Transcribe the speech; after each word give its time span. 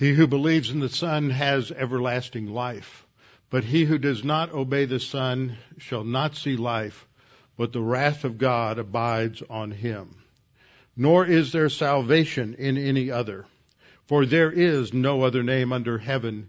He 0.00 0.14
who 0.14 0.26
believes 0.26 0.70
in 0.70 0.80
the 0.80 0.88
Son 0.88 1.28
has 1.28 1.70
everlasting 1.70 2.46
life, 2.46 3.04
but 3.50 3.64
he 3.64 3.84
who 3.84 3.98
does 3.98 4.24
not 4.24 4.50
obey 4.50 4.86
the 4.86 4.98
Son 4.98 5.58
shall 5.76 6.04
not 6.04 6.36
see 6.36 6.56
life, 6.56 7.06
but 7.58 7.74
the 7.74 7.82
wrath 7.82 8.24
of 8.24 8.38
God 8.38 8.78
abides 8.78 9.42
on 9.50 9.72
him. 9.72 10.14
Nor 10.96 11.26
is 11.26 11.52
there 11.52 11.68
salvation 11.68 12.54
in 12.54 12.78
any 12.78 13.10
other, 13.10 13.44
for 14.06 14.24
there 14.24 14.50
is 14.50 14.94
no 14.94 15.20
other 15.20 15.42
name 15.42 15.70
under 15.70 15.98
heaven 15.98 16.48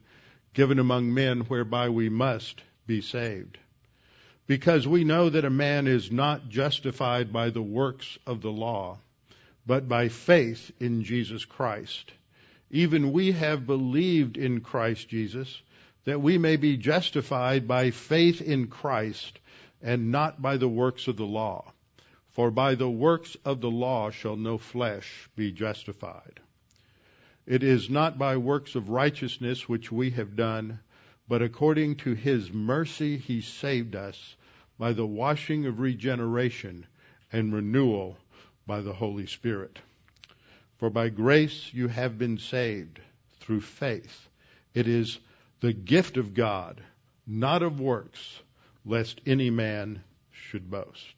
given 0.54 0.80
among 0.80 1.14
men 1.14 1.42
whereby 1.42 1.90
we 1.90 2.08
must 2.08 2.62
be 2.88 3.02
saved. 3.02 3.58
Because 4.48 4.88
we 4.88 5.04
know 5.04 5.30
that 5.30 5.44
a 5.44 5.50
man 5.50 5.88
is 5.88 6.10
not 6.10 6.48
justified 6.48 7.34
by 7.34 7.50
the 7.50 7.62
works 7.62 8.18
of 8.26 8.42
the 8.42 8.50
law, 8.50 9.00
but 9.66 9.90
by 9.90 10.08
faith 10.08 10.72
in 10.80 11.04
Jesus 11.04 11.44
Christ. 11.44 12.14
Even 12.74 13.12
we 13.12 13.34
have 13.34 13.68
believed 13.68 14.38
in 14.38 14.62
Christ 14.62 15.10
Jesus, 15.10 15.62
that 16.06 16.22
we 16.22 16.38
may 16.38 16.56
be 16.56 16.78
justified 16.78 17.68
by 17.68 17.92
faith 17.92 18.42
in 18.42 18.68
Christ, 18.68 19.40
and 19.82 20.12
not 20.12 20.42
by 20.42 20.56
the 20.56 20.70
works 20.70 21.08
of 21.08 21.18
the 21.18 21.26
law. 21.26 21.74
For 22.30 22.50
by 22.50 22.76
the 22.76 22.90
works 22.90 23.36
of 23.44 23.60
the 23.60 23.70
law 23.70 24.10
shall 24.10 24.38
no 24.38 24.58
flesh 24.58 25.30
be 25.36 25.52
justified. 25.52 26.40
It 27.46 27.62
is 27.62 27.90
not 27.90 28.18
by 28.18 28.38
works 28.38 28.76
of 28.76 28.90
righteousness 28.90 29.68
which 29.68 29.92
we 29.92 30.12
have 30.12 30.38
done, 30.38 30.80
but 31.28 31.42
according 31.42 31.98
to 31.98 32.14
his 32.14 32.54
mercy 32.54 33.18
he 33.18 33.42
saved 33.42 33.96
us 33.96 34.38
by 34.80 34.94
the 34.94 35.06
washing 35.06 35.66
of 35.66 35.82
regeneration 35.82 36.86
and 37.34 37.54
renewal 37.54 38.18
by 38.66 38.80
the 38.80 38.94
Holy 38.94 39.28
Spirit. 39.28 39.80
For 40.82 40.90
by 40.90 41.10
grace 41.10 41.72
you 41.76 41.90
have 41.90 42.18
been 42.18 42.40
saved 42.40 43.02
through 43.40 43.62
faith. 43.62 44.28
It 44.74 44.88
is 44.88 45.20
the 45.60 45.74
gift 45.74 46.18
of 46.18 46.34
God, 46.34 46.82
not 47.28 47.62
of 47.62 47.80
works, 47.80 48.42
lest 48.84 49.22
any 49.28 49.52
man 49.52 50.02
should 50.32 50.72
boast. 50.72 51.14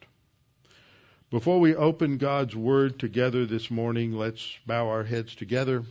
Before 1.30 1.62
we 1.62 1.74
open 1.76 2.18
God's 2.18 2.58
Word 2.58 3.00
together 3.00 3.46
this 3.46 3.72
morning, 3.72 4.12
let's 4.12 4.46
bow 4.68 4.90
our 4.90 5.06
heads 5.06 5.34
together, 5.34 5.86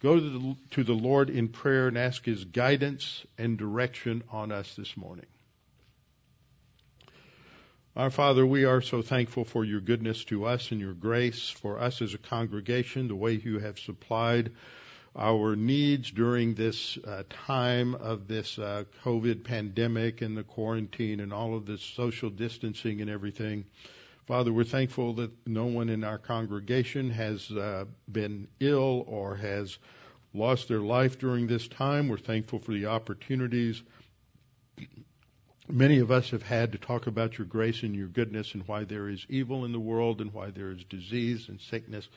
go 0.00 0.20
to 0.20 0.20
the, 0.20 0.56
to 0.70 0.84
the 0.84 0.94
Lord 0.94 1.28
in 1.28 1.48
prayer 1.48 1.88
and 1.88 1.98
ask 1.98 2.24
His 2.24 2.44
guidance 2.44 3.26
and 3.36 3.58
direction 3.58 4.22
on 4.30 4.52
us 4.52 4.76
this 4.76 4.96
morning. 4.96 5.26
Our 7.96 8.10
Father, 8.10 8.44
we 8.44 8.66
are 8.66 8.82
so 8.82 9.00
thankful 9.00 9.46
for 9.46 9.64
your 9.64 9.80
goodness 9.80 10.22
to 10.24 10.44
us 10.44 10.70
and 10.70 10.78
your 10.78 10.92
grace 10.92 11.48
for 11.48 11.80
us 11.80 12.02
as 12.02 12.12
a 12.12 12.18
congregation, 12.18 13.08
the 13.08 13.14
way 13.16 13.32
you 13.32 13.58
have 13.60 13.78
supplied 13.78 14.52
our 15.16 15.56
needs 15.56 16.10
during 16.10 16.52
this 16.54 16.98
uh, 16.98 17.22
time 17.30 17.94
of 17.94 18.28
this 18.28 18.58
uh, 18.58 18.84
COVID 19.02 19.44
pandemic 19.44 20.20
and 20.20 20.36
the 20.36 20.42
quarantine 20.42 21.20
and 21.20 21.32
all 21.32 21.56
of 21.56 21.64
this 21.64 21.80
social 21.80 22.28
distancing 22.28 23.00
and 23.00 23.08
everything. 23.08 23.64
Father, 24.26 24.52
we're 24.52 24.64
thankful 24.64 25.14
that 25.14 25.30
no 25.46 25.64
one 25.64 25.88
in 25.88 26.04
our 26.04 26.18
congregation 26.18 27.08
has 27.08 27.50
uh, 27.50 27.86
been 28.12 28.46
ill 28.60 29.06
or 29.06 29.36
has 29.36 29.78
lost 30.34 30.68
their 30.68 30.80
life 30.80 31.18
during 31.18 31.46
this 31.46 31.66
time. 31.66 32.08
We're 32.08 32.18
thankful 32.18 32.58
for 32.58 32.72
the 32.72 32.84
opportunities 32.84 33.82
Many 35.68 35.98
of 35.98 36.12
us 36.12 36.30
have 36.30 36.44
had 36.44 36.72
to 36.72 36.78
talk 36.78 37.08
about 37.08 37.38
your 37.38 37.46
grace 37.46 37.82
and 37.82 37.94
your 37.94 38.06
goodness 38.06 38.54
and 38.54 38.66
why 38.68 38.84
there 38.84 39.08
is 39.08 39.26
evil 39.28 39.64
in 39.64 39.72
the 39.72 39.80
world 39.80 40.20
and 40.20 40.32
why 40.32 40.50
there 40.50 40.70
is 40.70 40.84
disease 40.84 41.48
and 41.48 41.60
sickness. 41.60 42.08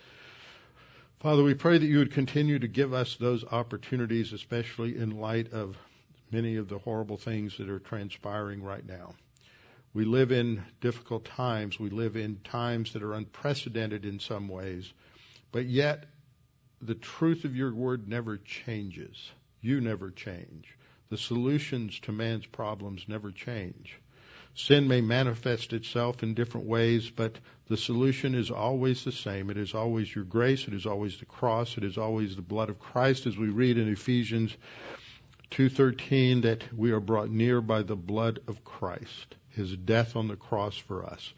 Father, 1.19 1.43
we 1.43 1.55
pray 1.55 1.79
that 1.79 1.85
you 1.85 1.97
would 1.97 2.13
continue 2.13 2.59
to 2.59 2.67
give 2.67 2.93
us 2.93 3.15
those 3.15 3.43
opportunities, 3.43 4.33
especially 4.33 4.97
in 4.97 5.19
light 5.19 5.51
of 5.51 5.77
many 6.31 6.57
of 6.57 6.69
the 6.69 6.77
horrible 6.77 7.17
things 7.17 7.57
that 7.57 7.69
are 7.69 7.79
transpiring 7.79 8.61
right 8.61 8.85
now. 8.85 9.15
We 9.95 10.05
live 10.05 10.31
in 10.31 10.63
difficult 10.79 11.25
times. 11.25 11.79
We 11.79 11.89
live 11.89 12.15
in 12.15 12.39
times 12.43 12.93
that 12.93 13.01
are 13.01 13.15
unprecedented 13.15 14.05
in 14.05 14.19
some 14.19 14.47
ways, 14.47 14.93
but 15.51 15.65
yet 15.65 16.05
the 16.83 16.95
truth 16.95 17.45
of 17.45 17.55
your 17.55 17.73
word 17.73 18.07
never 18.07 18.37
changes. 18.37 19.31
You 19.59 19.81
never 19.81 20.11
change. 20.11 20.77
The 21.09 21.17
solutions 21.17 21.99
to 22.01 22.11
man's 22.11 22.45
problems 22.45 23.05
never 23.07 23.31
change. 23.31 23.99
Sin 24.53 24.87
may 24.87 25.01
manifest 25.01 25.73
itself 25.73 26.21
in 26.21 26.35
different 26.35 26.67
ways, 26.67 27.09
but 27.09 27.39
the 27.67 27.77
solution 27.77 28.35
is 28.35 28.51
always 28.51 29.03
the 29.03 29.11
same. 29.11 29.49
It 29.49 29.57
is 29.57 29.73
always 29.73 30.13
your 30.13 30.23
grace. 30.23 30.67
It 30.67 30.73
is 30.75 30.85
always 30.85 31.17
the 31.17 31.25
cross. 31.25 31.77
It 31.77 31.83
is 31.83 31.97
always 31.97 32.35
the 32.35 32.43
blood 32.43 32.69
of 32.69 32.77
Christ, 32.77 33.25
as 33.25 33.37
we 33.37 33.47
read 33.47 33.79
in 33.79 33.87
Ephesians 33.87 34.55
2:13 35.49 36.41
that 36.41 36.71
we 36.77 36.91
are 36.91 36.99
brought 36.99 37.31
near 37.31 37.59
by 37.59 37.81
the 37.81 37.95
blood 37.95 38.39
of 38.47 38.63
Christ, 38.63 39.35
his 39.49 39.75
death 39.75 40.15
on 40.15 40.27
the 40.27 40.35
cross 40.35 40.77
for 40.77 41.03
us. 41.03 41.33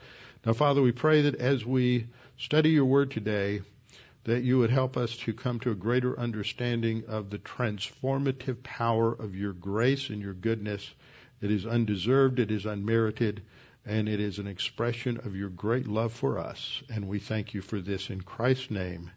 Now, 0.45 0.51
Father, 0.51 0.81
we 0.81 0.91
pray 0.91 1.21
that 1.21 1.35
as 1.35 1.65
we 1.65 2.07
study 2.37 2.71
your 2.71 2.85
word 2.85 3.11
today, 3.11 3.61
that 4.23 4.43
you 4.43 4.59
would 4.59 4.69
help 4.69 4.97
us 4.97 5.15
to 5.17 5.33
come 5.33 5.59
to 5.59 5.71
a 5.71 5.75
greater 5.75 6.19
understanding 6.19 7.03
of 7.07 7.29
the 7.29 7.39
transformative 7.39 8.61
power 8.61 9.11
of 9.11 9.35
your 9.35 9.53
grace 9.53 10.09
and 10.09 10.21
your 10.21 10.33
goodness. 10.33 10.93
It 11.41 11.51
is 11.51 11.65
undeserved, 11.65 12.39
it 12.39 12.51
is 12.51 12.65
unmerited, 12.65 13.41
and 13.85 14.07
it 14.07 14.19
is 14.19 14.37
an 14.37 14.47
expression 14.47 15.17
of 15.25 15.35
your 15.35 15.49
great 15.49 15.87
love 15.87 16.13
for 16.13 16.37
us. 16.37 16.83
And 16.93 17.07
we 17.07 17.17
thank 17.17 17.55
you 17.55 17.61
for 17.61 17.79
this 17.79 18.09
in 18.11 18.21
Christ's 18.21 18.69
name. 18.69 19.09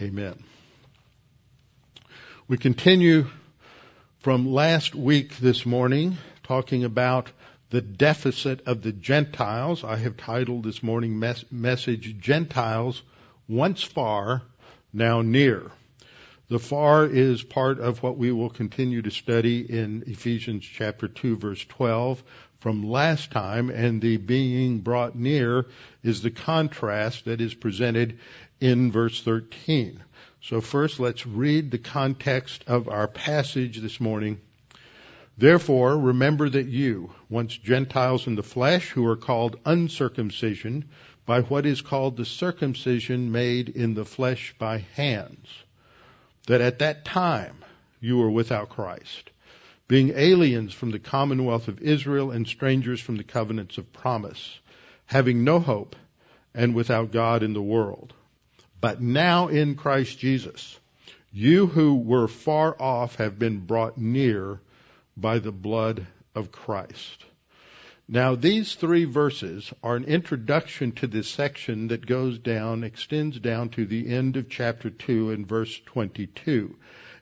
Amen. 0.00 0.42
We 2.46 2.56
continue 2.56 3.26
from 4.20 4.50
last 4.50 4.94
week 4.94 5.36
this 5.36 5.66
morning 5.66 6.16
talking 6.42 6.84
about 6.84 7.30
the 7.68 7.82
deficit 7.82 8.66
of 8.66 8.80
the 8.80 8.92
Gentiles. 8.92 9.84
I 9.84 9.96
have 9.96 10.16
titled 10.16 10.64
this 10.64 10.82
morning 10.82 11.18
mes- 11.18 11.44
message 11.50 12.18
Gentiles 12.18 13.02
once 13.48 13.82
far, 13.82 14.42
now 14.92 15.22
near. 15.22 15.70
The 16.48 16.58
far 16.58 17.06
is 17.06 17.42
part 17.42 17.78
of 17.78 18.02
what 18.02 18.18
we 18.18 18.30
will 18.30 18.50
continue 18.50 19.02
to 19.02 19.10
study 19.10 19.60
in 19.60 20.04
Ephesians 20.06 20.64
chapter 20.64 21.08
2 21.08 21.36
verse 21.36 21.64
12 21.64 22.22
from 22.60 22.90
last 22.90 23.30
time 23.30 23.70
and 23.70 24.00
the 24.00 24.16
being 24.16 24.80
brought 24.80 25.14
near 25.14 25.66
is 26.02 26.22
the 26.22 26.30
contrast 26.30 27.26
that 27.26 27.40
is 27.40 27.54
presented 27.54 28.18
in 28.60 28.90
verse 28.92 29.22
13. 29.22 30.02
So 30.40 30.60
first 30.60 31.00
let's 31.00 31.26
read 31.26 31.70
the 31.70 31.78
context 31.78 32.64
of 32.66 32.88
our 32.88 33.08
passage 33.08 33.78
this 33.78 34.00
morning. 34.00 34.40
Therefore, 35.36 35.96
remember 35.96 36.48
that 36.48 36.66
you, 36.66 37.12
once 37.28 37.56
Gentiles 37.56 38.26
in 38.26 38.34
the 38.34 38.42
flesh, 38.42 38.88
who 38.88 39.06
are 39.06 39.16
called 39.16 39.60
uncircumcision, 39.64 40.86
by 41.28 41.42
what 41.42 41.66
is 41.66 41.82
called 41.82 42.16
the 42.16 42.24
circumcision 42.24 43.30
made 43.30 43.68
in 43.68 43.92
the 43.92 44.06
flesh 44.06 44.54
by 44.58 44.78
hands, 44.78 45.46
that 46.46 46.62
at 46.62 46.78
that 46.78 47.04
time 47.04 47.54
you 48.00 48.16
were 48.16 48.30
without 48.30 48.70
Christ, 48.70 49.28
being 49.88 50.10
aliens 50.16 50.72
from 50.72 50.90
the 50.90 50.98
commonwealth 50.98 51.68
of 51.68 51.82
Israel 51.82 52.30
and 52.30 52.48
strangers 52.48 52.98
from 52.98 53.18
the 53.18 53.24
covenants 53.24 53.76
of 53.76 53.92
promise, 53.92 54.58
having 55.04 55.44
no 55.44 55.60
hope 55.60 55.94
and 56.54 56.74
without 56.74 57.12
God 57.12 57.42
in 57.42 57.52
the 57.52 57.60
world. 57.60 58.14
But 58.80 59.02
now 59.02 59.48
in 59.48 59.74
Christ 59.74 60.18
Jesus, 60.18 60.80
you 61.30 61.66
who 61.66 61.94
were 61.96 62.28
far 62.28 62.74
off 62.80 63.16
have 63.16 63.38
been 63.38 63.66
brought 63.66 63.98
near 63.98 64.60
by 65.14 65.40
the 65.40 65.52
blood 65.52 66.06
of 66.34 66.50
Christ. 66.50 67.26
Now, 68.10 68.36
these 68.36 68.74
three 68.74 69.04
verses 69.04 69.70
are 69.82 69.94
an 69.94 70.04
introduction 70.04 70.92
to 70.92 71.06
this 71.06 71.28
section 71.28 71.88
that 71.88 72.06
goes 72.06 72.38
down, 72.38 72.82
extends 72.82 73.38
down 73.38 73.68
to 73.70 73.84
the 73.84 74.08
end 74.08 74.38
of 74.38 74.48
chapter 74.48 74.88
2 74.88 75.30
and 75.30 75.46
verse 75.46 75.78
22. 75.84 76.74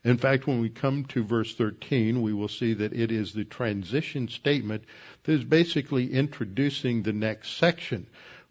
In 0.04 0.16
fact, 0.16 0.46
when 0.46 0.60
we 0.60 0.68
come 0.68 1.04
to 1.06 1.24
verse 1.24 1.56
13, 1.56 2.22
we 2.22 2.32
will 2.32 2.46
see 2.46 2.72
that 2.74 2.92
it 2.92 3.10
is 3.10 3.32
the 3.32 3.44
transition 3.44 4.28
statement 4.28 4.84
that 5.24 5.32
is 5.32 5.42
basically 5.42 6.12
introducing 6.12 7.02
the 7.02 7.12
next 7.12 7.56
section. 7.56 8.06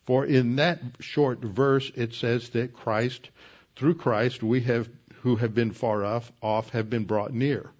For 0.05 0.25
in 0.25 0.57
that 0.57 0.81
short 0.99 1.39
verse, 1.39 1.89
it 1.95 2.13
says 2.13 2.49
that 2.49 2.73
Christ, 2.73 3.29
through 3.77 3.95
Christ, 3.95 4.43
we 4.43 4.59
have, 4.63 4.89
who 5.21 5.37
have 5.37 5.55
been 5.55 5.71
far 5.71 6.03
off, 6.03 6.33
off 6.41 6.71
have 6.71 6.89
been 6.89 7.05
brought 7.05 7.33
near. 7.33 7.71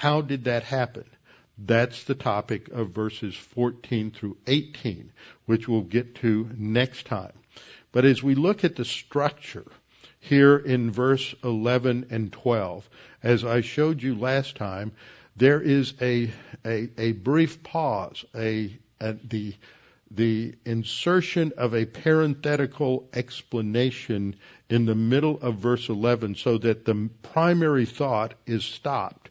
How 0.00 0.20
did 0.20 0.44
that 0.44 0.64
happen? 0.64 1.06
That's 1.58 2.04
the 2.04 2.14
topic 2.14 2.68
of 2.70 2.90
verses 2.90 3.34
14 3.34 4.10
through 4.10 4.38
18, 4.46 5.12
which 5.46 5.68
we'll 5.68 5.82
get 5.82 6.14
to 6.16 6.50
next 6.56 7.06
time. 7.06 7.32
But 7.92 8.04
as 8.04 8.22
we 8.22 8.34
look 8.34 8.64
at 8.64 8.76
the 8.76 8.84
structure 8.84 9.66
here 10.18 10.56
in 10.56 10.90
verse 10.90 11.34
11 11.44 12.06
and 12.10 12.32
12, 12.32 12.88
as 13.22 13.44
I 13.44 13.60
showed 13.60 14.02
you 14.02 14.14
last 14.14 14.56
time, 14.56 14.92
there 15.36 15.60
is 15.60 15.94
a, 16.00 16.30
a, 16.64 16.88
a 16.98 17.12
brief 17.12 17.62
pause, 17.62 18.24
a, 18.34 18.76
a, 19.00 19.12
the, 19.12 19.54
the 20.10 20.54
insertion 20.64 21.52
of 21.56 21.74
a 21.74 21.84
parenthetical 21.84 23.08
explanation 23.12 24.36
in 24.70 24.86
the 24.86 24.94
middle 24.94 25.38
of 25.40 25.56
verse 25.56 25.88
11 25.88 26.36
so 26.36 26.58
that 26.58 26.84
the 26.84 27.10
primary 27.22 27.84
thought 27.86 28.34
is 28.46 28.64
stopped 28.64 29.30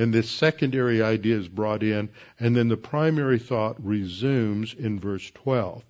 and 0.00 0.14
this 0.14 0.30
secondary 0.30 1.02
idea 1.02 1.36
is 1.36 1.48
brought 1.48 1.82
in 1.82 2.08
and 2.38 2.56
then 2.56 2.68
the 2.68 2.76
primary 2.76 3.38
thought 3.38 3.76
resumes 3.84 4.74
in 4.74 4.98
verse 4.98 5.30
12. 5.34 5.84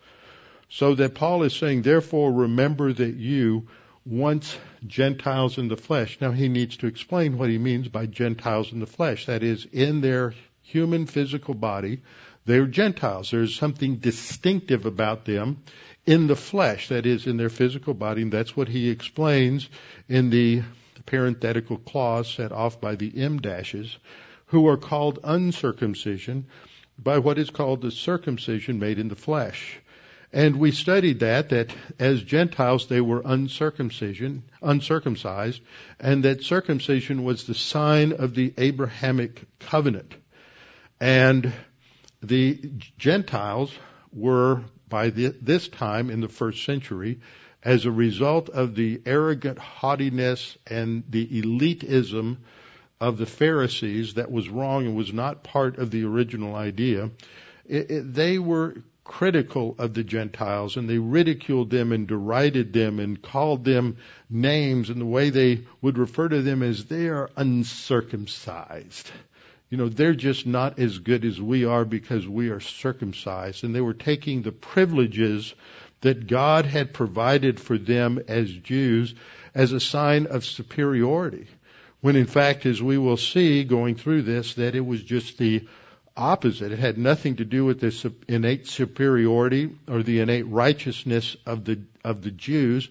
So 0.69 0.95
that 0.97 1.15
Paul 1.15 1.43
is 1.43 1.55
saying, 1.55 1.83
therefore 1.83 2.33
remember 2.33 2.93
that 2.93 3.15
you 3.17 3.69
once 4.05 4.57
Gentiles 4.87 5.59
in 5.59 5.69
the 5.69 5.77
flesh. 5.77 6.19
Now 6.21 6.33
he 6.33 6.49
needs 6.49 6.79
to 6.79 6.87
explain 6.87 7.39
what 7.39 7.51
he 7.51 7.59
means 7.59 7.89
by 7.89 8.07
Gentiles 8.07 8.73
in 8.73 8.81
the 8.81 8.87
flesh. 8.87 9.27
That 9.27 9.43
is, 9.43 9.67
in 9.73 10.01
their 10.01 10.35
human 10.63 11.07
physical 11.07 11.55
body, 11.55 12.03
they're 12.47 12.67
Gentiles. 12.67 13.31
There's 13.31 13.55
something 13.55 13.97
distinctive 13.97 14.87
about 14.87 15.25
them 15.25 15.63
in 16.07 16.27
the 16.27 16.37
flesh, 16.37 16.89
that 16.89 17.07
is, 17.07 17.27
in 17.27 17.37
their 17.37 17.51
physical 17.51 17.95
body. 17.95 18.23
And 18.23 18.33
that's 18.33 18.57
what 18.57 18.69
he 18.69 18.89
explains 18.91 19.69
in 20.09 20.31
the 20.31 20.63
parenthetical 21.07 21.79
clause 21.79 22.33
set 22.33 22.53
off 22.53 22.81
by 22.81 22.95
the 22.95 23.13
em 23.17 23.39
dashes, 23.39 23.99
who 24.47 24.67
are 24.69 24.77
called 24.77 25.19
uncircumcision 25.23 26.47
by 26.99 27.19
what 27.19 27.39
is 27.39 27.51
called 27.51 27.81
the 27.81 27.91
circumcision 27.91 28.79
made 28.79 28.99
in 28.99 29.09
the 29.09 29.17
flesh. 29.17 29.81
And 30.33 30.57
we 30.57 30.71
studied 30.71 31.21
that, 31.21 31.49
that 31.49 31.75
as 31.99 32.23
Gentiles 32.23 32.87
they 32.87 33.01
were 33.01 33.23
uncircumcision, 33.25 34.45
uncircumcised, 34.63 35.61
and 35.99 36.25
that 36.25 36.45
circumcision 36.45 37.25
was 37.25 37.45
the 37.45 37.55
sign 37.55 38.13
of 38.13 38.35
the 38.35 38.55
Abrahamic 38.57 39.43
covenant. 39.59 40.15
And 41.01 41.53
the 42.23 42.61
Gentiles 42.99 43.73
were, 44.13 44.63
by 44.89 45.11
this 45.11 45.67
time 45.69 46.11
in 46.11 46.21
the 46.21 46.29
first 46.29 46.65
century, 46.65 47.21
as 47.63 47.85
a 47.85 47.91
result 47.91 48.49
of 48.49 48.75
the 48.75 49.01
arrogant 49.05 49.59
haughtiness 49.59 50.57
and 50.67 51.05
the 51.09 51.27
elitism 51.43 52.39
of 53.01 53.19
the 53.19 53.27
Pharisees 53.27 54.15
that 54.15 54.31
was 54.31 54.49
wrong 54.49 54.87
and 54.87 54.97
was 54.97 55.13
not 55.13 55.43
part 55.43 55.79
of 55.79 55.91
the 55.91 56.05
original 56.05 56.55
idea, 56.55 57.11
it, 57.67 57.91
it, 57.91 58.15
they 58.15 58.39
were 58.39 58.77
critical 59.05 59.75
of 59.79 59.93
the 59.95 60.05
Gentiles 60.05 60.77
and 60.77 60.89
they 60.89 60.99
ridiculed 60.99 61.71
them 61.71 61.93
and 61.93 62.07
derided 62.07 62.73
them 62.73 63.01
and 63.01 63.21
called 63.21 63.65
them 63.65 63.97
names 64.29 64.89
and 64.89 65.01
the 65.01 65.07
way 65.07 65.31
they 65.31 65.63
would 65.83 65.99
refer 65.99 66.29
to 66.29 66.43
them 66.43 66.63
as 66.63 66.85
they 66.85 67.09
are 67.09 67.31
uncircumcised. 67.37 69.11
You 69.69 69.79
know, 69.79 69.89
they're 69.89 70.15
just 70.15 70.47
not 70.47 70.79
as 70.79 70.99
good 70.99 71.25
as 71.25 71.41
we 71.41 71.65
are 71.65 71.85
because 71.85 72.27
we 72.27 72.51
are 72.51 72.61
circumcised. 72.61 73.65
And 73.65 73.75
they 73.75 73.81
were 73.81 73.95
taking 73.95 74.43
the 74.43 74.53
privileges 74.53 75.55
that 76.01 76.27
God 76.27 76.67
had 76.67 76.95
provided 76.95 77.61
for 77.61 77.77
them 77.77 78.21
as 78.29 78.51
Jews 78.51 79.15
as 79.55 79.73
a 79.73 79.81
sign 79.81 80.27
of 80.27 80.45
superiority. 80.45 81.47
When 82.01 82.17
in 82.17 82.27
fact, 82.27 82.65
as 82.65 82.83
we 82.83 82.97
will 82.97 83.19
see 83.19 83.65
going 83.65 83.97
through 83.97 84.23
this, 84.23 84.55
that 84.55 84.75
it 84.75 84.85
was 84.85 85.03
just 85.03 85.37
the 85.37 85.67
opposite. 86.17 86.73
It 86.73 86.79
had 86.79 86.99
nothing 86.99 87.37
to 87.37 87.45
do 87.45 87.65
with 87.65 87.81
this 87.81 88.05
innate 88.29 88.67
superiority 88.67 89.71
or 89.89 90.03
the 90.03 90.21
innate 90.21 90.47
righteousness 90.47 91.37
of 91.47 91.65
the, 91.65 91.81
of 92.05 92.23
the 92.23 92.31
Jews, 92.31 92.89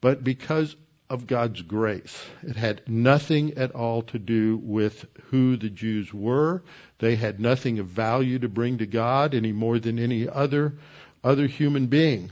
but 0.00 0.22
because 0.22 0.74
of 1.10 1.26
God's 1.26 1.60
grace. 1.60 2.24
It 2.42 2.56
had 2.56 2.88
nothing 2.88 3.58
at 3.58 3.72
all 3.72 4.02
to 4.02 4.18
do 4.18 4.56
with 4.62 5.04
who 5.24 5.56
the 5.56 5.68
Jews 5.68 6.12
were. 6.12 6.62
They 6.98 7.16
had 7.16 7.38
nothing 7.38 7.80
of 7.80 7.86
value 7.86 8.38
to 8.38 8.48
bring 8.48 8.78
to 8.78 8.86
God 8.86 9.34
any 9.34 9.52
more 9.52 9.78
than 9.78 9.98
any 9.98 10.26
other, 10.28 10.78
other 11.22 11.46
human 11.46 11.88
being. 11.88 12.30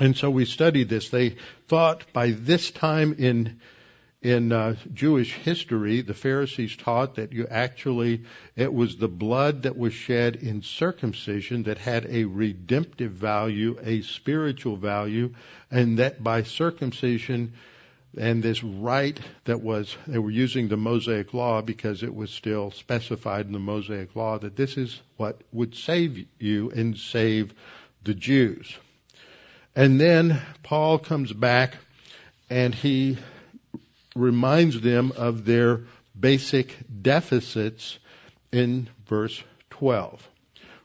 And 0.00 0.16
so 0.16 0.30
we 0.30 0.46
studied 0.46 0.88
this. 0.88 1.10
They 1.10 1.36
thought 1.68 2.12
by 2.14 2.30
this 2.30 2.70
time 2.70 3.14
in 3.18 3.60
in 4.22 4.52
uh, 4.52 4.76
Jewish 4.92 5.32
history, 5.32 6.02
the 6.02 6.12
Pharisees 6.12 6.76
taught 6.76 7.14
that 7.14 7.32
you 7.32 7.46
actually, 7.46 8.24
it 8.54 8.72
was 8.72 8.96
the 8.96 9.08
blood 9.08 9.62
that 9.62 9.78
was 9.78 9.94
shed 9.94 10.36
in 10.36 10.60
circumcision 10.60 11.62
that 11.62 11.78
had 11.78 12.04
a 12.06 12.24
redemptive 12.24 13.12
value, 13.12 13.78
a 13.82 14.02
spiritual 14.02 14.76
value, 14.76 15.32
and 15.70 15.98
that 15.98 16.22
by 16.22 16.42
circumcision 16.42 17.54
and 18.18 18.42
this 18.42 18.62
rite 18.62 19.20
that 19.44 19.62
was, 19.62 19.96
they 20.06 20.18
were 20.18 20.30
using 20.30 20.68
the 20.68 20.76
Mosaic 20.76 21.32
law 21.32 21.62
because 21.62 22.02
it 22.02 22.14
was 22.14 22.30
still 22.30 22.70
specified 22.72 23.46
in 23.46 23.52
the 23.52 23.58
Mosaic 23.58 24.14
law 24.14 24.38
that 24.38 24.56
this 24.56 24.76
is 24.76 25.00
what 25.16 25.40
would 25.50 25.74
save 25.74 26.26
you 26.38 26.70
and 26.70 26.98
save 26.98 27.54
the 28.02 28.14
Jews. 28.14 28.76
And 29.80 29.98
then 29.98 30.38
Paul 30.62 30.98
comes 30.98 31.32
back 31.32 31.74
and 32.50 32.74
he 32.74 33.16
reminds 34.14 34.78
them 34.78 35.10
of 35.16 35.46
their 35.46 35.80
basic 36.18 36.76
deficits 37.00 37.98
in 38.52 38.90
verse 39.06 39.42
12. 39.70 40.28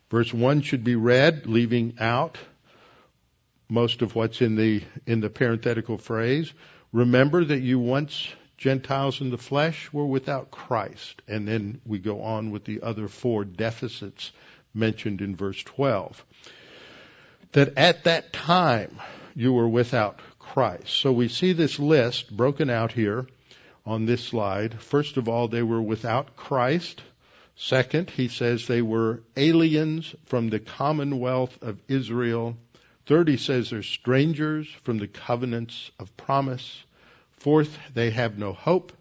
Verse 0.10 0.34
1 0.34 0.62
should 0.62 0.86
be 0.86 0.96
read, 0.96 1.46
leaving 1.46 1.98
out 2.00 2.38
most 3.68 4.02
of 4.02 4.16
what's 4.16 4.40
in 4.40 4.56
the, 4.56 4.82
in 5.06 5.20
the 5.20 5.30
parenthetical 5.30 5.98
phrase. 5.98 6.54
Remember 6.94 7.44
that 7.44 7.60
you 7.60 7.80
once 7.80 8.30
Gentiles 8.58 9.20
in 9.20 9.30
the 9.30 9.38
flesh 9.38 9.92
were 9.92 10.06
without 10.06 10.52
Christ. 10.52 11.22
And 11.28 11.46
then 11.46 11.82
we 11.86 12.00
go 12.00 12.22
on 12.22 12.50
with 12.50 12.64
the 12.64 12.82
other 12.82 13.10
four 13.10 13.44
deficits 13.44 14.32
mentioned 14.74 15.20
in 15.20 15.36
verse 15.36 15.62
12. 15.64 16.24
That 17.56 17.78
at 17.78 18.04
that 18.04 18.34
time 18.34 19.00
you 19.34 19.54
were 19.54 19.70
without 19.70 20.20
Christ. 20.40 20.90
So 20.90 21.14
we 21.14 21.30
see 21.30 21.54
this 21.54 21.80
list 21.80 22.36
broken 22.36 22.70
out 22.70 22.92
here 22.92 23.28
on 23.86 24.06
this 24.06 24.26
slide. 24.26 24.82
First 24.82 25.16
of 25.16 25.30
all, 25.30 25.48
they 25.48 25.64
were 25.64 25.82
without 25.82 26.36
Christ. 26.36 27.02
Second, 27.56 28.10
he 28.10 28.28
says 28.28 28.68
they 28.68 28.82
were 28.82 29.22
aliens 29.38 30.14
from 30.26 30.50
the 30.50 30.60
commonwealth 30.60 31.58
of 31.62 31.80
Israel. 31.88 32.58
Third, 33.06 33.30
he 33.30 33.38
says 33.38 33.70
they're 33.70 33.84
strangers 33.84 34.68
from 34.84 34.98
the 34.98 35.08
covenants 35.08 35.92
of 35.98 36.18
promise. 36.18 36.84
Fourth, 37.38 37.78
they 37.94 38.10
have 38.10 38.38
no 38.38 38.52
hope. 38.52 38.92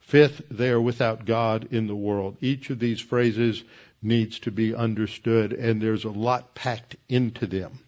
Fifth, 0.00 0.42
they 0.50 0.70
are 0.70 0.80
without 0.80 1.24
God 1.24 1.68
in 1.70 1.86
the 1.86 1.94
world. 1.94 2.36
Each 2.40 2.68
of 2.70 2.80
these 2.80 3.00
phrases 3.00 3.62
needs 4.02 4.40
to 4.40 4.50
be 4.50 4.74
understood, 4.74 5.52
and 5.52 5.80
there's 5.80 6.04
a 6.04 6.10
lot 6.10 6.56
packed 6.56 6.96
into 7.08 7.46
them. 7.46 7.78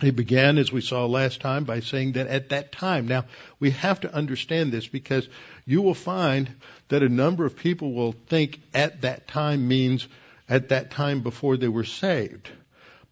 He 0.00 0.10
began, 0.10 0.56
as 0.56 0.72
we 0.72 0.80
saw 0.80 1.04
last 1.04 1.40
time, 1.40 1.64
by 1.64 1.80
saying 1.80 2.12
that 2.12 2.26
at 2.26 2.48
that 2.50 2.72
time. 2.72 3.06
Now, 3.06 3.26
we 3.58 3.70
have 3.72 4.00
to 4.00 4.14
understand 4.14 4.72
this 4.72 4.86
because 4.86 5.28
you 5.66 5.82
will 5.82 5.94
find 5.94 6.54
that 6.88 7.02
a 7.02 7.08
number 7.08 7.44
of 7.44 7.56
people 7.56 7.92
will 7.92 8.12
think 8.12 8.60
at 8.72 9.02
that 9.02 9.28
time 9.28 9.68
means 9.68 10.08
at 10.48 10.70
that 10.70 10.90
time 10.90 11.22
before 11.22 11.56
they 11.56 11.68
were 11.68 11.84
saved. 11.84 12.48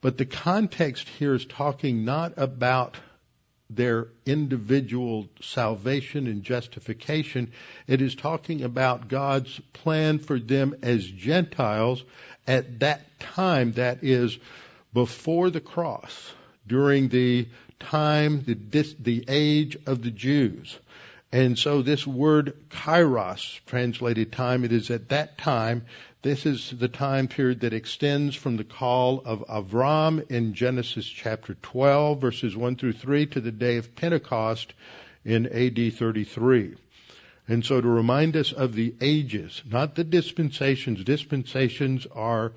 But 0.01 0.17
the 0.17 0.25
context 0.25 1.09
here 1.09 1.35
is 1.35 1.45
talking 1.45 2.05
not 2.05 2.35
about 2.37 2.97
their 3.69 4.09
individual 4.25 5.29
salvation 5.43 6.27
and 6.27 6.43
justification. 6.43 7.53
It 7.87 8.01
is 8.01 8.15
talking 8.15 8.63
about 8.63 9.09
God's 9.09 9.61
plan 9.75 10.21
for 10.21 10.39
them 10.39 10.75
as 10.83 11.07
Gentiles 11.07 12.03
at 12.47 12.81
that 12.81 13.21
time, 13.21 13.73
that 13.73 14.03
is, 14.03 14.39
before 14.95 15.51
the 15.51 15.61
cross 15.61 16.33
during 16.69 17.09
the 17.09 17.49
time, 17.81 18.43
the, 18.45 18.95
the 19.01 19.25
age 19.29 19.77
of 19.87 20.03
the 20.03 20.11
Jews. 20.11 20.79
And 21.31 21.59
so 21.59 21.83
this 21.83 22.07
word 22.07 22.55
kairos, 22.71 23.61
translated 23.67 24.33
time, 24.33 24.65
it 24.65 24.73
is 24.73 24.91
at 24.91 25.11
that 25.11 25.37
time, 25.37 25.85
this 26.23 26.47
is 26.47 26.71
the 26.71 26.89
time 26.89 27.29
period 27.29 27.61
that 27.61 27.73
extends 27.73 28.35
from 28.35 28.57
the 28.57 28.65
call 28.65 29.23
of 29.25 29.45
Avram 29.47 30.31
in 30.31 30.55
Genesis 30.55 31.07
chapter 31.07 31.55
12 31.55 32.21
verses 32.21 32.57
1 32.57 32.77
through 32.77 32.95
3 32.95 33.27
to 33.27 33.41
the 33.41 33.53
day 33.53 33.77
of 33.77 33.95
Pentecost 33.95 34.73
in 35.25 35.47
AD 35.47 35.93
33. 35.95 36.75
And 37.47 37.65
so 37.65 37.81
to 37.81 37.89
remind 37.89 38.37
us 38.37 38.53
of 38.53 38.75
the 38.75 38.95
ages, 39.01 39.63
not 39.71 39.95
the 39.95 40.05
dispensations. 40.05 41.05
Dispensations 41.05 42.07
are 42.15 42.53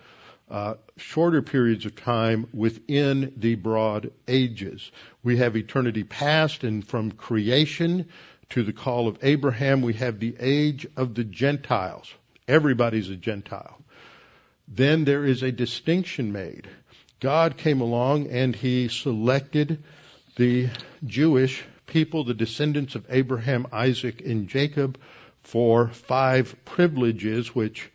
uh, 0.52 0.76
shorter 0.98 1.42
periods 1.42 1.86
of 1.86 1.96
time 1.96 2.48
within 2.54 3.34
the 3.38 3.56
broad 3.56 4.12
ages. 4.28 4.92
We 5.24 5.38
have 5.38 5.56
eternity 5.56 6.04
past, 6.04 6.66
and 6.66 6.86
from 6.86 7.14
creation 7.14 8.10
to 8.50 8.64
the 8.64 8.74
call 8.74 9.08
of 9.08 9.18
Abraham, 9.22 9.82
we 9.82 9.94
have 9.94 10.20
the 10.20 10.36
age 10.40 10.86
of 10.98 11.16
the 11.16 11.24
Gentiles. 11.24 12.14
Everybody's 12.50 13.10
a 13.10 13.16
Gentile. 13.16 13.80
Then 14.68 15.06
there 15.06 15.26
is 15.26 15.42
a 15.42 15.54
distinction 15.54 16.34
made. 16.34 16.68
God 17.22 17.56
came 17.56 17.80
along 17.80 18.28
and 18.28 18.54
he 18.54 18.90
selected 18.90 19.84
the 20.36 20.70
Jewish 21.06 21.64
people, 21.88 22.26
the 22.26 22.34
descendants 22.34 22.96
of 22.96 23.06
Abraham, 23.10 23.68
Isaac, 23.72 24.22
and 24.22 24.50
Jacob, 24.50 24.98
for 25.44 25.90
five 25.90 26.56
privileges 26.66 27.56
which 27.56 27.90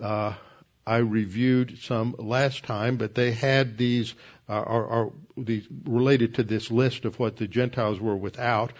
uh, 0.00 0.34
I 0.90 0.96
reviewed 0.96 1.78
some 1.82 2.16
last 2.18 2.64
time, 2.64 2.96
but 2.96 3.14
they 3.14 3.30
had 3.30 3.78
these 3.78 4.12
uh, 4.48 4.54
are, 4.54 4.86
are 4.88 5.12
these 5.36 5.64
related 5.84 6.34
to 6.34 6.42
this 6.42 6.68
list 6.68 7.04
of 7.04 7.16
what 7.20 7.36
the 7.36 7.46
Gentiles 7.46 8.00
were 8.00 8.16
without. 8.16 8.72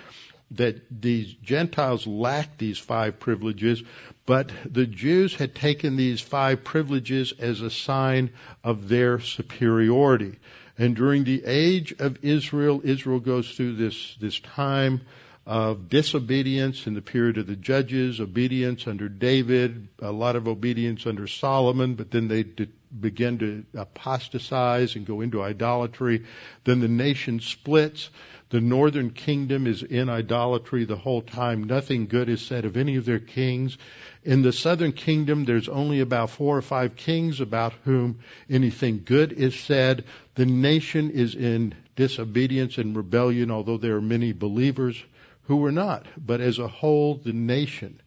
That 0.51 0.83
these 0.91 1.33
Gentiles 1.35 2.09
lacked 2.09 2.59
these 2.59 2.79
five 2.79 3.21
privileges, 3.21 3.85
but 4.27 4.51
the 4.69 4.87
Jews 4.87 5.37
had 5.37 5.55
taken 5.55 5.95
these 5.95 6.21
five 6.21 6.65
privileges 6.65 7.33
as 7.39 7.61
a 7.61 7.71
sign 7.71 8.31
of 8.65 8.89
their 8.89 9.21
superiority. 9.21 10.41
And 10.77 10.97
during 10.97 11.23
the 11.23 11.45
age 11.47 11.95
of 12.01 12.25
Israel, 12.25 12.81
Israel 12.83 13.21
goes 13.21 13.55
through 13.55 13.77
this, 13.77 14.17
this 14.21 14.41
time 14.41 15.03
of 15.51 15.89
disobedience 15.89 16.87
in 16.87 16.95
the 16.95 17.03
period 17.03 17.37
of 17.37 17.49
the 17.49 17.57
judges, 17.57 18.21
obedience 18.21 18.87
under 18.87 19.09
David, 19.09 19.89
a 19.99 20.13
lot 20.13 20.37
of 20.37 20.47
obedience 20.47 21.07
under 21.07 21.27
Solomon, 21.27 21.97
but 21.97 22.13
then 22.13 22.29
they 22.29 22.45
begin 22.45 23.39
to 23.39 23.65
apostatize 23.75 24.95
and 24.95 25.05
go 25.05 25.23
into 25.23 25.43
idolatry. 25.43 26.25
Then 26.63 26.79
the 26.79 26.87
nation 26.87 27.41
splits. 27.41 28.11
The 28.51 28.61
northern 28.61 29.11
kingdom 29.11 29.67
is 29.67 29.83
in 29.83 30.09
idolatry 30.09 30.85
the 30.85 30.95
whole 30.95 31.21
time. 31.21 31.65
Nothing 31.65 32.07
good 32.07 32.29
is 32.29 32.43
said 32.43 32.65
of 32.65 32.77
any 32.77 32.95
of 32.95 33.05
their 33.05 33.19
kings. 33.19 33.77
In 34.23 34.43
the 34.43 34.53
southern 34.53 34.93
kingdom, 34.93 35.47
there's 35.47 35.69
only 35.69 35.99
about 35.99 36.31
four 36.31 36.59
or 36.59 36.63
five 36.63 36.95
kings 36.95 37.41
about 37.41 37.73
whom 37.85 38.21
anything 38.49 39.03
good 39.05 39.33
is 39.33 39.59
said. 39.59 40.05
The 40.37 40.47
nation 40.47 41.11
is 41.11 41.35
in 41.35 41.75
disobedience 41.97 42.79
and 42.79 42.97
rebellion, 42.97 43.51
although 43.51 43.79
there 43.79 43.97
are 43.97 44.01
many 44.01 44.33
believers 44.33 45.03
who 45.51 45.57
were 45.57 45.73
not. 45.73 46.07
But 46.17 46.41
as 46.41 46.61
a 46.61 46.69
whole, 46.69 47.17
the 47.17 47.33
nation 47.33 48.01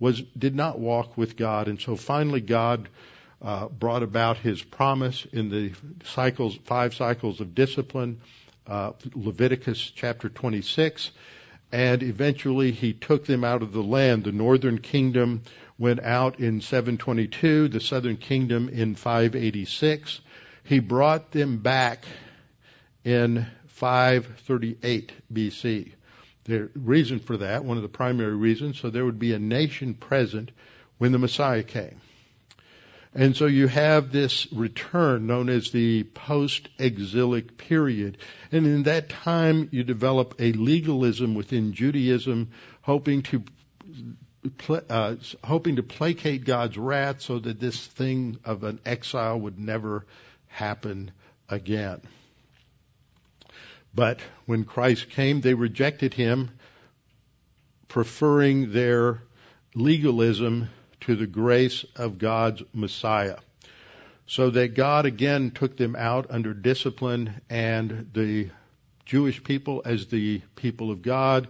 was 0.00 0.22
did 0.38 0.56
not 0.56 0.78
walk 0.78 1.18
with 1.18 1.36
God, 1.36 1.68
and 1.68 1.78
so 1.78 1.94
finally 1.94 2.40
God 2.40 2.88
uh, 3.42 3.68
brought 3.68 4.02
about 4.02 4.38
His 4.38 4.62
promise 4.62 5.26
in 5.30 5.50
the 5.50 5.72
cycles, 6.06 6.56
five 6.64 6.94
cycles 6.94 7.42
of 7.42 7.54
discipline, 7.54 8.22
uh, 8.66 8.92
Leviticus 9.14 9.92
chapter 9.94 10.30
26, 10.30 11.10
and 11.70 12.02
eventually 12.02 12.72
He 12.72 12.94
took 12.94 13.26
them 13.26 13.44
out 13.44 13.60
of 13.60 13.74
the 13.74 13.82
land. 13.82 14.24
The 14.24 14.32
northern 14.32 14.78
kingdom 14.78 15.42
went 15.76 16.00
out 16.00 16.40
in 16.40 16.62
722, 16.62 17.68
the 17.68 17.80
southern 17.80 18.16
kingdom 18.16 18.70
in 18.70 18.94
586. 18.94 20.22
He 20.64 20.78
brought 20.78 21.30
them 21.32 21.58
back 21.58 22.06
in 23.04 23.46
538 23.66 25.12
BC. 25.30 25.92
The 26.46 26.70
reason 26.74 27.18
for 27.18 27.38
that, 27.38 27.64
one 27.64 27.76
of 27.76 27.82
the 27.82 27.88
primary 27.88 28.36
reasons, 28.36 28.78
so 28.78 28.88
there 28.88 29.04
would 29.04 29.18
be 29.18 29.32
a 29.32 29.38
nation 29.38 29.94
present 29.94 30.52
when 30.98 31.12
the 31.12 31.18
Messiah 31.18 31.64
came. 31.64 32.00
And 33.14 33.34
so 33.34 33.46
you 33.46 33.66
have 33.66 34.12
this 34.12 34.46
return 34.52 35.26
known 35.26 35.48
as 35.48 35.70
the 35.70 36.04
post-exilic 36.04 37.56
period. 37.56 38.18
And 38.52 38.66
in 38.66 38.82
that 38.84 39.08
time, 39.08 39.70
you 39.72 39.84
develop 39.84 40.34
a 40.38 40.52
legalism 40.52 41.34
within 41.34 41.72
Judaism, 41.72 42.50
hoping 42.82 43.22
to 43.22 43.42
uh, 44.88 45.16
hoping 45.42 45.76
to 45.76 45.82
placate 45.82 46.44
God's 46.44 46.78
wrath 46.78 47.22
so 47.22 47.38
that 47.38 47.58
this 47.58 47.84
thing 47.84 48.38
of 48.44 48.62
an 48.62 48.78
exile 48.84 49.40
would 49.40 49.58
never 49.58 50.06
happen 50.46 51.10
again. 51.48 52.00
But 53.96 54.20
when 54.44 54.64
Christ 54.64 55.08
came, 55.08 55.40
they 55.40 55.54
rejected 55.54 56.12
him, 56.12 56.50
preferring 57.88 58.72
their 58.72 59.22
legalism 59.74 60.68
to 61.00 61.16
the 61.16 61.26
grace 61.26 61.86
of 61.96 62.18
God's 62.18 62.62
Messiah. 62.74 63.38
So 64.26 64.50
that 64.50 64.74
God 64.74 65.06
again 65.06 65.50
took 65.50 65.78
them 65.78 65.96
out 65.96 66.26
under 66.30 66.52
discipline 66.52 67.40
and 67.48 68.10
the 68.12 68.50
Jewish 69.06 69.42
people 69.42 69.80
as 69.86 70.06
the 70.06 70.42
people 70.56 70.90
of 70.90 71.00
God 71.00 71.48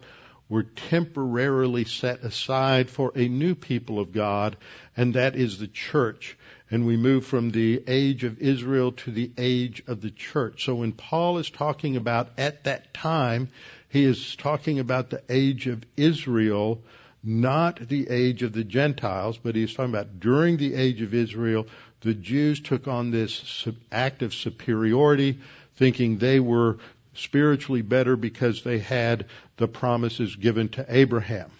were 0.49 0.63
temporarily 0.63 1.85
set 1.85 2.21
aside 2.23 2.91
for 2.91 3.11
a 3.17 3.27
new 3.27 3.57
people 3.57 3.99
of 3.99 4.13
God, 4.13 4.57
and 4.97 5.15
that 5.15 5.35
is 5.35 5.59
the 5.59 5.67
church 5.67 6.37
and 6.71 6.87
we 6.87 6.97
move 6.97 7.25
from 7.25 7.51
the 7.51 7.83
age 7.87 8.25
of 8.25 8.41
Israel 8.41 8.93
to 8.93 9.11
the 9.11 9.31
age 9.39 9.83
of 9.87 10.01
the 10.01 10.11
church. 10.11 10.65
So 10.65 10.77
when 10.77 10.93
Paul 10.93 11.39
is 11.39 11.51
talking 11.51 11.97
about 11.97 12.31
at 12.39 12.65
that 12.65 12.93
time, 12.93 13.49
he 13.89 14.05
is 14.05 14.35
talking 14.37 14.79
about 14.79 15.11
the 15.11 15.23
age 15.29 15.69
of 15.69 15.85
Israel, 15.97 16.83
not 17.23 17.89
the 17.89 18.11
age 18.11 18.43
of 18.43 18.53
the 18.53 18.65
Gentiles, 18.65 19.39
but 19.39 19.55
he's 19.55 19.75
talking 19.75 19.95
about 19.95 20.19
during 20.19 20.57
the 20.57 20.75
age 20.75 21.03
of 21.03 21.15
Israel, 21.15 21.67
the 22.01 22.15
Jews 22.15 22.61
took 22.61 22.89
on 22.89 23.11
this 23.11 23.67
act 23.91 24.23
of 24.23 24.35
superiority, 24.35 25.39
thinking 25.77 26.19
they 26.19 26.41
were 26.41 26.79
spiritually 27.15 27.83
better 27.83 28.17
because 28.17 28.63
they 28.63 28.79
had 28.79 29.27
the 29.57 29.69
promises 29.69 30.37
given 30.37 30.69
to 30.71 30.85
Abraham. 30.89 31.51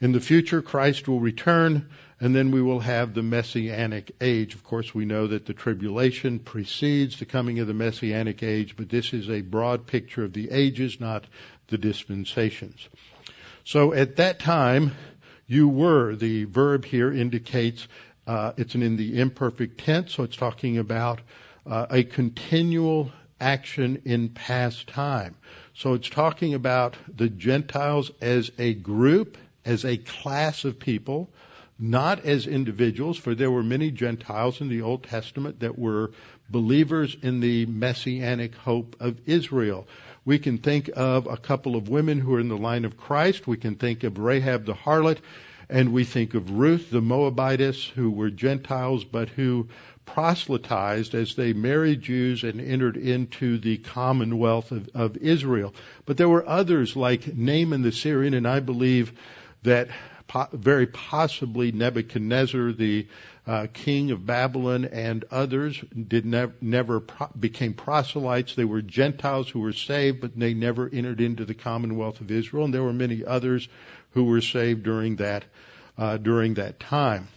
In 0.00 0.12
the 0.12 0.20
future, 0.20 0.62
Christ 0.62 1.08
will 1.08 1.20
return 1.20 1.88
and 2.20 2.34
then 2.34 2.50
we 2.50 2.62
will 2.62 2.80
have 2.80 3.12
the 3.12 3.22
Messianic 3.22 4.12
age. 4.20 4.54
Of 4.54 4.64
course, 4.64 4.94
we 4.94 5.04
know 5.04 5.26
that 5.26 5.44
the 5.46 5.52
tribulation 5.52 6.38
precedes 6.38 7.18
the 7.18 7.26
coming 7.26 7.58
of 7.58 7.66
the 7.66 7.74
Messianic 7.74 8.42
age, 8.42 8.74
but 8.76 8.88
this 8.88 9.12
is 9.12 9.28
a 9.28 9.42
broad 9.42 9.86
picture 9.86 10.24
of 10.24 10.32
the 10.32 10.50
ages, 10.50 10.98
not 10.98 11.26
the 11.68 11.76
dispensations. 11.78 12.88
So 13.64 13.92
at 13.92 14.16
that 14.16 14.38
time, 14.38 14.92
you 15.46 15.68
were, 15.68 16.14
the 16.16 16.44
verb 16.44 16.84
here 16.84 17.12
indicates 17.12 17.86
uh, 18.26 18.52
it's 18.56 18.74
in 18.74 18.96
the 18.96 19.20
imperfect 19.20 19.78
tense, 19.78 20.14
so 20.14 20.22
it's 20.24 20.36
talking 20.36 20.78
about 20.78 21.20
uh, 21.66 21.86
a 21.90 22.02
continual 22.02 23.12
action 23.40 24.02
in 24.04 24.30
past 24.30 24.88
time. 24.88 25.36
So 25.74 25.94
it's 25.94 26.08
talking 26.08 26.54
about 26.54 26.96
the 27.14 27.28
Gentiles 27.28 28.10
as 28.20 28.50
a 28.58 28.74
group, 28.74 29.36
as 29.64 29.84
a 29.84 29.98
class 29.98 30.64
of 30.64 30.78
people, 30.78 31.28
not 31.78 32.24
as 32.24 32.46
individuals, 32.46 33.18
for 33.18 33.34
there 33.34 33.50
were 33.50 33.62
many 33.62 33.90
Gentiles 33.90 34.60
in 34.60 34.68
the 34.68 34.82
Old 34.82 35.02
Testament 35.04 35.60
that 35.60 35.78
were 35.78 36.12
believers 36.48 37.16
in 37.22 37.40
the 37.40 37.66
messianic 37.66 38.54
hope 38.54 38.96
of 39.00 39.20
Israel. 39.26 39.86
We 40.24 40.38
can 40.38 40.58
think 40.58 40.90
of 40.94 41.26
a 41.26 41.36
couple 41.36 41.76
of 41.76 41.88
women 41.88 42.18
who 42.18 42.34
are 42.34 42.40
in 42.40 42.48
the 42.48 42.56
line 42.56 42.84
of 42.84 42.96
Christ. 42.96 43.46
We 43.46 43.58
can 43.58 43.76
think 43.76 44.04
of 44.04 44.18
Rahab 44.18 44.64
the 44.64 44.74
harlot, 44.74 45.18
and 45.68 45.92
we 45.92 46.04
think 46.04 46.34
of 46.34 46.50
Ruth 46.50 46.90
the 46.90 47.02
Moabitess, 47.02 47.84
who 47.84 48.10
were 48.10 48.30
Gentiles 48.30 49.04
but 49.04 49.28
who 49.28 49.68
proselytized 50.06 51.14
as 51.14 51.34
they 51.34 51.52
married 51.52 52.00
Jews 52.00 52.44
and 52.44 52.60
entered 52.60 52.96
into 52.96 53.58
the 53.58 53.76
commonwealth 53.76 54.72
of, 54.72 54.88
of 54.94 55.16
Israel. 55.16 55.74
But 56.06 56.16
there 56.16 56.28
were 56.28 56.48
others 56.48 56.96
like 56.96 57.36
Naaman 57.36 57.82
the 57.82 57.92
Syrian, 57.92 58.32
and 58.32 58.46
I 58.46 58.60
believe 58.60 59.12
that 59.64 59.88
very 60.52 60.86
possibly 60.86 61.72
Nebuchadnezzar, 61.72 62.72
the 62.72 63.06
uh, 63.46 63.66
king 63.72 64.10
of 64.10 64.26
Babylon, 64.26 64.84
and 64.84 65.24
others 65.30 65.82
did 66.08 66.26
nev- 66.26 66.60
never 66.60 67.00
pro- 67.00 67.28
became 67.38 67.74
proselytes. 67.74 68.54
They 68.54 68.64
were 68.64 68.82
Gentiles 68.82 69.48
who 69.48 69.60
were 69.60 69.72
saved, 69.72 70.20
but 70.20 70.36
they 70.36 70.54
never 70.54 70.88
entered 70.92 71.20
into 71.20 71.44
the 71.44 71.54
Commonwealth 71.54 72.20
of 72.20 72.30
Israel. 72.30 72.64
And 72.64 72.74
there 72.74 72.82
were 72.82 72.92
many 72.92 73.24
others 73.24 73.68
who 74.12 74.24
were 74.24 74.40
saved 74.40 74.82
during 74.82 75.16
that 75.16 75.44
uh, 75.96 76.16
during 76.16 76.54
that 76.54 76.80
time. 76.80 77.28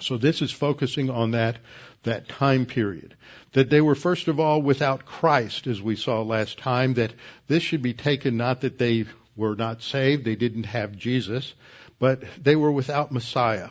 So 0.00 0.16
this 0.16 0.42
is 0.42 0.50
focusing 0.50 1.10
on 1.10 1.32
that 1.32 1.58
that 2.02 2.28
time 2.28 2.66
period. 2.66 3.14
That 3.52 3.70
they 3.70 3.80
were 3.80 3.94
first 3.94 4.28
of 4.28 4.40
all 4.40 4.60
without 4.60 5.04
Christ, 5.04 5.66
as 5.66 5.80
we 5.80 5.96
saw 5.96 6.22
last 6.22 6.58
time. 6.58 6.94
That 6.94 7.12
this 7.46 7.62
should 7.62 7.82
be 7.82 7.94
taken 7.94 8.36
not 8.36 8.62
that 8.62 8.78
they 8.78 9.04
were 9.36 9.54
not 9.56 9.82
saved, 9.82 10.24
they 10.24 10.36
didn't 10.36 10.64
have 10.64 10.96
Jesus, 10.96 11.54
but 11.98 12.22
they 12.42 12.56
were 12.56 12.72
without 12.72 13.12
Messiah. 13.12 13.68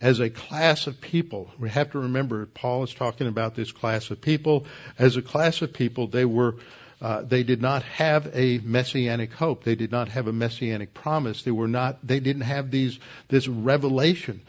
As 0.00 0.20
a 0.20 0.28
class 0.28 0.86
of 0.86 1.00
people, 1.00 1.50
we 1.58 1.70
have 1.70 1.92
to 1.92 2.00
remember 2.00 2.46
Paul 2.46 2.82
is 2.82 2.92
talking 2.92 3.26
about 3.26 3.54
this 3.54 3.72
class 3.72 4.10
of 4.10 4.20
people. 4.20 4.66
As 4.98 5.16
a 5.16 5.22
class 5.22 5.62
of 5.62 5.72
people, 5.72 6.08
they 6.08 6.24
were 6.24 6.56
uh, 7.00 7.22
they 7.22 7.42
did 7.42 7.60
not 7.60 7.82
have 7.82 8.30
a 8.34 8.58
messianic 8.58 9.32
hope. 9.32 9.64
They 9.64 9.74
did 9.74 9.90
not 9.90 10.08
have 10.08 10.26
a 10.26 10.32
messianic 10.32 10.94
promise. 10.94 11.42
They 11.42 11.50
were 11.50 11.68
not. 11.68 11.98
They 12.06 12.20
didn't 12.20 12.42
have 12.42 12.70
these 12.70 12.98
this 13.28 13.46
revelation 13.46 14.40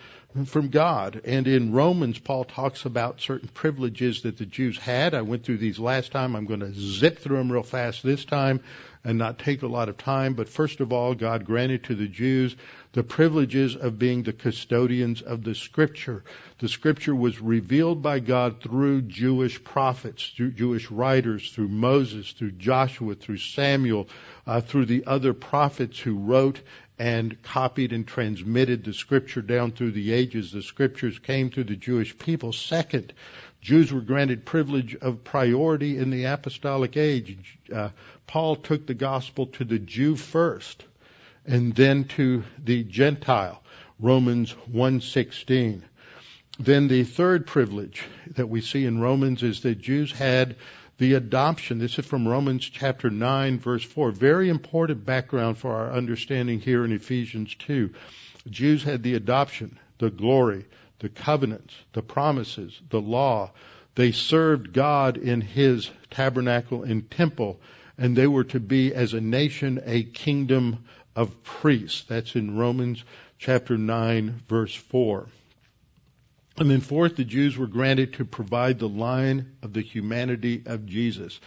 from 0.45 0.69
God. 0.69 1.22
And 1.25 1.48
in 1.48 1.72
Romans, 1.72 2.19
Paul 2.19 2.43
talks 2.43 2.86
about 2.86 3.22
certain 3.22 3.50
privileges 3.50 4.24
that 4.24 4.38
the 4.38 4.45
Jews 4.45 4.77
had. 4.77 5.13
I 5.13 5.22
went 5.22 5.43
through 5.43 5.57
these 5.57 5.79
last 5.79 6.12
time. 6.12 6.36
I'm 6.36 6.45
going 6.45 6.60
to 6.60 6.74
zip 6.74 7.19
through 7.19 7.38
them 7.38 7.51
real 7.51 7.63
fast 7.63 8.03
this 8.03 8.25
time 8.25 8.62
and 9.05 9.19
not 9.19 9.39
take 9.39 9.62
a 9.62 9.67
lot 9.67 9.88
of 9.88 9.97
time. 9.97 10.33
But 10.33 10.50
first 10.50 10.81
of 10.81 10.91
all, 10.91 11.13
God 11.13 11.45
granted 11.45 11.85
to 11.85 11.95
the 11.95 12.07
Jews 12.07 12.55
the 12.93 13.03
privileges 13.03 13.75
of 13.75 14.00
being 14.00 14.24
the 14.24 14.33
custodians 14.33 15.21
of 15.21 15.43
the 15.43 15.53
scripture. 15.53 16.24
The 16.59 16.67
scripture 16.67 17.15
was 17.15 17.39
revealed 17.39 18.01
by 18.01 18.19
God 18.19 18.62
through 18.62 19.03
Jewish 19.03 19.63
prophets, 19.63 20.33
through 20.35 20.51
Jewish 20.53 20.89
writers, 20.89 21.51
through 21.51 21.67
Moses, 21.67 22.31
through 22.31 22.53
Joshua, 22.53 23.15
through 23.15 23.38
Samuel, 23.38 24.07
uh, 24.47 24.62
through 24.62 24.85
the 24.85 25.05
other 25.05 25.33
prophets 25.33 26.00
who 26.00 26.17
wrote 26.17 26.62
and 26.97 27.41
copied 27.43 27.91
and 27.91 28.07
transmitted 28.07 28.85
the 28.85 28.93
scripture 28.93 29.41
down 29.41 29.71
through 29.71 29.91
the 29.91 30.13
ages. 30.13 30.51
The 30.51 30.62
scriptures 30.62 31.19
came 31.19 31.50
to 31.51 31.63
the 31.63 31.75
Jewish 31.75 32.17
people. 32.17 32.53
Second, 32.53 33.13
Jews 33.65 33.91
were 33.91 34.01
granted 34.01 34.45
privilege 34.45 34.93
of 34.93 35.24
priority 35.24 35.98
in 35.98 36.12
the 36.12 36.25
apostolic 36.25 36.95
age. 36.98 37.57
Uh, 37.74 37.89
Paul 38.27 38.57
took 38.57 38.86
the 38.86 38.93
gospel 38.93 39.48
to 39.48 39.63
the 39.63 39.79
Jew 39.79 40.15
first 40.15 40.86
and 41.48 41.74
then 41.74 42.03
to 42.10 42.43
the 42.63 42.84
Gentile. 42.84 43.63
Romans 44.00 44.51
1:16. 44.72 45.81
Then 46.60 46.88
the 46.88 47.05
third 47.05 47.48
privilege 47.48 48.03
that 48.36 48.50
we 48.50 48.62
see 48.62 48.86
in 48.86 49.00
Romans 49.00 49.41
is 49.41 49.62
that 49.62 49.81
Jews 49.81 50.12
had 50.12 50.57
the 51.00 51.15
adoption. 51.15 51.79
This 51.79 51.98
is 51.98 52.05
from 52.05 52.27
Romans 52.27 52.69
chapter 52.69 53.10
9 53.10 53.57
verse 53.57 53.84
4. 53.84 54.12
Very 54.12 54.50
important 54.50 55.07
background 55.07 55.57
for 55.57 55.74
our 55.74 55.91
understanding 55.91 56.60
here 56.60 56.86
in 56.86 56.91
Ephesians 56.91 57.55
2. 57.55 57.89
Jews 58.48 58.84
had 58.84 59.01
the 59.01 59.15
adoption, 59.15 59.79
the 59.98 60.12
glory, 60.12 60.65
the 60.99 61.09
covenants, 61.09 61.73
the 61.93 62.01
promises, 62.01 62.79
the 62.89 63.01
law. 63.01 63.51
They 63.95 64.11
served 64.11 64.73
God 64.73 65.17
in 65.17 65.41
His 65.41 65.89
tabernacle 66.09 66.83
and 66.83 67.09
temple, 67.09 67.59
and 67.97 68.15
they 68.15 68.27
were 68.27 68.43
to 68.45 68.59
be 68.59 68.93
as 68.93 69.13
a 69.13 69.21
nation 69.21 69.81
a 69.85 70.03
kingdom 70.03 70.85
of 71.15 71.43
priests. 71.43 72.03
That's 72.07 72.35
in 72.35 72.57
Romans 72.57 73.03
chapter 73.37 73.77
9 73.77 74.41
verse 74.47 74.75
4. 74.75 75.27
And 76.57 76.69
then 76.69 76.81
fourth, 76.81 77.17
the 77.17 77.25
Jews 77.25 77.57
were 77.57 77.67
granted 77.67 78.13
to 78.13 78.25
provide 78.25 78.79
the 78.79 78.87
line 78.87 79.57
of 79.61 79.73
the 79.73 79.81
humanity 79.81 80.63
of 80.65 80.85
Jesus. 80.85 81.39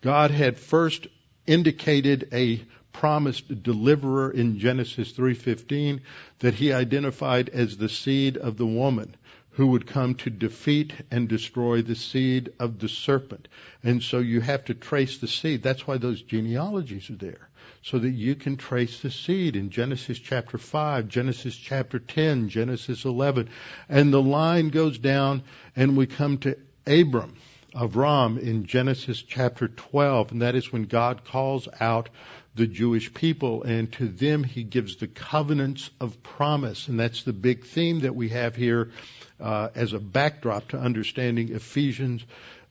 God 0.00 0.30
had 0.30 0.58
first 0.58 1.08
indicated 1.46 2.28
a 2.32 2.62
promised 3.00 3.62
deliverer 3.62 4.30
in 4.30 4.58
Genesis 4.58 5.12
3:15 5.12 6.00
that 6.38 6.54
he 6.54 6.72
identified 6.72 7.50
as 7.50 7.76
the 7.76 7.90
seed 7.90 8.38
of 8.38 8.56
the 8.56 8.66
woman 8.66 9.14
who 9.50 9.66
would 9.66 9.86
come 9.86 10.14
to 10.14 10.30
defeat 10.30 10.94
and 11.10 11.28
destroy 11.28 11.82
the 11.82 11.94
seed 11.94 12.50
of 12.58 12.78
the 12.78 12.88
serpent. 12.88 13.48
And 13.82 14.02
so 14.02 14.18
you 14.18 14.40
have 14.40 14.64
to 14.66 14.74
trace 14.74 15.18
the 15.18 15.28
seed. 15.28 15.62
That's 15.62 15.86
why 15.86 15.98
those 15.98 16.22
genealogies 16.22 17.10
are 17.10 17.16
there 17.16 17.48
so 17.82 17.98
that 17.98 18.10
you 18.10 18.34
can 18.34 18.56
trace 18.56 19.00
the 19.00 19.10
seed 19.10 19.56
in 19.56 19.70
Genesis 19.70 20.18
chapter 20.18 20.58
5, 20.58 21.06
Genesis 21.08 21.54
chapter 21.54 21.98
10, 21.98 22.48
Genesis 22.48 23.04
11. 23.04 23.48
And 23.88 24.12
the 24.12 24.22
line 24.22 24.70
goes 24.70 24.98
down 24.98 25.42
and 25.74 25.96
we 25.96 26.06
come 26.06 26.38
to 26.38 26.56
Abram, 26.86 27.36
Avram 27.74 28.38
in 28.38 28.64
Genesis 28.64 29.22
chapter 29.22 29.68
12. 29.68 30.32
And 30.32 30.42
that 30.42 30.54
is 30.54 30.72
when 30.72 30.84
God 30.84 31.24
calls 31.24 31.68
out 31.78 32.08
the 32.56 32.66
Jewish 32.66 33.12
people 33.12 33.62
and 33.62 33.92
to 33.92 34.08
them 34.08 34.42
he 34.42 34.64
gives 34.64 34.96
the 34.96 35.06
covenants 35.06 35.90
of 36.00 36.22
promise. 36.22 36.88
And 36.88 36.98
that's 36.98 37.22
the 37.22 37.32
big 37.32 37.64
theme 37.64 38.00
that 38.00 38.14
we 38.14 38.30
have 38.30 38.56
here 38.56 38.90
uh, 39.38 39.68
as 39.74 39.92
a 39.92 39.98
backdrop 39.98 40.68
to 40.68 40.78
understanding 40.78 41.54
Ephesians 41.54 42.24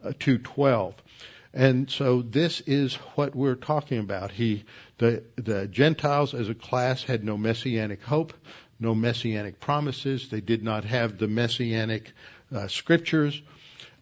uh, 0.04 0.10
2.12. 0.10 0.96
And 1.54 1.90
so 1.90 2.22
this 2.22 2.62
is 2.62 2.96
what 3.16 3.36
we're 3.36 3.56
talking 3.56 4.00
about. 4.00 4.32
He, 4.32 4.66
the, 4.98 5.24
the 5.36 5.68
Gentiles 5.68 6.34
as 6.34 6.50
a 6.50 6.56
class 6.56 7.04
had 7.04 7.24
no 7.24 7.38
messianic 7.38 8.02
hope, 8.02 8.34
no 8.80 8.94
messianic 8.94 9.60
promises. 9.60 10.30
They 10.30 10.42
did 10.42 10.64
not 10.64 10.84
have 10.84 11.18
the 11.18 11.28
messianic 11.28 12.12
uh, 12.54 12.68
scriptures. 12.68 13.42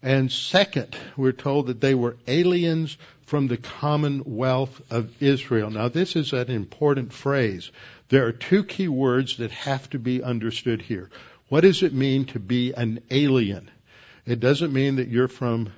And 0.03 0.29
second, 0.29 0.97
we're 1.15 1.31
told 1.31 1.67
that 1.67 1.79
they 1.79 1.95
were 1.95 2.17
aliens 2.27 2.97
from 3.25 3.47
the 3.47 3.57
commonwealth 3.57 4.81
of 4.91 5.23
Israel. 5.23 5.69
Now 5.69 5.87
this 5.87 6.17
is 6.17 6.33
an 6.33 6.51
important 6.51 7.13
phrase. 7.13 7.71
There 8.09 8.27
are 8.27 8.33
two 8.33 8.65
key 8.65 8.89
words 8.89 9.37
that 9.37 9.51
have 9.51 9.89
to 9.91 9.99
be 9.99 10.21
understood 10.21 10.81
here. 10.81 11.09
What 11.47 11.61
does 11.61 11.83
it 11.83 11.93
mean 11.93 12.25
to 12.25 12.39
be 12.39 12.73
an 12.73 12.99
alien? 13.09 13.71
It 14.25 14.41
doesn't 14.41 14.73
mean 14.73 14.97
that 14.97 15.07
you're 15.07 15.29
from 15.29 15.71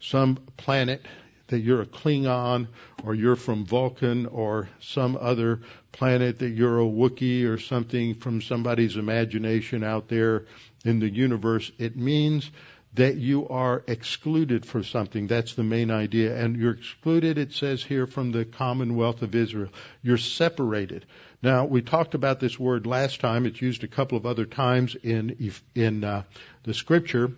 some 0.00 0.36
planet 0.56 1.06
that 1.48 1.60
you're 1.60 1.82
a 1.82 1.86
Klingon 1.86 2.66
or 3.04 3.14
you're 3.14 3.36
from 3.36 3.66
Vulcan 3.66 4.26
or 4.26 4.70
some 4.80 5.18
other 5.20 5.60
planet 5.92 6.38
that 6.38 6.48
you're 6.48 6.80
a 6.80 6.84
Wookiee 6.84 7.44
or 7.44 7.58
something 7.58 8.14
from 8.14 8.40
somebody's 8.40 8.96
imagination 8.96 9.84
out 9.84 10.08
there 10.08 10.46
in 10.84 10.98
the 10.98 11.10
universe. 11.10 11.70
It 11.78 11.94
means 11.94 12.50
that 12.94 13.16
you 13.16 13.48
are 13.48 13.82
excluded 13.86 14.66
for 14.66 14.82
something. 14.82 15.26
That's 15.26 15.54
the 15.54 15.62
main 15.62 15.90
idea. 15.90 16.36
And 16.36 16.56
you're 16.56 16.74
excluded, 16.74 17.38
it 17.38 17.52
says 17.52 17.82
here, 17.82 18.06
from 18.06 18.32
the 18.32 18.44
commonwealth 18.44 19.22
of 19.22 19.34
Israel. 19.34 19.70
You're 20.02 20.18
separated. 20.18 21.06
Now, 21.42 21.64
we 21.64 21.80
talked 21.80 22.14
about 22.14 22.38
this 22.38 22.58
word 22.58 22.86
last 22.86 23.20
time. 23.20 23.46
It's 23.46 23.62
used 23.62 23.82
a 23.82 23.88
couple 23.88 24.18
of 24.18 24.26
other 24.26 24.44
times 24.44 24.94
in, 24.94 25.52
in 25.74 26.04
uh, 26.04 26.24
the 26.64 26.74
scripture. 26.74 27.32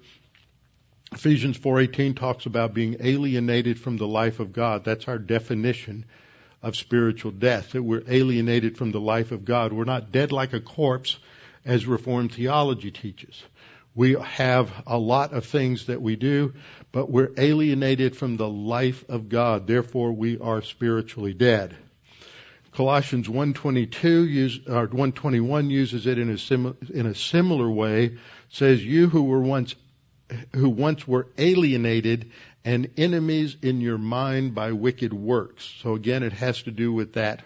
Ephesians 1.13 1.57
4:18 1.57 2.17
talks 2.17 2.47
about 2.47 2.75
being 2.75 2.97
alienated 2.99 3.79
from 3.79 3.97
the 3.97 4.07
life 4.07 4.41
of 4.41 4.53
God. 4.53 4.85
That's 4.85 5.07
our 5.07 5.19
definition 5.19 6.05
of 6.61 6.75
spiritual 6.75 7.31
death. 7.31 7.73
That 7.73 7.83
we're 7.85 8.03
alienated 8.09 8.77
from 8.77 8.91
the 8.91 9.01
life 9.01 9.31
of 9.31 9.45
God. 9.45 9.73
We're 9.73 9.85
not 9.85 10.11
dead 10.11 10.33
like 10.33 10.53
a 10.55 10.61
corpse 10.61 11.17
as 11.65 11.87
reformed 11.87 12.33
theology 12.33 12.91
teaches. 12.91 13.43
We 13.95 14.15
have 14.15 14.73
a 14.87 14.99
lot 14.99 15.33
of 15.33 15.47
things 15.47 15.87
that 15.87 16.03
we 16.03 16.17
do, 16.17 16.55
but 16.91 17.11
we're 17.11 17.33
alienated 17.37 18.17
from 18.17 18.37
the 18.37 18.49
life 18.49 19.05
of 19.09 19.29
God. 19.29 19.67
Therefore, 19.67 20.13
we 20.13 20.39
are 20.39 20.63
spiritually 20.63 21.33
dead. 21.33 21.77
Colossians 22.73 23.29
1:22 23.29 24.29
use, 24.29 24.61
or 24.67 24.87
121 24.87 25.71
uses 25.71 26.09
it 26.09 26.19
in 26.19 26.29
a, 26.31 26.39
sim, 26.39 26.77
in 26.93 27.07
a 27.07 27.15
similar 27.15 27.71
way. 27.71 28.07
It 28.07 28.19
says, 28.49 28.85
"You 28.85 29.09
who 29.09 29.23
were 29.23 29.41
once 29.41 29.77
who 30.55 30.69
once 30.69 31.07
were 31.07 31.29
alienated 31.39 32.31
and 32.65 32.91
enemies 32.97 33.57
in 33.63 33.81
your 33.81 33.99
mind 33.99 34.55
by 34.55 34.73
wicked 34.73 35.13
works. 35.13 35.71
So 35.83 35.95
again, 35.95 36.23
it 36.23 36.33
has 36.33 36.63
to 36.63 36.71
do 36.71 36.93
with 36.93 37.15
that, 37.15 37.43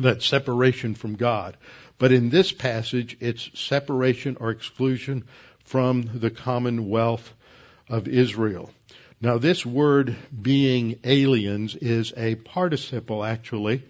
that 0.00 0.22
separation 0.22 0.94
from 0.94 1.16
God. 1.16 1.56
But 2.02 2.10
in 2.10 2.30
this 2.30 2.50
passage, 2.50 3.16
it's 3.20 3.48
separation 3.54 4.36
or 4.40 4.50
exclusion 4.50 5.22
from 5.62 6.02
the 6.12 6.30
commonwealth 6.30 7.32
of 7.88 8.08
Israel. 8.08 8.72
Now 9.20 9.38
this 9.38 9.64
word 9.64 10.16
being 10.42 10.98
aliens 11.04 11.76
is 11.76 12.12
a 12.16 12.34
participle 12.34 13.22
actually 13.22 13.84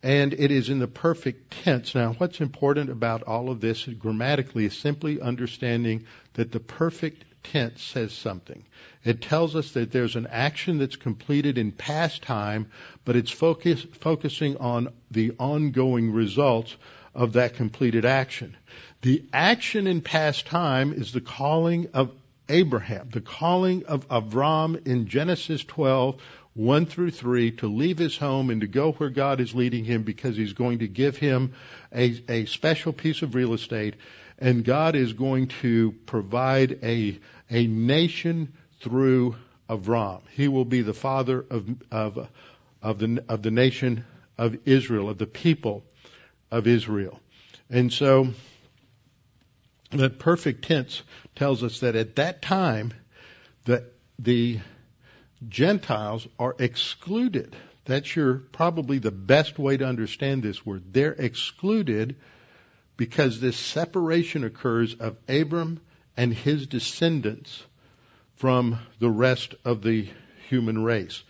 and 0.00 0.32
it 0.32 0.52
is 0.52 0.68
in 0.68 0.78
the 0.78 0.86
perfect 0.86 1.64
tense. 1.64 1.92
Now, 1.92 2.12
what's 2.12 2.40
important 2.40 2.88
about 2.88 3.24
all 3.24 3.50
of 3.50 3.60
this 3.60 3.84
grammatically 3.84 4.66
is 4.66 4.78
simply 4.78 5.20
understanding 5.20 6.06
that 6.34 6.52
the 6.52 6.60
perfect 6.60 7.24
tense 7.42 7.82
says 7.82 8.12
something. 8.12 8.64
It 9.04 9.22
tells 9.22 9.56
us 9.56 9.72
that 9.72 9.90
there's 9.90 10.14
an 10.14 10.28
action 10.30 10.78
that's 10.78 10.94
completed 10.94 11.58
in 11.58 11.72
past 11.72 12.22
time, 12.22 12.70
but 13.04 13.16
it's 13.16 13.32
focus, 13.32 13.84
focusing 13.98 14.56
on 14.58 14.92
the 15.10 15.32
ongoing 15.40 16.12
results 16.12 16.76
of 17.14 17.34
that 17.34 17.54
completed 17.54 18.04
action. 18.04 18.56
The 19.02 19.24
action 19.32 19.86
in 19.86 20.00
past 20.00 20.46
time 20.46 20.92
is 20.92 21.12
the 21.12 21.20
calling 21.20 21.88
of 21.94 22.12
Abraham, 22.48 23.08
the 23.10 23.20
calling 23.20 23.84
of 23.86 24.08
Avram 24.08 24.86
in 24.86 25.06
Genesis 25.06 25.64
12 25.64 26.20
1 26.54 26.86
through 26.86 27.12
3 27.12 27.52
to 27.52 27.68
leave 27.68 27.96
his 27.96 28.16
home 28.16 28.50
and 28.50 28.60
to 28.60 28.66
go 28.66 28.90
where 28.92 29.08
God 29.08 29.40
is 29.40 29.54
leading 29.54 29.84
him 29.84 30.02
because 30.02 30.36
he's 30.36 30.52
going 30.52 30.80
to 30.80 30.88
give 30.88 31.16
him 31.16 31.52
a, 31.94 32.20
a 32.28 32.44
special 32.46 32.92
piece 32.92 33.22
of 33.22 33.36
real 33.36 33.54
estate 33.54 33.94
and 34.38 34.64
God 34.64 34.96
is 34.96 35.12
going 35.12 35.46
to 35.62 35.92
provide 36.06 36.80
a, 36.82 37.18
a 37.50 37.66
nation 37.66 38.52
through 38.80 39.36
Avram. 39.68 40.22
He 40.34 40.48
will 40.48 40.64
be 40.64 40.82
the 40.82 40.94
father 40.94 41.44
of, 41.50 41.68
of, 41.90 42.28
of 42.82 42.98
the, 42.98 43.24
of 43.28 43.42
the 43.42 43.50
nation 43.50 44.04
of 44.36 44.58
Israel, 44.64 45.08
of 45.08 45.18
the 45.18 45.26
people 45.26 45.84
of 46.50 46.66
Israel. 46.66 47.20
And 47.68 47.92
so, 47.92 48.28
the 49.90 50.10
perfect 50.10 50.64
tense 50.64 51.02
tells 51.34 51.62
us 51.62 51.80
that 51.80 51.96
at 51.96 52.16
that 52.16 52.42
time, 52.42 52.92
the, 53.64 53.84
the 54.18 54.60
Gentiles 55.48 56.26
are 56.38 56.54
excluded. 56.58 57.56
That's 57.84 58.14
your 58.14 58.34
probably 58.34 58.98
the 58.98 59.10
best 59.10 59.58
way 59.58 59.76
to 59.76 59.86
understand 59.86 60.42
this 60.42 60.64
word. 60.64 60.92
They're 60.92 61.12
excluded 61.12 62.16
because 62.96 63.40
this 63.40 63.56
separation 63.56 64.44
occurs 64.44 64.94
of 64.94 65.16
Abram 65.28 65.80
and 66.16 66.32
his 66.32 66.66
descendants 66.66 67.64
from 68.36 68.78
the 68.98 69.10
rest 69.10 69.54
of 69.64 69.82
the 69.82 70.08
human 70.48 70.84
race. 70.84 71.22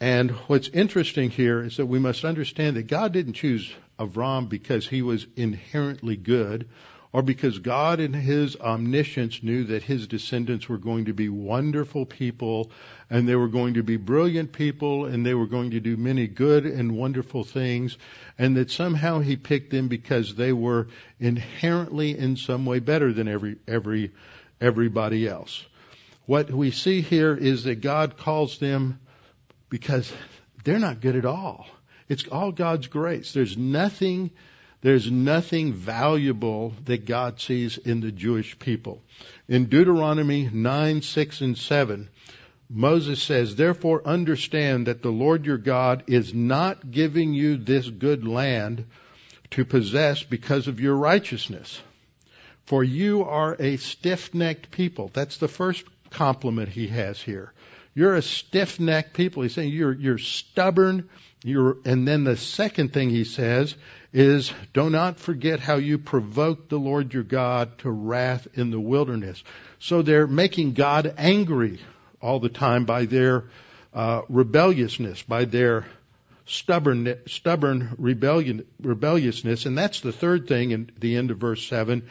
And 0.00 0.30
what's 0.46 0.68
interesting 0.68 1.30
here 1.30 1.62
is 1.62 1.76
that 1.76 1.86
we 1.86 1.98
must 1.98 2.24
understand 2.24 2.76
that 2.76 2.86
God 2.86 3.12
didn't 3.12 3.34
choose 3.34 3.70
Avram 4.00 4.48
because 4.48 4.88
he 4.88 5.02
was 5.02 5.26
inherently 5.36 6.16
good 6.16 6.68
or 7.12 7.22
because 7.22 7.58
God 7.58 7.98
in 7.98 8.12
His 8.12 8.56
omniscience 8.56 9.42
knew 9.42 9.64
that 9.64 9.82
His 9.82 10.06
descendants 10.06 10.68
were 10.68 10.78
going 10.78 11.06
to 11.06 11.12
be 11.12 11.28
wonderful 11.28 12.06
people 12.06 12.70
and 13.08 13.28
they 13.28 13.34
were 13.34 13.48
going 13.48 13.74
to 13.74 13.82
be 13.82 13.96
brilliant 13.96 14.52
people 14.52 15.06
and 15.06 15.26
they 15.26 15.34
were 15.34 15.46
going 15.46 15.72
to 15.72 15.80
do 15.80 15.96
many 15.96 16.28
good 16.28 16.66
and 16.66 16.96
wonderful 16.96 17.42
things 17.42 17.98
and 18.38 18.56
that 18.56 18.70
somehow 18.70 19.18
He 19.18 19.36
picked 19.36 19.70
them 19.70 19.88
because 19.88 20.36
they 20.36 20.52
were 20.52 20.88
inherently 21.18 22.16
in 22.16 22.36
some 22.36 22.64
way 22.64 22.78
better 22.78 23.12
than 23.12 23.26
every, 23.26 23.56
every, 23.66 24.12
everybody 24.60 25.26
else. 25.26 25.66
What 26.26 26.50
we 26.52 26.70
see 26.70 27.00
here 27.00 27.34
is 27.34 27.64
that 27.64 27.80
God 27.80 28.16
calls 28.16 28.58
them 28.58 29.00
because 29.68 30.12
they're 30.62 30.78
not 30.78 31.00
good 31.00 31.16
at 31.16 31.24
all. 31.24 31.66
It's 32.10 32.26
all 32.28 32.52
God's 32.52 32.88
grace. 32.88 33.32
There's 33.32 33.56
nothing 33.56 34.30
there's 34.82 35.10
nothing 35.10 35.74
valuable 35.74 36.72
that 36.86 37.04
God 37.04 37.38
sees 37.38 37.76
in 37.76 38.00
the 38.00 38.10
Jewish 38.10 38.58
people. 38.58 39.02
In 39.46 39.66
Deuteronomy 39.66 40.48
9, 40.50 41.02
6, 41.02 41.40
and 41.42 41.58
7, 41.58 42.08
Moses 42.70 43.22
says, 43.22 43.56
Therefore 43.56 44.06
understand 44.06 44.86
that 44.86 45.02
the 45.02 45.10
Lord 45.10 45.44
your 45.44 45.58
God 45.58 46.04
is 46.06 46.32
not 46.32 46.90
giving 46.90 47.34
you 47.34 47.58
this 47.58 47.90
good 47.90 48.26
land 48.26 48.86
to 49.50 49.66
possess 49.66 50.22
because 50.22 50.66
of 50.66 50.80
your 50.80 50.96
righteousness. 50.96 51.82
For 52.64 52.82
you 52.82 53.24
are 53.24 53.56
a 53.58 53.76
stiff-necked 53.76 54.70
people. 54.70 55.10
That's 55.12 55.36
the 55.36 55.48
first 55.48 55.84
compliment 56.08 56.70
he 56.70 56.86
has 56.88 57.20
here. 57.20 57.52
You're 57.94 58.14
a 58.14 58.22
stiff-necked 58.22 59.12
people. 59.12 59.42
He's 59.42 59.52
saying 59.52 59.72
you're, 59.72 59.92
you're 59.92 60.18
stubborn. 60.18 61.10
You're, 61.42 61.78
and 61.86 62.06
then 62.06 62.24
the 62.24 62.36
second 62.36 62.92
thing 62.92 63.08
he 63.08 63.24
says 63.24 63.74
is 64.12 64.52
do 64.74 64.90
not 64.90 65.18
forget 65.18 65.60
how 65.60 65.76
you 65.76 65.98
provoked 65.98 66.68
the 66.68 66.78
Lord 66.78 67.14
your 67.14 67.22
God 67.22 67.78
to 67.78 67.90
wrath 67.90 68.46
in 68.54 68.70
the 68.70 68.80
wilderness. 68.80 69.42
So 69.78 70.02
they're 70.02 70.26
making 70.26 70.74
God 70.74 71.14
angry 71.16 71.80
all 72.20 72.40
the 72.40 72.50
time 72.50 72.84
by 72.84 73.06
their 73.06 73.44
uh, 73.94 74.22
rebelliousness, 74.28 75.22
by 75.22 75.46
their 75.46 75.86
stubborn, 76.44 77.16
stubborn 77.26 77.94
rebellion, 77.96 78.66
rebelliousness. 78.82 79.64
And 79.64 79.78
that's 79.78 80.00
the 80.00 80.12
third 80.12 80.46
thing 80.46 80.72
in 80.72 80.90
the 80.98 81.16
end 81.16 81.30
of 81.30 81.38
verse 81.38 81.66
7. 81.66 82.02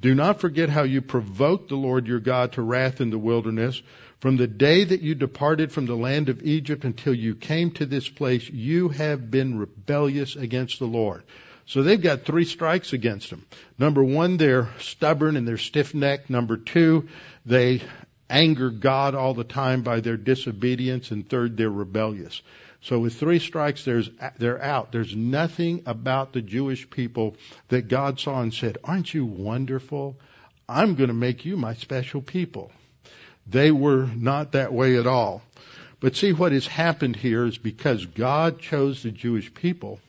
Do 0.00 0.14
not 0.14 0.40
forget 0.40 0.68
how 0.68 0.82
you 0.82 1.00
provoked 1.00 1.68
the 1.68 1.76
Lord 1.76 2.06
your 2.06 2.20
God 2.20 2.52
to 2.52 2.62
wrath 2.62 3.00
in 3.00 3.10
the 3.10 3.18
wilderness. 3.18 3.80
From 4.24 4.38
the 4.38 4.46
day 4.46 4.84
that 4.84 5.02
you 5.02 5.14
departed 5.14 5.70
from 5.70 5.84
the 5.84 5.94
land 5.94 6.30
of 6.30 6.42
Egypt 6.44 6.84
until 6.84 7.12
you 7.12 7.34
came 7.34 7.72
to 7.72 7.84
this 7.84 8.08
place, 8.08 8.48
you 8.48 8.88
have 8.88 9.30
been 9.30 9.58
rebellious 9.58 10.34
against 10.34 10.78
the 10.78 10.86
Lord. 10.86 11.24
So 11.66 11.82
they've 11.82 12.00
got 12.00 12.24
three 12.24 12.46
strikes 12.46 12.94
against 12.94 13.28
them. 13.28 13.44
Number 13.78 14.02
one, 14.02 14.38
they're 14.38 14.70
stubborn 14.78 15.36
and 15.36 15.46
they're 15.46 15.58
stiff-necked. 15.58 16.30
Number 16.30 16.56
two, 16.56 17.10
they 17.44 17.82
anger 18.30 18.70
God 18.70 19.14
all 19.14 19.34
the 19.34 19.44
time 19.44 19.82
by 19.82 20.00
their 20.00 20.16
disobedience. 20.16 21.10
And 21.10 21.28
third, 21.28 21.58
they're 21.58 21.68
rebellious. 21.68 22.40
So 22.80 23.00
with 23.00 23.16
three 23.16 23.40
strikes, 23.40 23.84
they're 23.84 24.62
out. 24.62 24.90
There's 24.90 25.14
nothing 25.14 25.82
about 25.84 26.32
the 26.32 26.40
Jewish 26.40 26.88
people 26.88 27.36
that 27.68 27.88
God 27.88 28.18
saw 28.18 28.40
and 28.40 28.54
said, 28.54 28.78
aren't 28.84 29.12
you 29.12 29.26
wonderful? 29.26 30.16
I'm 30.66 30.94
going 30.94 31.08
to 31.08 31.14
make 31.14 31.44
you 31.44 31.58
my 31.58 31.74
special 31.74 32.22
people. 32.22 32.72
They 33.46 33.70
were 33.70 34.06
not 34.06 34.52
that 34.52 34.72
way 34.72 34.96
at 34.96 35.06
all. 35.06 35.42
But 36.00 36.16
see, 36.16 36.32
what 36.32 36.52
has 36.52 36.66
happened 36.66 37.16
here 37.16 37.46
is 37.46 37.56
because 37.58 38.04
God 38.04 38.58
chose 38.58 39.02
the 39.02 39.10
Jewish 39.10 39.52
people 39.54 40.00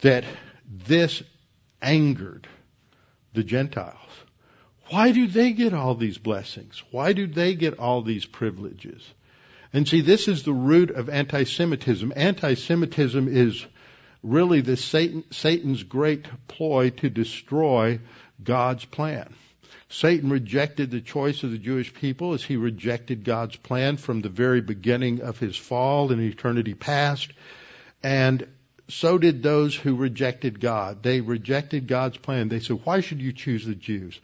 that 0.00 0.24
this 0.68 1.22
angered 1.80 2.46
the 3.32 3.44
Gentiles. 3.44 3.96
Why 4.88 5.12
do 5.12 5.28
they 5.28 5.52
get 5.52 5.72
all 5.72 5.94
these 5.94 6.18
blessings? 6.18 6.82
Why 6.90 7.12
do 7.12 7.26
they 7.26 7.54
get 7.54 7.78
all 7.78 8.02
these 8.02 8.26
privileges? 8.26 9.02
And 9.72 9.86
see, 9.86 10.00
this 10.00 10.26
is 10.26 10.42
the 10.42 10.52
root 10.52 10.90
of 10.90 11.08
anti-Semitism. 11.08 12.12
Anti-Semitism 12.16 13.28
is 13.28 13.64
really 14.22 14.62
the 14.62 14.76
Satan, 14.76 15.24
Satan's 15.30 15.84
great 15.84 16.26
ploy 16.48 16.90
to 16.90 17.08
destroy 17.08 18.00
God's 18.42 18.84
plan. 18.84 19.32
Satan 19.92 20.30
rejected 20.30 20.90
the 20.90 21.00
choice 21.00 21.42
of 21.42 21.50
the 21.50 21.58
Jewish 21.58 21.92
people 21.92 22.32
as 22.32 22.44
he 22.44 22.56
rejected 22.56 23.24
God's 23.24 23.56
plan 23.56 23.96
from 23.96 24.20
the 24.20 24.28
very 24.28 24.60
beginning 24.60 25.20
of 25.20 25.40
his 25.40 25.56
fall 25.56 26.12
in 26.12 26.20
eternity 26.20 26.74
past. 26.74 27.32
And 28.00 28.46
so 28.88 29.18
did 29.18 29.42
those 29.42 29.74
who 29.74 29.96
rejected 29.96 30.60
God. 30.60 31.02
They 31.02 31.20
rejected 31.20 31.88
God's 31.88 32.16
plan. 32.18 32.48
They 32.48 32.60
said, 32.60 32.80
why 32.84 33.00
should 33.00 33.20
you 33.20 33.32
choose 33.32 33.66
the 33.66 33.74
Jews? 33.74 34.18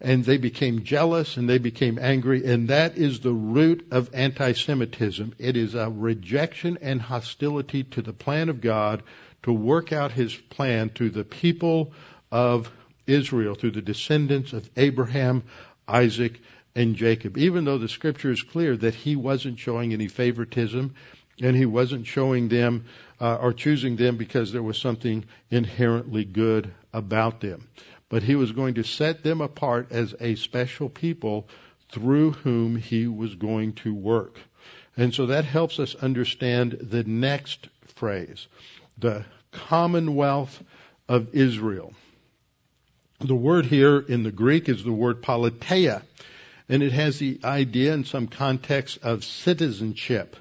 And 0.00 0.24
they 0.24 0.36
became 0.36 0.84
jealous 0.84 1.36
and 1.36 1.48
they 1.48 1.58
became 1.58 1.98
angry. 1.98 2.44
And 2.44 2.68
that 2.68 2.96
is 2.96 3.18
the 3.20 3.32
root 3.32 3.88
of 3.90 4.14
anti-Semitism. 4.14 5.34
It 5.36 5.56
is 5.56 5.74
a 5.74 5.90
rejection 5.90 6.78
and 6.80 7.02
hostility 7.02 7.82
to 7.84 8.02
the 8.02 8.12
plan 8.12 8.48
of 8.48 8.60
God 8.60 9.02
to 9.42 9.52
work 9.52 9.92
out 9.92 10.12
his 10.12 10.32
plan 10.32 10.90
to 10.90 11.10
the 11.10 11.24
people 11.24 11.92
of 12.30 12.70
Israel 13.06 13.54
through 13.54 13.72
the 13.72 13.82
descendants 13.82 14.52
of 14.52 14.68
Abraham, 14.76 15.42
Isaac, 15.86 16.40
and 16.74 16.96
Jacob. 16.96 17.36
Even 17.36 17.64
though 17.64 17.78
the 17.78 17.88
scripture 17.88 18.30
is 18.30 18.42
clear 18.42 18.76
that 18.76 18.94
he 18.94 19.16
wasn't 19.16 19.58
showing 19.58 19.92
any 19.92 20.08
favoritism 20.08 20.94
and 21.40 21.56
he 21.56 21.66
wasn't 21.66 22.06
showing 22.06 22.48
them 22.48 22.84
uh, 23.20 23.36
or 23.36 23.52
choosing 23.52 23.96
them 23.96 24.16
because 24.16 24.52
there 24.52 24.62
was 24.62 24.78
something 24.78 25.24
inherently 25.50 26.24
good 26.24 26.72
about 26.92 27.40
them. 27.40 27.68
But 28.08 28.22
he 28.22 28.34
was 28.34 28.52
going 28.52 28.74
to 28.74 28.84
set 28.84 29.22
them 29.22 29.40
apart 29.40 29.88
as 29.90 30.14
a 30.20 30.34
special 30.34 30.88
people 30.88 31.48
through 31.90 32.32
whom 32.32 32.76
he 32.76 33.06
was 33.06 33.34
going 33.34 33.74
to 33.74 33.94
work. 33.94 34.38
And 34.96 35.14
so 35.14 35.26
that 35.26 35.44
helps 35.44 35.78
us 35.78 35.94
understand 35.94 36.72
the 36.80 37.04
next 37.04 37.68
phrase, 37.94 38.46
the 38.98 39.24
commonwealth 39.50 40.62
of 41.08 41.34
Israel. 41.34 41.94
The 43.24 43.36
word 43.36 43.66
here 43.66 44.00
in 44.00 44.24
the 44.24 44.32
Greek 44.32 44.68
is 44.68 44.82
the 44.82 44.92
word 44.92 45.22
politeia, 45.22 46.02
and 46.68 46.82
it 46.82 46.90
has 46.90 47.20
the 47.20 47.38
idea 47.44 47.94
in 47.94 48.04
some 48.04 48.26
context 48.26 48.98
of 49.04 49.22
citizenship, 49.22 50.34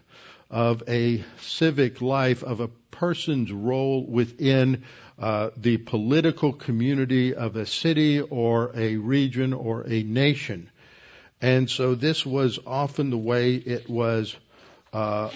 of 0.49 0.81
a 0.87 1.23
civic 1.41 2.01
life, 2.01 2.41
of 2.41 2.59
a 2.59 2.69
person's 2.89 3.51
role 3.51 4.03
within 4.03 4.83
uh, 5.19 5.51
the 5.57 5.77
political 5.77 6.53
community 6.53 7.35
of 7.35 7.55
a 7.55 7.67
city 7.67 8.19
or 8.19 8.71
a 8.75 8.95
region 8.95 9.53
or 9.53 9.85
a 9.87 10.01
nation. 10.01 10.67
And 11.39 11.69
so 11.69 11.93
this 11.93 12.25
was 12.25 12.57
often 12.65 13.11
the 13.11 13.17
way 13.17 13.57
it 13.57 13.87
was 13.87 14.35
uh, 14.91 15.29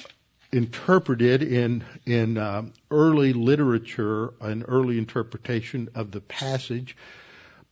interpreted 0.52 1.44
in 1.44 1.84
in 2.08 2.40
uh, 2.40 2.64
early 2.90 3.34
literature, 3.34 4.34
an 4.42 4.64
early 4.64 4.98
interpretation 4.98 5.90
of 5.94 6.10
the 6.10 6.22
passage. 6.22 6.98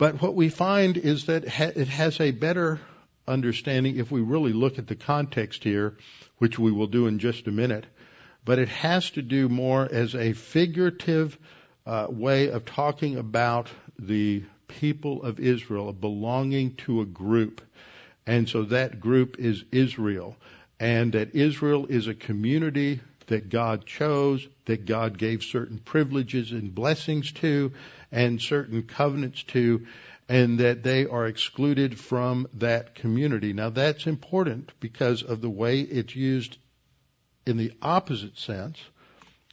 But 0.04 0.22
what 0.22 0.36
we 0.36 0.50
find 0.50 0.98
is 0.98 1.28
that 1.28 1.46
it 1.46 1.88
has 1.88 2.20
a 2.20 2.32
better 2.32 2.82
understanding 3.26 3.96
if 3.96 4.12
we 4.12 4.20
really 4.20 4.52
look 4.52 4.78
at 4.78 4.86
the 4.86 4.98
context 4.98 5.64
here, 5.64 5.96
which 6.40 6.60
we 6.60 6.74
will 6.74 6.88
do 6.88 7.08
in 7.08 7.20
just 7.20 7.48
a 7.48 7.52
minute. 7.52 7.86
But 8.44 8.60
it 8.60 8.68
has 8.68 9.12
to 9.12 9.22
do 9.22 9.48
more 9.48 9.88
as 9.90 10.14
a 10.14 10.34
figurative 10.34 11.38
uh, 11.86 12.08
way 12.10 12.50
of 12.50 12.66
talking 12.66 13.16
about 13.16 13.70
the 13.98 14.44
people 14.68 15.24
of 15.24 15.40
Israel, 15.40 15.94
belonging 15.94 16.76
to 16.84 17.00
a 17.00 17.06
group. 17.06 17.62
And 18.28 18.50
so 18.50 18.64
that 18.64 19.00
group 19.00 19.40
is 19.40 19.64
Israel. 19.72 20.36
And 20.82 21.14
that 21.14 21.34
Israel 21.34 21.86
is 21.86 22.08
a 22.08 22.14
community 22.14 23.00
that 23.34 23.50
God 23.50 23.88
chose, 23.88 24.48
that 24.66 24.86
God 24.86 25.18
gave 25.18 25.42
certain 25.42 25.80
privileges 25.80 26.52
and 26.52 26.74
blessings 26.74 27.32
to, 27.32 27.72
and 28.12 28.40
certain 28.40 28.84
covenants 28.84 29.42
to, 29.46 29.88
and 30.30 30.60
that 30.60 30.84
they 30.84 31.08
are 31.08 31.26
excluded 31.26 31.98
from 31.98 32.48
that 32.54 32.94
community. 32.94 33.52
Now 33.52 33.72
that's 33.72 34.06
important 34.06 34.72
because 34.80 35.24
of 35.24 35.42
the 35.42 35.50
way 35.50 35.80
it's 35.80 36.16
used 36.16 36.58
in 37.48 37.58
the 37.58 37.72
opposite 37.82 38.38
sense 38.38 38.78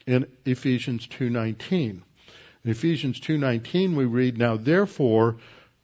in 0.06 0.26
Ephesians 0.44 1.06
2:19. 1.06 2.02
In 2.62 2.70
Ephesians 2.70 3.18
2:19 3.18 3.96
we 3.96 4.04
read, 4.04 4.36
"Now 4.36 4.58
therefore 4.58 5.38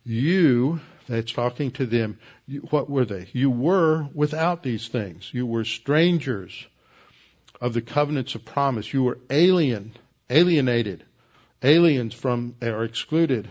you 0.04 0.80
that's 1.08 1.32
talking 1.32 1.70
to 1.70 1.86
them, 1.86 2.18
what 2.68 2.90
were 2.90 3.06
they? 3.06 3.28
You 3.32 3.48
were 3.48 4.06
without 4.12 4.62
these 4.62 4.86
things. 4.86 5.30
You 5.32 5.46
were 5.46 5.64
strangers 5.64 6.66
of 7.60 7.74
the 7.74 7.82
covenants 7.82 8.34
of 8.34 8.44
promise. 8.44 8.92
You 8.92 9.02
were 9.02 9.18
alien, 9.30 9.96
alienated, 10.30 11.04
aliens 11.62 12.14
from, 12.14 12.54
or 12.62 12.84
excluded 12.84 13.48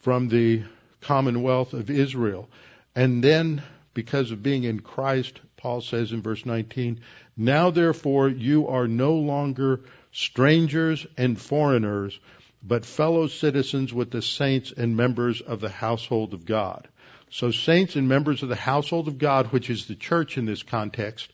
from 0.00 0.28
the 0.28 0.64
commonwealth 1.00 1.72
of 1.72 1.90
Israel. 1.90 2.48
And 2.94 3.22
then, 3.22 3.62
because 3.92 4.30
of 4.30 4.42
being 4.42 4.64
in 4.64 4.80
Christ, 4.80 5.40
Paul 5.56 5.80
says 5.80 6.12
in 6.12 6.22
verse 6.22 6.44
19, 6.44 7.00
now 7.36 7.70
therefore 7.70 8.28
you 8.28 8.68
are 8.68 8.86
no 8.86 9.14
longer 9.14 9.80
strangers 10.12 11.06
and 11.16 11.40
foreigners, 11.40 12.18
but 12.62 12.84
fellow 12.84 13.26
citizens 13.26 13.92
with 13.92 14.10
the 14.10 14.22
saints 14.22 14.72
and 14.76 14.96
members 14.96 15.40
of 15.40 15.60
the 15.60 15.68
household 15.68 16.32
of 16.34 16.46
God. 16.46 16.88
So 17.30 17.50
saints 17.50 17.96
and 17.96 18.08
members 18.08 18.42
of 18.42 18.48
the 18.48 18.54
household 18.54 19.08
of 19.08 19.18
God, 19.18 19.48
which 19.48 19.68
is 19.68 19.86
the 19.86 19.96
church 19.96 20.38
in 20.38 20.46
this 20.46 20.62
context, 20.62 21.32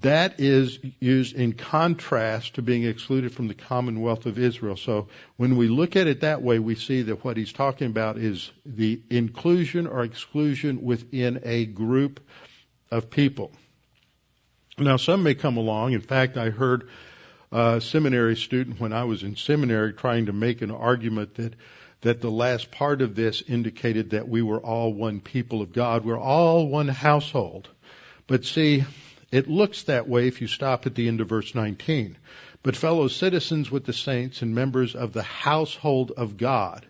that 0.00 0.40
is 0.40 0.78
used 0.98 1.36
in 1.36 1.52
contrast 1.52 2.54
to 2.54 2.62
being 2.62 2.84
excluded 2.84 3.32
from 3.32 3.46
the 3.46 3.54
commonwealth 3.54 4.26
of 4.26 4.38
Israel. 4.38 4.76
So 4.76 5.08
when 5.36 5.56
we 5.56 5.68
look 5.68 5.94
at 5.94 6.08
it 6.08 6.22
that 6.22 6.42
way, 6.42 6.58
we 6.58 6.74
see 6.74 7.02
that 7.02 7.24
what 7.24 7.36
he's 7.36 7.52
talking 7.52 7.86
about 7.86 8.18
is 8.18 8.50
the 8.66 9.00
inclusion 9.08 9.86
or 9.86 10.02
exclusion 10.02 10.82
within 10.82 11.40
a 11.44 11.66
group 11.66 12.20
of 12.90 13.10
people. 13.10 13.52
Now 14.78 14.96
some 14.96 15.22
may 15.22 15.34
come 15.34 15.56
along. 15.56 15.92
In 15.92 16.00
fact, 16.00 16.36
I 16.36 16.50
heard 16.50 16.88
a 17.52 17.80
seminary 17.80 18.36
student 18.36 18.80
when 18.80 18.92
I 18.92 19.04
was 19.04 19.22
in 19.22 19.36
seminary 19.36 19.92
trying 19.92 20.26
to 20.26 20.32
make 20.32 20.60
an 20.60 20.70
argument 20.70 21.36
that 21.36 21.54
that 22.00 22.20
the 22.20 22.30
last 22.30 22.70
part 22.70 23.02
of 23.02 23.16
this 23.16 23.42
indicated 23.42 24.10
that 24.10 24.28
we 24.28 24.40
were 24.40 24.60
all 24.60 24.92
one 24.92 25.20
people 25.20 25.62
of 25.62 25.72
God. 25.72 26.04
We're 26.04 26.18
all 26.18 26.68
one 26.68 26.86
household. 26.86 27.68
But 28.28 28.44
see, 28.44 28.84
it 29.30 29.48
looks 29.48 29.84
that 29.84 30.08
way 30.08 30.26
if 30.26 30.40
you 30.40 30.46
stop 30.46 30.86
at 30.86 30.94
the 30.94 31.08
end 31.08 31.20
of 31.20 31.28
verse 31.28 31.54
19. 31.54 32.16
But 32.62 32.76
fellow 32.76 33.08
citizens 33.08 33.70
with 33.70 33.84
the 33.84 33.92
saints 33.92 34.42
and 34.42 34.54
members 34.54 34.94
of 34.94 35.12
the 35.12 35.22
household 35.22 36.12
of 36.16 36.36
God. 36.36 36.86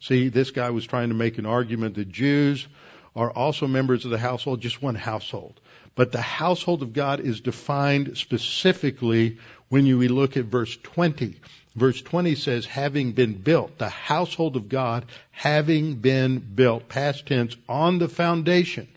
See, 0.00 0.28
this 0.28 0.50
guy 0.50 0.70
was 0.70 0.86
trying 0.86 1.10
to 1.10 1.14
make 1.14 1.38
an 1.38 1.46
argument 1.46 1.94
that 1.94 2.10
Jews 2.10 2.66
are 3.14 3.30
also 3.30 3.66
members 3.66 4.04
of 4.04 4.10
the 4.10 4.18
household, 4.18 4.60
just 4.60 4.82
one 4.82 4.94
household. 4.94 5.60
But 5.94 6.12
the 6.12 6.22
household 6.22 6.82
of 6.82 6.92
God 6.94 7.20
is 7.20 7.40
defined 7.40 8.16
specifically 8.16 9.38
when 9.68 9.86
you 9.86 9.98
look 10.08 10.36
at 10.36 10.46
verse 10.46 10.76
20. 10.82 11.36
Verse 11.74 12.00
20 12.02 12.34
says, 12.34 12.66
having 12.66 13.12
been 13.12 13.34
built, 13.34 13.78
the 13.78 13.88
household 13.88 14.56
of 14.56 14.68
God 14.68 15.06
having 15.30 15.96
been 15.96 16.38
built, 16.38 16.88
past 16.88 17.26
tense, 17.26 17.56
on 17.68 17.98
the 17.98 18.08
foundation 18.08 18.88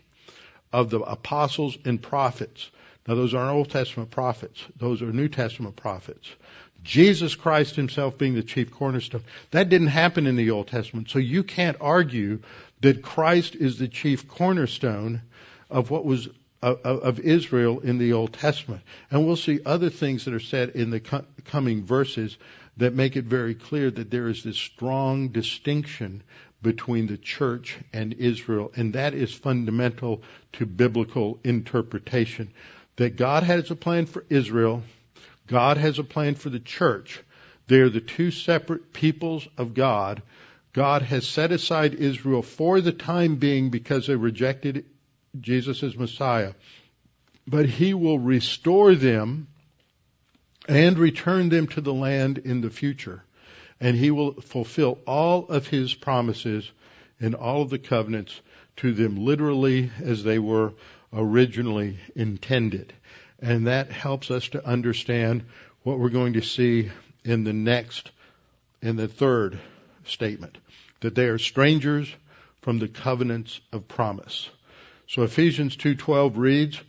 of 0.72 0.90
the 0.90 1.00
apostles 1.00 1.76
and 1.84 2.02
prophets. 2.02 2.70
Now 3.06 3.14
those 3.14 3.34
aren't 3.34 3.52
Old 3.52 3.70
Testament 3.70 4.10
prophets. 4.10 4.64
Those 4.76 5.02
are 5.02 5.12
New 5.12 5.28
Testament 5.28 5.76
prophets. 5.76 6.28
Jesus 6.82 7.34
Christ 7.34 7.74
himself 7.74 8.16
being 8.16 8.34
the 8.34 8.42
chief 8.42 8.70
cornerstone. 8.70 9.24
That 9.50 9.68
didn't 9.68 9.88
happen 9.88 10.26
in 10.26 10.36
the 10.36 10.50
Old 10.50 10.68
Testament. 10.68 11.10
So 11.10 11.18
you 11.18 11.42
can't 11.42 11.76
argue 11.80 12.40
that 12.80 13.02
Christ 13.02 13.56
is 13.56 13.78
the 13.78 13.88
chief 13.88 14.28
cornerstone 14.28 15.22
of 15.68 15.90
what 15.90 16.04
was 16.04 16.28
of, 16.62 16.80
of 16.84 17.20
Israel 17.20 17.80
in 17.80 17.98
the 17.98 18.12
Old 18.12 18.32
Testament. 18.32 18.82
And 19.10 19.26
we'll 19.26 19.36
see 19.36 19.60
other 19.64 19.90
things 19.90 20.24
that 20.24 20.34
are 20.34 20.40
said 20.40 20.70
in 20.70 20.90
the 20.90 21.00
co- 21.00 21.24
coming 21.44 21.84
verses 21.84 22.36
that 22.78 22.94
make 22.94 23.16
it 23.16 23.24
very 23.24 23.54
clear 23.54 23.90
that 23.90 24.10
there 24.10 24.28
is 24.28 24.42
this 24.42 24.56
strong 24.56 25.28
distinction 25.28 26.22
between 26.62 27.06
the 27.06 27.18
church 27.18 27.78
and 27.92 28.14
Israel, 28.14 28.72
and 28.74 28.94
that 28.94 29.14
is 29.14 29.32
fundamental 29.32 30.22
to 30.54 30.66
biblical 30.66 31.38
interpretation. 31.44 32.52
That 32.96 33.16
God 33.16 33.42
has 33.42 33.70
a 33.70 33.76
plan 33.76 34.06
for 34.06 34.24
Israel, 34.30 34.82
God 35.46 35.76
has 35.76 35.98
a 35.98 36.04
plan 36.04 36.34
for 36.34 36.50
the 36.50 36.60
church. 36.60 37.22
They 37.68 37.80
are 37.80 37.90
the 37.90 38.00
two 38.00 38.30
separate 38.30 38.92
peoples 38.92 39.46
of 39.58 39.74
God. 39.74 40.22
God 40.72 41.02
has 41.02 41.26
set 41.26 41.52
aside 41.52 41.94
Israel 41.94 42.42
for 42.42 42.80
the 42.80 42.92
time 42.92 43.36
being 43.36 43.70
because 43.70 44.06
they 44.06 44.16
rejected 44.16 44.84
Jesus 45.40 45.82
as 45.82 45.96
Messiah. 45.96 46.52
But 47.46 47.66
He 47.66 47.94
will 47.94 48.18
restore 48.18 48.94
them 48.94 49.48
and 50.68 50.98
return 50.98 51.48
them 51.48 51.66
to 51.68 51.80
the 51.80 51.94
land 51.94 52.38
in 52.38 52.60
the 52.60 52.70
future. 52.70 53.22
And 53.80 53.96
he 53.96 54.10
will 54.10 54.32
fulfill 54.40 54.98
all 55.06 55.46
of 55.46 55.68
his 55.68 55.94
promises 55.94 56.70
and 57.20 57.34
all 57.34 57.62
of 57.62 57.70
the 57.70 57.78
covenants 57.78 58.40
to 58.76 58.92
them 58.92 59.16
literally 59.16 59.90
as 60.02 60.24
they 60.24 60.38
were 60.38 60.72
originally 61.12 61.98
intended. 62.14 62.92
And 63.40 63.66
that 63.66 63.90
helps 63.90 64.30
us 64.30 64.48
to 64.50 64.66
understand 64.66 65.44
what 65.82 65.98
we're 65.98 66.08
going 66.08 66.34
to 66.34 66.42
see 66.42 66.90
in 67.24 67.44
the 67.44 67.52
next, 67.52 68.10
in 68.82 68.96
the 68.96 69.08
third 69.08 69.58
statement. 70.04 70.58
That 71.00 71.14
they 71.14 71.26
are 71.26 71.38
strangers 71.38 72.12
from 72.62 72.78
the 72.78 72.88
covenants 72.88 73.60
of 73.72 73.86
promise. 73.86 74.48
So 75.06 75.22
Ephesians 75.22 75.76
2.12 75.76 76.32
reads, 76.36 76.80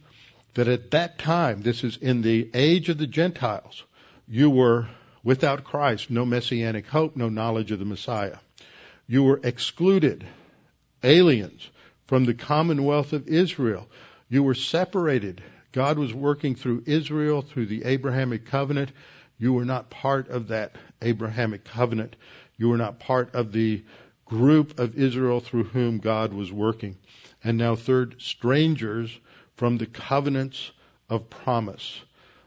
that 0.57 0.67
at 0.67 0.89
that 0.89 1.19
time, 1.19 1.61
this 1.61 1.83
is 1.83 1.97
in 1.97 2.23
the 2.23 2.49
age 2.55 2.89
of 2.89 2.97
the 2.97 3.05
Gentiles, 3.05 3.83
you 4.27 4.49
were 4.49 4.87
without 5.23 5.63
Christ, 5.63 6.09
no 6.09 6.25
messianic 6.25 6.87
hope, 6.87 7.15
no 7.15 7.29
knowledge 7.29 7.71
of 7.71 7.77
the 7.77 7.85
Messiah. 7.85 8.37
You 9.07 9.23
were 9.23 9.39
excluded, 9.43 10.25
aliens 11.03 11.69
from 12.07 12.25
the 12.25 12.33
commonwealth 12.33 13.13
of 13.13 13.27
Israel. 13.27 13.87
You 14.29 14.43
were 14.43 14.55
separated. 14.55 15.41
God 15.71 15.99
was 15.99 16.13
working 16.13 16.55
through 16.55 16.83
Israel, 16.85 17.41
through 17.41 17.67
the 17.67 17.83
Abrahamic 17.85 18.45
covenant. 18.45 18.91
You 19.37 19.53
were 19.53 19.65
not 19.65 19.89
part 19.89 20.29
of 20.29 20.47
that 20.47 20.75
Abrahamic 21.01 21.63
covenant. 21.63 22.15
You 22.57 22.69
were 22.69 22.77
not 22.77 22.99
part 22.99 23.35
of 23.35 23.51
the 23.51 23.83
group 24.25 24.79
of 24.79 24.97
Israel 24.97 25.39
through 25.39 25.65
whom 25.65 25.99
God 25.99 26.33
was 26.33 26.51
working. 26.51 26.97
And 27.43 27.57
now 27.57 27.75
third, 27.75 28.15
strangers 28.19 29.17
from 29.55 29.77
the 29.77 29.85
covenants 29.85 30.71
of 31.09 31.29
promise. 31.29 32.01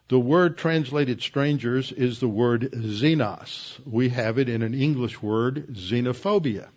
The 0.09 0.19
word 0.19 0.59
translated 0.59 1.23
strangers 1.23 1.93
is 1.93 2.19
the 2.19 2.29
word 2.29 2.73
xenos. 2.73 3.79
We 3.87 4.09
have 4.09 4.39
it 4.39 4.49
in 4.49 4.63
an 4.63 4.75
English 4.75 5.23
word, 5.23 5.69
xenophobia. 5.75 6.69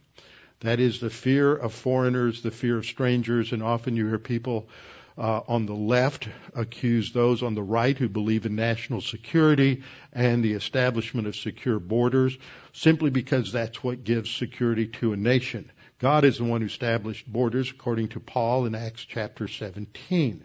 That 0.61 0.79
is 0.79 0.99
the 0.99 1.09
fear 1.09 1.53
of 1.55 1.73
foreigners, 1.73 2.41
the 2.41 2.51
fear 2.51 2.77
of 2.77 2.85
strangers, 2.85 3.51
and 3.51 3.61
often 3.61 3.95
you 3.95 4.07
hear 4.07 4.19
people 4.19 4.69
uh, 5.17 5.41
on 5.47 5.65
the 5.65 5.75
left 5.75 6.27
accuse 6.55 7.11
those 7.11 7.43
on 7.43 7.53
the 7.53 7.63
right 7.63 7.97
who 7.97 8.09
believe 8.09 8.45
in 8.45 8.55
national 8.55 9.01
security 9.01 9.83
and 10.11 10.43
the 10.43 10.53
establishment 10.53 11.27
of 11.27 11.35
secure 11.35 11.79
borders 11.79 12.37
simply 12.71 13.09
because 13.09 13.51
that's 13.51 13.83
what 13.83 14.03
gives 14.03 14.31
security 14.31 14.87
to 14.87 15.13
a 15.13 15.17
nation. 15.17 15.71
God 15.99 16.25
is 16.25 16.37
the 16.37 16.43
one 16.43 16.61
who 16.61 16.67
established 16.67 17.31
borders 17.31 17.69
according 17.69 18.09
to 18.09 18.19
Paul 18.19 18.65
in 18.65 18.75
Acts 18.75 19.05
chapter 19.05 19.47
17. 19.47 20.43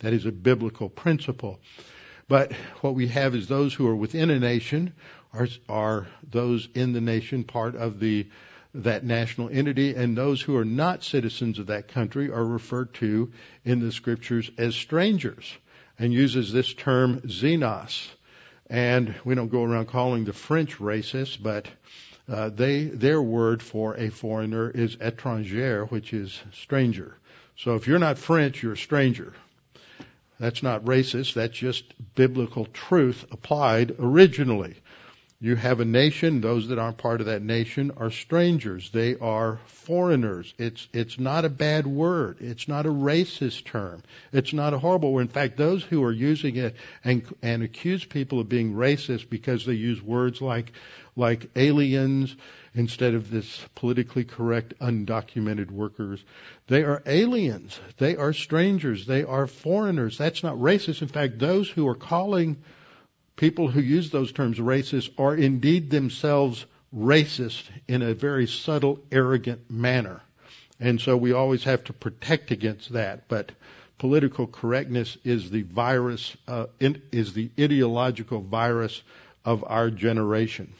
That 0.00 0.12
is 0.12 0.26
a 0.26 0.32
biblical 0.32 0.88
principle. 0.88 1.60
But 2.28 2.52
what 2.80 2.94
we 2.94 3.08
have 3.08 3.34
is 3.34 3.46
those 3.46 3.72
who 3.72 3.86
are 3.86 3.96
within 3.96 4.30
a 4.30 4.38
nation 4.38 4.94
are, 5.32 5.48
are 5.68 6.08
those 6.28 6.68
in 6.74 6.92
the 6.92 7.00
nation 7.00 7.44
part 7.44 7.76
of 7.76 8.00
the 8.00 8.26
that 8.74 9.04
national 9.04 9.50
entity, 9.50 9.94
and 9.94 10.16
those 10.16 10.40
who 10.40 10.56
are 10.56 10.64
not 10.64 11.04
citizens 11.04 11.58
of 11.58 11.66
that 11.66 11.88
country 11.88 12.30
are 12.30 12.44
referred 12.44 12.94
to 12.94 13.30
in 13.64 13.80
the 13.80 13.92
scriptures 13.92 14.50
as 14.56 14.74
strangers, 14.74 15.54
and 15.98 16.12
uses 16.12 16.52
this 16.52 16.72
term 16.72 17.20
xenos. 17.20 18.08
And 18.70 19.14
we 19.24 19.34
don't 19.34 19.50
go 19.50 19.64
around 19.64 19.88
calling 19.88 20.24
the 20.24 20.32
French 20.32 20.78
racist, 20.78 21.42
but 21.42 21.68
uh, 22.28 22.48
they 22.48 22.84
their 22.84 23.20
word 23.20 23.62
for 23.62 23.96
a 23.96 24.08
foreigner 24.08 24.70
is 24.70 24.96
étranger, 24.96 25.90
which 25.90 26.14
is 26.14 26.40
stranger. 26.52 27.16
So 27.56 27.74
if 27.74 27.86
you're 27.86 27.98
not 27.98 28.16
French, 28.16 28.62
you're 28.62 28.72
a 28.72 28.76
stranger. 28.76 29.34
That's 30.40 30.62
not 30.62 30.84
racist. 30.84 31.34
That's 31.34 31.56
just 31.56 31.84
biblical 32.14 32.64
truth 32.66 33.26
applied 33.30 33.94
originally. 33.98 34.76
You 35.44 35.56
have 35.56 35.80
a 35.80 35.84
nation. 35.84 36.40
Those 36.40 36.68
that 36.68 36.78
aren't 36.78 36.98
part 36.98 37.20
of 37.20 37.26
that 37.26 37.42
nation 37.42 37.90
are 37.96 38.12
strangers. 38.12 38.90
They 38.90 39.16
are 39.16 39.58
foreigners. 39.66 40.54
It's, 40.56 40.86
it's 40.92 41.18
not 41.18 41.44
a 41.44 41.48
bad 41.48 41.84
word. 41.84 42.36
It's 42.38 42.68
not 42.68 42.86
a 42.86 42.90
racist 42.90 43.64
term. 43.64 44.04
It's 44.32 44.52
not 44.52 44.72
a 44.72 44.78
horrible 44.78 45.12
word. 45.12 45.22
In 45.22 45.26
fact, 45.26 45.56
those 45.56 45.82
who 45.82 46.04
are 46.04 46.12
using 46.12 46.54
it 46.54 46.76
and, 47.02 47.24
and 47.42 47.64
accuse 47.64 48.04
people 48.04 48.38
of 48.38 48.48
being 48.48 48.74
racist 48.74 49.28
because 49.30 49.66
they 49.66 49.72
use 49.72 50.00
words 50.00 50.40
like, 50.40 50.70
like 51.16 51.50
aliens 51.56 52.36
instead 52.76 53.14
of 53.14 53.28
this 53.28 53.66
politically 53.74 54.22
correct 54.22 54.74
undocumented 54.78 55.72
workers, 55.72 56.22
they 56.68 56.84
are 56.84 57.02
aliens. 57.04 57.80
They 57.98 58.14
are 58.14 58.32
strangers. 58.32 59.06
They 59.06 59.24
are 59.24 59.48
foreigners. 59.48 60.18
That's 60.18 60.44
not 60.44 60.54
racist. 60.54 61.02
In 61.02 61.08
fact, 61.08 61.40
those 61.40 61.68
who 61.68 61.88
are 61.88 61.96
calling 61.96 62.58
people 63.42 63.66
who 63.66 63.80
use 63.80 64.10
those 64.10 64.30
terms 64.30 64.60
racist 64.60 65.10
are 65.18 65.34
indeed 65.34 65.90
themselves 65.90 66.64
racist 66.96 67.64
in 67.88 68.00
a 68.00 68.14
very 68.14 68.46
subtle, 68.46 69.00
arrogant 69.10 69.68
manner. 69.68 70.20
And 70.78 71.00
so 71.00 71.16
we 71.16 71.32
always 71.32 71.64
have 71.64 71.82
to 71.84 71.92
protect 71.92 72.52
against 72.52 72.92
that. 72.92 73.26
But 73.26 73.50
political 73.98 74.46
correctness 74.46 75.18
is 75.24 75.50
the 75.50 75.62
virus, 75.62 76.36
uh, 76.46 76.66
is 76.78 77.32
the 77.32 77.50
ideological 77.58 78.42
virus 78.42 79.02
of 79.44 79.64
our 79.66 79.90
generation. 79.90 80.72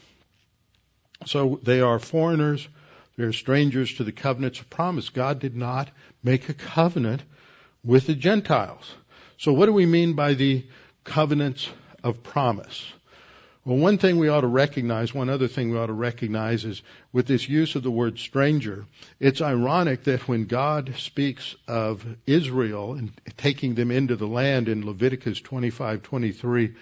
So 1.25 1.59
they 1.63 1.81
are 1.81 1.99
foreigners. 1.99 2.65
They're 3.17 3.33
strangers 3.33 3.95
to 3.95 4.05
the 4.05 4.13
covenants 4.13 4.61
of 4.61 4.69
promise. 4.69 5.09
God 5.09 5.39
did 5.39 5.57
not 5.57 5.89
make 6.23 6.47
a 6.47 6.53
covenant 6.53 7.23
with 7.83 8.07
the 8.07 8.15
Gentiles. 8.15 8.89
So 9.37 9.51
what 9.51 9.65
do 9.65 9.73
we 9.73 9.85
mean 9.85 10.13
by 10.13 10.35
the 10.35 10.65
covenants 11.03 11.67
of 12.03 12.23
promise. 12.23 12.85
Well, 13.65 13.77
one 13.77 13.97
thing 13.97 14.17
we 14.17 14.27
ought 14.27 14.41
to 14.41 14.47
recognize, 14.47 15.13
one 15.13 15.29
other 15.29 15.47
thing 15.47 15.69
we 15.69 15.77
ought 15.77 15.85
to 15.85 15.93
recognize 15.93 16.65
is 16.65 16.81
with 17.13 17.27
this 17.27 17.47
use 17.47 17.75
of 17.75 17.83
the 17.83 17.91
word 17.91 18.19
stranger, 18.19 18.85
it's 19.21 19.41
ironic 19.41 20.03
that 20.03 20.27
when 20.27 20.45
God 20.45 20.95
speaks 20.97 21.55
of 21.65 22.05
Israel 22.27 22.95
and 22.95 23.11
taking 23.37 23.75
them 23.75 23.89
into 23.89 24.17
the 24.17 24.27
land 24.27 24.67
in 24.67 24.85
Leviticus 24.85 25.39
25:23, 25.39 26.73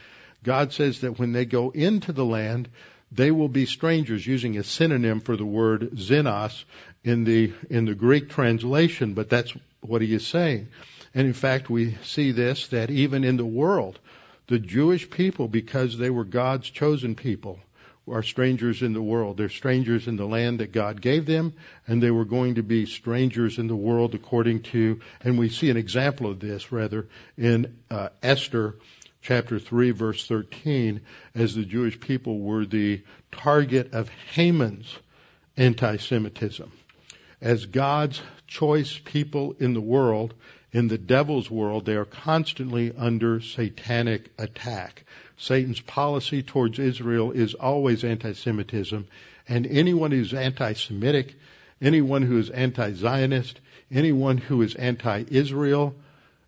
God 0.43 0.73
says 0.73 1.01
that 1.01 1.19
when 1.19 1.33
they 1.33 1.45
go 1.45 1.69
into 1.69 2.13
the 2.13 2.25
land, 2.25 2.67
they 3.11 3.29
will 3.29 3.49
be 3.49 3.67
strangers, 3.67 4.25
using 4.25 4.57
a 4.57 4.63
synonym 4.63 5.19
for 5.19 5.37
the 5.37 5.45
word 5.45 5.91
xenos 5.91 6.63
in 7.03 7.25
the 7.25 7.53
in 7.69 7.85
the 7.85 7.93
Greek 7.93 8.29
translation, 8.29 9.13
but 9.13 9.29
that's 9.29 9.53
what 9.81 10.01
he 10.01 10.15
is 10.15 10.25
saying. 10.25 10.69
And 11.13 11.27
in 11.27 11.33
fact, 11.33 11.69
we 11.69 11.95
see 12.03 12.31
this 12.31 12.69
that 12.69 12.89
even 12.89 13.23
in 13.23 13.37
the 13.37 13.45
world, 13.45 13.99
the 14.47 14.59
Jewish 14.59 15.09
people, 15.09 15.47
because 15.47 15.97
they 15.97 16.09
were 16.09 16.25
God's 16.25 16.69
chosen 16.69 17.15
people, 17.15 17.59
are 18.07 18.23
strangers 18.23 18.81
in 18.81 18.93
the 18.93 19.01
world. 19.01 19.37
They're 19.37 19.49
strangers 19.49 20.07
in 20.07 20.17
the 20.17 20.25
land 20.25 20.59
that 20.59 20.71
God 20.71 21.01
gave 21.01 21.25
them, 21.25 21.53
and 21.87 22.01
they 22.01 22.11
were 22.11 22.25
going 22.25 22.55
to 22.55 22.63
be 22.63 22.85
strangers 22.85 23.57
in 23.57 23.67
the 23.67 23.75
world 23.75 24.15
according 24.15 24.63
to, 24.63 24.99
and 25.21 25.37
we 25.37 25.49
see 25.49 25.69
an 25.69 25.77
example 25.77 26.29
of 26.29 26.39
this 26.39 26.71
rather 26.71 27.07
in 27.37 27.77
uh, 27.89 28.09
Esther 28.21 28.75
chapter 29.21 29.59
3 29.59 29.91
verse 29.91 30.27
13 30.27 31.01
as 31.35 31.53
the 31.53 31.63
Jewish 31.63 31.99
people 31.99 32.39
were 32.39 32.65
the 32.65 33.03
target 33.31 33.93
of 33.93 34.09
Haman's 34.33 34.93
anti-Semitism. 35.57 36.71
As 37.39 37.65
God's 37.65 38.21
choice 38.47 38.99
people 39.03 39.55
in 39.59 39.73
the 39.73 39.81
world, 39.81 40.33
in 40.71 40.87
the 40.87 40.97
devil's 40.97 41.51
world, 41.51 41.85
they 41.85 41.95
are 41.95 42.05
constantly 42.05 42.93
under 42.97 43.41
satanic 43.41 44.29
attack. 44.37 45.03
Satan's 45.37 45.81
policy 45.81 46.43
towards 46.43 46.79
Israel 46.79 47.31
is 47.31 47.53
always 47.53 48.03
anti-Semitism, 48.03 49.07
and 49.47 49.67
anyone 49.67 50.11
who's 50.11 50.33
anti-Semitic, 50.33 51.35
anyone 51.81 52.21
who 52.21 52.37
is 52.37 52.49
anti-Zionist, 52.49 53.59
anyone 53.91 54.37
who 54.37 54.61
is 54.61 54.75
anti-Israel 54.75 55.95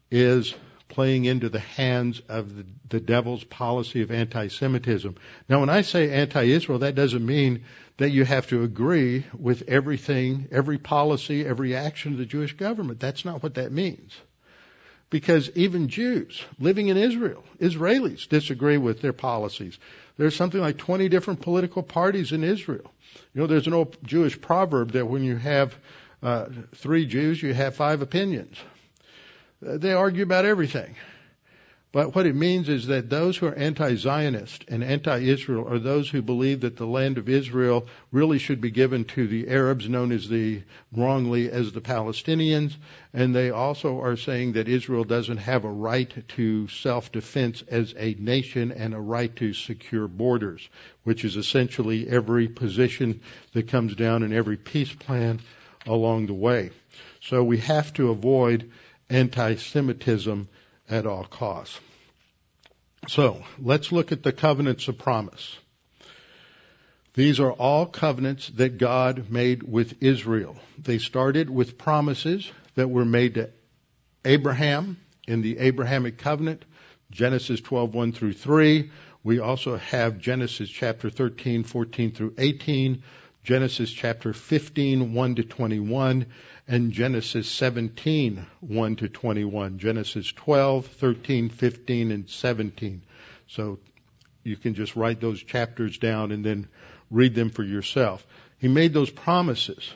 is 0.09 0.53
playing 0.93 1.25
into 1.25 1.49
the 1.49 1.59
hands 1.59 2.21
of 2.29 2.55
the, 2.55 2.65
the 2.89 2.99
devil's 2.99 3.43
policy 3.43 4.03
of 4.03 4.11
anti-Semitism. 4.11 5.15
Now, 5.49 5.59
when 5.59 5.69
I 5.69 5.81
say 5.81 6.11
anti-Israel, 6.11 6.79
that 6.79 6.93
doesn't 6.93 7.25
mean 7.25 7.63
that 7.97 8.11
you 8.11 8.23
have 8.23 8.45
to 8.47 8.61
agree 8.61 9.25
with 9.35 9.63
everything, 9.67 10.47
every 10.51 10.77
policy, 10.77 11.43
every 11.43 11.75
action 11.75 12.11
of 12.11 12.19
the 12.19 12.27
Jewish 12.27 12.53
government. 12.53 12.99
That's 12.99 13.25
not 13.25 13.41
what 13.41 13.55
that 13.55 13.71
means. 13.71 14.13
Because 15.09 15.49
even 15.55 15.89
Jews 15.89 16.43
living 16.59 16.89
in 16.89 16.97
Israel, 16.97 17.43
Israelis, 17.59 18.29
disagree 18.29 18.77
with 18.77 19.01
their 19.01 19.13
policies. 19.13 19.79
There's 20.17 20.35
something 20.35 20.61
like 20.61 20.77
20 20.77 21.09
different 21.09 21.41
political 21.41 21.81
parties 21.81 22.31
in 22.31 22.43
Israel. 22.43 22.91
You 23.33 23.41
know, 23.41 23.47
there's 23.47 23.67
an 23.67 23.73
old 23.73 23.97
Jewish 24.03 24.39
proverb 24.39 24.91
that 24.91 25.07
when 25.07 25.23
you 25.23 25.37
have 25.37 25.75
uh, 26.21 26.49
three 26.75 27.07
Jews, 27.07 27.41
you 27.41 27.51
have 27.55 27.75
five 27.75 28.03
opinions. 28.03 28.57
Uh, 29.65 29.77
they 29.77 29.93
argue 29.93 30.23
about 30.23 30.45
everything. 30.45 30.95
But 31.93 32.15
what 32.15 32.25
it 32.25 32.35
means 32.35 32.69
is 32.69 32.87
that 32.87 33.11
those 33.11 33.37
who 33.37 33.45
are 33.45 33.53
anti-Zionist 33.53 34.65
and 34.67 34.83
anti-Israel 34.83 35.67
are 35.71 35.77
those 35.77 36.09
who 36.09 36.23
believe 36.23 36.61
that 36.61 36.75
the 36.75 36.87
land 36.87 37.19
of 37.19 37.29
Israel 37.29 37.85
really 38.11 38.39
should 38.39 38.59
be 38.59 38.71
given 38.71 39.05
to 39.05 39.27
the 39.27 39.47
Arabs, 39.47 39.87
known 39.87 40.11
as 40.11 40.27
the 40.27 40.63
wrongly 40.91 41.51
as 41.51 41.71
the 41.71 41.81
Palestinians, 41.81 42.75
and 43.13 43.35
they 43.35 43.51
also 43.51 44.01
are 44.01 44.17
saying 44.17 44.53
that 44.53 44.67
Israel 44.67 45.03
doesn't 45.03 45.37
have 45.37 45.65
a 45.65 45.71
right 45.71 46.11
to 46.29 46.67
self-defense 46.67 47.63
as 47.67 47.93
a 47.95 48.15
nation 48.15 48.71
and 48.71 48.95
a 48.95 48.99
right 48.99 49.35
to 49.35 49.53
secure 49.53 50.07
borders, 50.07 50.67
which 51.03 51.23
is 51.23 51.35
essentially 51.35 52.09
every 52.09 52.47
position 52.47 53.21
that 53.53 53.67
comes 53.67 53.95
down 53.95 54.23
in 54.23 54.33
every 54.33 54.57
peace 54.57 54.91
plan 54.91 55.39
along 55.85 56.25
the 56.25 56.33
way. 56.33 56.71
So 57.21 57.43
we 57.43 57.59
have 57.59 57.93
to 57.93 58.09
avoid 58.09 58.71
anti-Semitism 59.13 60.49
at 60.89 61.05
all 61.05 61.23
costs. 61.23 61.79
So 63.07 63.43
let's 63.59 63.91
look 63.91 64.11
at 64.11 64.23
the 64.23 64.31
covenants 64.31 64.87
of 64.87 64.97
promise. 64.97 65.57
These 67.13 67.39
are 67.39 67.51
all 67.51 67.85
covenants 67.85 68.47
that 68.55 68.77
God 68.77 69.29
made 69.29 69.61
with 69.61 70.01
Israel. 70.01 70.55
They 70.81 70.97
started 70.97 71.49
with 71.49 71.77
promises 71.77 72.49
that 72.75 72.89
were 72.89 73.05
made 73.05 73.35
to 73.35 73.51
Abraham 74.25 74.97
in 75.27 75.41
the 75.41 75.59
Abrahamic 75.59 76.17
covenant, 76.17 76.65
Genesis 77.11 77.61
12:1 77.61 78.13
through 78.13 78.33
3. 78.33 78.89
We 79.23 79.39
also 79.39 79.77
have 79.77 80.17
Genesis 80.17 80.69
chapter 80.69 81.09
13, 81.09 81.63
14 81.63 82.11
through 82.11 82.33
18, 82.37 83.03
Genesis 83.43 83.91
chapter 83.91 84.31
15, 84.31 85.13
1 85.13 85.35
to 85.35 85.43
21, 85.43 86.25
and 86.67 86.91
Genesis 86.93 87.49
17, 87.49 88.45
1 88.61 88.95
to 88.95 89.09
21, 89.09 89.79
Genesis 89.79 90.31
12, 90.31 90.85
13, 90.87 91.49
15, 91.49 92.11
and 92.11 92.29
17. 92.29 93.03
So 93.47 93.79
you 94.43 94.55
can 94.55 94.75
just 94.75 94.95
write 94.95 95.19
those 95.19 95.43
chapters 95.43 95.97
down 95.97 96.31
and 96.31 96.45
then 96.45 96.69
read 97.11 97.35
them 97.35 97.49
for 97.49 97.63
yourself. 97.63 98.25
He 98.59 98.69
made 98.69 98.93
those 98.93 99.09
promises, 99.09 99.91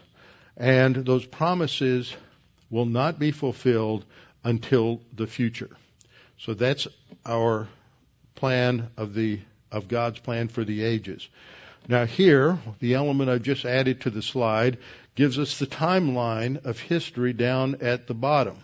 and 0.57 0.95
those 0.95 1.25
promises 1.25 2.13
will 2.69 2.85
not 2.85 3.17
be 3.17 3.31
fulfilled 3.31 4.03
until 4.43 5.01
the 5.13 5.27
future. 5.27 5.69
So 6.37 6.53
that's 6.53 6.85
our 7.25 7.69
plan 8.35 8.89
of 8.97 9.13
the 9.13 9.39
of 9.71 9.87
God's 9.87 10.19
plan 10.19 10.47
for 10.47 10.63
the 10.63 10.83
ages. 10.83 11.27
Now 11.89 12.05
here, 12.05 12.59
the 12.79 12.95
element 12.95 13.29
I've 13.29 13.43
just 13.43 13.63
added 13.63 14.01
to 14.01 14.09
the 14.09 14.21
slide 14.21 14.77
gives 15.15 15.39
us 15.39 15.57
the 15.57 15.67
timeline 15.67 16.65
of 16.65 16.79
history 16.79 17.31
down 17.31 17.77
at 17.79 18.07
the 18.07 18.13
bottom, 18.13 18.57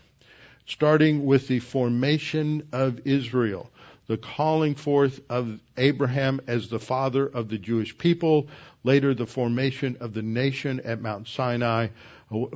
starting 0.65 1.25
with 1.25 1.47
the 1.47 1.59
formation 1.59 2.67
of 2.73 3.07
Israel, 3.07 3.71
the 4.07 4.17
calling 4.17 4.75
forth 4.75 5.21
of 5.29 5.61
Abraham 5.77 6.41
as 6.47 6.67
the 6.67 6.79
father 6.81 7.25
of 7.25 7.47
the 7.47 7.57
Jewish 7.57 7.97
people, 7.97 8.49
later 8.83 9.13
the 9.13 9.25
formation 9.25 9.95
of 10.01 10.13
the 10.13 10.21
nation 10.21 10.81
at 10.81 11.01
Mount 11.01 11.29
Sinai, 11.29 11.87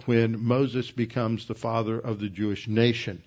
when 0.04 0.44
Moses 0.44 0.92
becomes 0.92 1.46
the 1.46 1.56
father 1.56 1.98
of 1.98 2.20
the 2.20 2.30
Jewish 2.30 2.68
nation. 2.68 3.24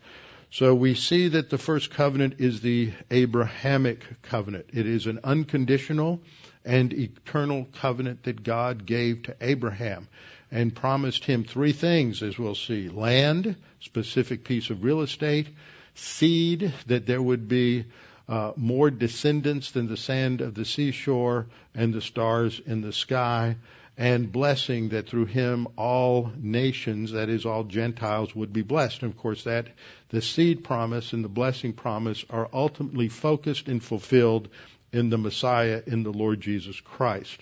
So 0.51 0.75
we 0.75 0.95
see 0.95 1.29
that 1.29 1.49
the 1.49 1.59
first 1.59 1.91
covenant 1.91 2.35
is 2.39 2.61
the 2.61 2.93
Abrahamic 3.11 4.05
covenant. 4.21 4.67
It 4.75 4.85
is 4.85 5.07
an 5.07 5.21
unconditional 5.25 6.21
and 6.65 6.93
eternal 6.93 7.67
covenant 7.81 8.25
that 8.25 8.43
God 8.43 8.87
gave 8.87 9.23
to 9.25 9.37
Abraham 9.41 10.09
and 10.51 10.75
promised 10.75 11.25
him 11.25 11.45
three 11.45 11.73
things, 11.73 12.23
as 12.23 12.39
we'll 12.39 12.55
see. 12.55 12.89
Land, 12.89 13.57
specific 13.81 14.45
piece 14.45 14.71
of 14.71 14.85
real 14.85 15.01
estate, 15.01 15.49
seed, 15.95 16.73
that 16.87 17.07
there 17.07 17.23
would 17.23 17.49
be 17.49 17.85
uh, 18.29 18.53
more 18.57 18.91
descendants 18.91 19.73
than 19.73 19.89
the 19.89 19.97
sand 19.97 20.41
of 20.41 20.55
the 20.55 20.65
seashore 20.65 21.47
and 21.75 21.93
the 21.93 22.01
stars 22.01 22.61
in 22.65 22.81
the 22.81 22.93
sky, 22.93 23.57
and 23.97 24.33
blessing 24.33 24.91
that 24.91 25.09
through 25.09 25.27
him 25.27 25.67
all 25.77 26.33
nations, 26.37 27.13
that 27.13 27.29
is, 27.29 27.45
all 27.45 27.65
Gentiles, 27.65 28.35
would 28.35 28.53
be 28.53 28.63
blessed. 28.63 29.03
And 29.03 29.13
of 29.13 29.19
course, 29.19 29.45
that 29.45 29.67
the 30.09 30.23
seed 30.23 30.65
promise 30.65 31.13
and 31.13 31.25
the 31.25 31.29
blessing 31.29 31.73
promise 31.73 32.25
are 32.31 32.49
ultimately 32.53 33.09
focused 33.09 33.69
and 33.69 33.83
fulfilled 33.83 34.49
in 34.93 35.11
the 35.11 35.19
Messiah, 35.19 35.83
in 35.87 36.03
the 36.03 36.13
Lord 36.13 36.41
Jesus 36.41 36.81
Christ. 36.81 37.39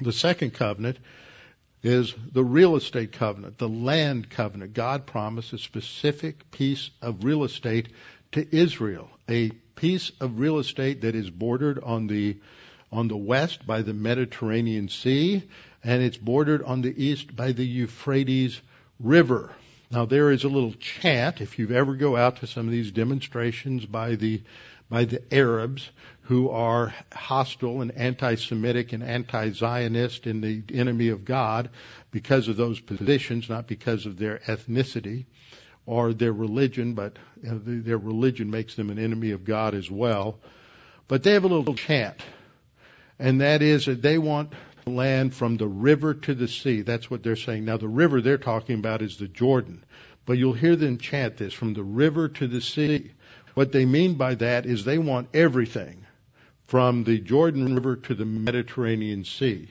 The 0.00 0.12
second 0.12 0.54
covenant 0.54 0.98
is 1.82 2.14
the 2.32 2.44
real 2.44 2.76
estate 2.76 3.12
covenant, 3.12 3.58
the 3.58 3.68
land 3.68 4.30
covenant. 4.30 4.74
God 4.74 5.06
promised 5.06 5.52
a 5.52 5.58
specific 5.58 6.50
piece 6.50 6.90
of 7.00 7.24
real 7.24 7.44
estate 7.44 7.88
to 8.32 8.56
Israel, 8.56 9.10
a 9.28 9.50
piece 9.76 10.12
of 10.20 10.38
real 10.38 10.58
estate 10.58 11.02
that 11.02 11.14
is 11.14 11.30
bordered 11.30 11.78
on 11.82 12.06
the 12.06 12.36
on 12.92 13.06
the 13.06 13.16
west 13.16 13.64
by 13.66 13.82
the 13.82 13.94
Mediterranean 13.94 14.88
Sea, 14.88 15.44
and 15.84 16.02
it's 16.02 16.16
bordered 16.16 16.62
on 16.64 16.82
the 16.82 17.04
east 17.04 17.36
by 17.36 17.52
the 17.52 17.64
Euphrates 17.64 18.60
River. 18.98 19.52
Now 19.92 20.06
there 20.06 20.30
is 20.32 20.44
a 20.44 20.48
little 20.48 20.72
chant, 20.72 21.40
if 21.40 21.58
you 21.58 21.70
ever 21.70 21.94
go 21.94 22.16
out 22.16 22.38
to 22.38 22.46
some 22.46 22.66
of 22.66 22.72
these 22.72 22.90
demonstrations 22.90 23.86
by 23.86 24.16
the 24.16 24.42
by 24.90 25.06
the 25.06 25.22
Arabs 25.32 25.88
who 26.22 26.50
are 26.50 26.94
hostile 27.12 27.80
and 27.80 27.92
anti-Semitic 27.92 28.92
and 28.92 29.02
anti-Zionist 29.02 30.26
and 30.26 30.44
the 30.44 30.62
enemy 30.74 31.08
of 31.08 31.24
God 31.24 31.70
because 32.10 32.48
of 32.48 32.56
those 32.56 32.78
positions, 32.78 33.48
not 33.48 33.66
because 33.66 34.04
of 34.06 34.18
their 34.18 34.38
ethnicity 34.46 35.24
or 35.86 36.12
their 36.12 36.32
religion, 36.32 36.94
but 36.94 37.18
their 37.42 37.98
religion 37.98 38.50
makes 38.50 38.74
them 38.74 38.90
an 38.90 38.98
enemy 38.98 39.30
of 39.30 39.44
God 39.44 39.74
as 39.74 39.90
well. 39.90 40.38
But 41.08 41.22
they 41.22 41.32
have 41.32 41.44
a 41.44 41.48
little 41.48 41.74
chant, 41.74 42.20
and 43.18 43.40
that 43.40 43.62
is 43.62 43.86
that 43.86 44.02
they 44.02 44.18
want 44.18 44.52
land 44.86 45.34
from 45.34 45.56
the 45.56 45.66
river 45.66 46.14
to 46.14 46.34
the 46.34 46.48
sea. 46.48 46.82
That's 46.82 47.10
what 47.10 47.22
they're 47.22 47.36
saying. 47.36 47.64
Now 47.64 47.76
the 47.76 47.88
river 47.88 48.20
they're 48.20 48.38
talking 48.38 48.78
about 48.78 49.02
is 49.02 49.16
the 49.16 49.28
Jordan. 49.28 49.84
But 50.26 50.38
you'll 50.38 50.52
hear 50.52 50.76
them 50.76 50.98
chant 50.98 51.38
this 51.38 51.52
from 51.52 51.74
the 51.74 51.82
river 51.82 52.28
to 52.28 52.46
the 52.46 52.60
sea. 52.60 53.12
What 53.54 53.72
they 53.72 53.84
mean 53.84 54.14
by 54.14 54.34
that 54.36 54.66
is 54.66 54.84
they 54.84 54.98
want 54.98 55.28
everything 55.34 56.06
from 56.66 57.04
the 57.04 57.18
Jordan 57.18 57.74
River 57.74 57.96
to 57.96 58.14
the 58.14 58.24
Mediterranean 58.24 59.24
Sea. 59.24 59.68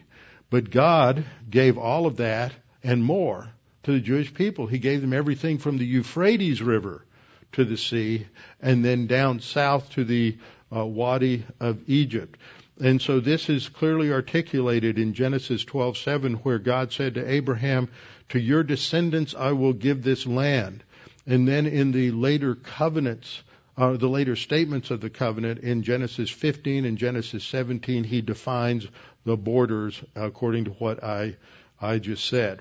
But 0.50 0.70
God 0.70 1.24
gave 1.50 1.78
all 1.78 2.06
of 2.06 2.18
that 2.18 2.54
and 2.84 3.04
more 3.04 3.50
to 3.84 3.94
the 3.94 4.00
Jewish 4.00 4.34
people. 4.34 4.68
He 4.68 4.80
gave 4.80 5.02
them 5.02 5.14
everything 5.14 5.60
from 5.60 5.78
the 5.78 5.86
Euphrates 5.86 6.62
River 6.62 7.06
to 7.54 7.66
the 7.66 7.78
sea 7.78 8.28
and 8.62 8.84
then 8.84 9.08
down 9.08 9.40
south 9.40 9.90
to 9.92 10.04
the 10.04 10.38
uh, 10.76 10.86
Wadi 10.86 11.46
of 11.60 11.88
Egypt. 11.88 12.38
And 12.82 13.02
so 13.02 13.20
this 13.20 13.50
is 13.50 13.70
clearly 13.70 14.12
articulated 14.12 14.98
in 14.98 15.14
Genesis 15.14 15.66
12:7 15.66 16.36
where 16.44 16.60
God 16.60 16.94
said 16.94 17.16
to 17.16 17.30
Abraham, 17.30 17.90
"To 18.30 18.40
your 18.40 18.64
descendants 18.64 19.36
I 19.36 19.52
will 19.52 19.74
give 19.74 20.04
this 20.04 20.26
land." 20.26 20.84
And 21.26 21.48
then 21.48 21.66
in 21.66 21.92
the 21.92 22.12
later 22.12 22.56
covenants 22.56 23.44
uh, 23.80 23.96
the 23.96 24.10
later 24.10 24.36
statements 24.36 24.92
of 24.92 25.00
the 25.00 25.10
covenant 25.10 25.60
in 25.60 25.84
Genesis 25.84 26.30
15 26.30 26.84
and 26.84 26.98
Genesis 26.98 27.46
17, 27.46 28.04
he 28.04 28.20
defines 28.20 28.86
the 29.24 29.38
borders 29.38 30.04
according 30.16 30.66
to 30.66 30.72
what 30.72 31.02
I, 31.02 31.38
I 31.80 32.00
just 32.00 32.26
said. 32.26 32.60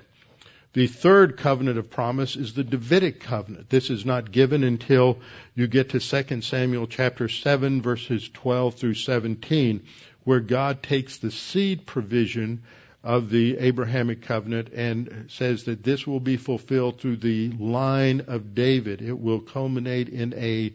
The 0.71 0.87
third 0.87 1.35
covenant 1.35 1.77
of 1.77 1.89
promise 1.89 2.37
is 2.37 2.53
the 2.53 2.63
Davidic 2.63 3.19
covenant. 3.19 3.69
This 3.69 3.89
is 3.89 4.05
not 4.05 4.31
given 4.31 4.63
until 4.63 5.19
you 5.55 5.67
get 5.67 5.89
to 5.89 5.99
2 5.99 6.41
Samuel 6.41 6.87
chapter 6.87 7.27
7 7.27 7.81
verses 7.81 8.29
12 8.29 8.75
through 8.75 8.93
17, 8.93 9.83
where 10.23 10.39
God 10.39 10.81
takes 10.81 11.17
the 11.17 11.31
seed 11.31 11.85
provision 11.85 12.63
of 13.03 13.29
the 13.29 13.57
Abrahamic 13.57 14.21
covenant 14.21 14.69
and 14.73 15.25
says 15.29 15.65
that 15.65 15.83
this 15.83 16.07
will 16.07 16.19
be 16.21 16.37
fulfilled 16.37 17.01
through 17.01 17.17
the 17.17 17.49
line 17.49 18.21
of 18.27 18.55
David. 18.55 19.01
It 19.01 19.19
will 19.19 19.41
culminate 19.41 20.07
in 20.07 20.33
a 20.35 20.73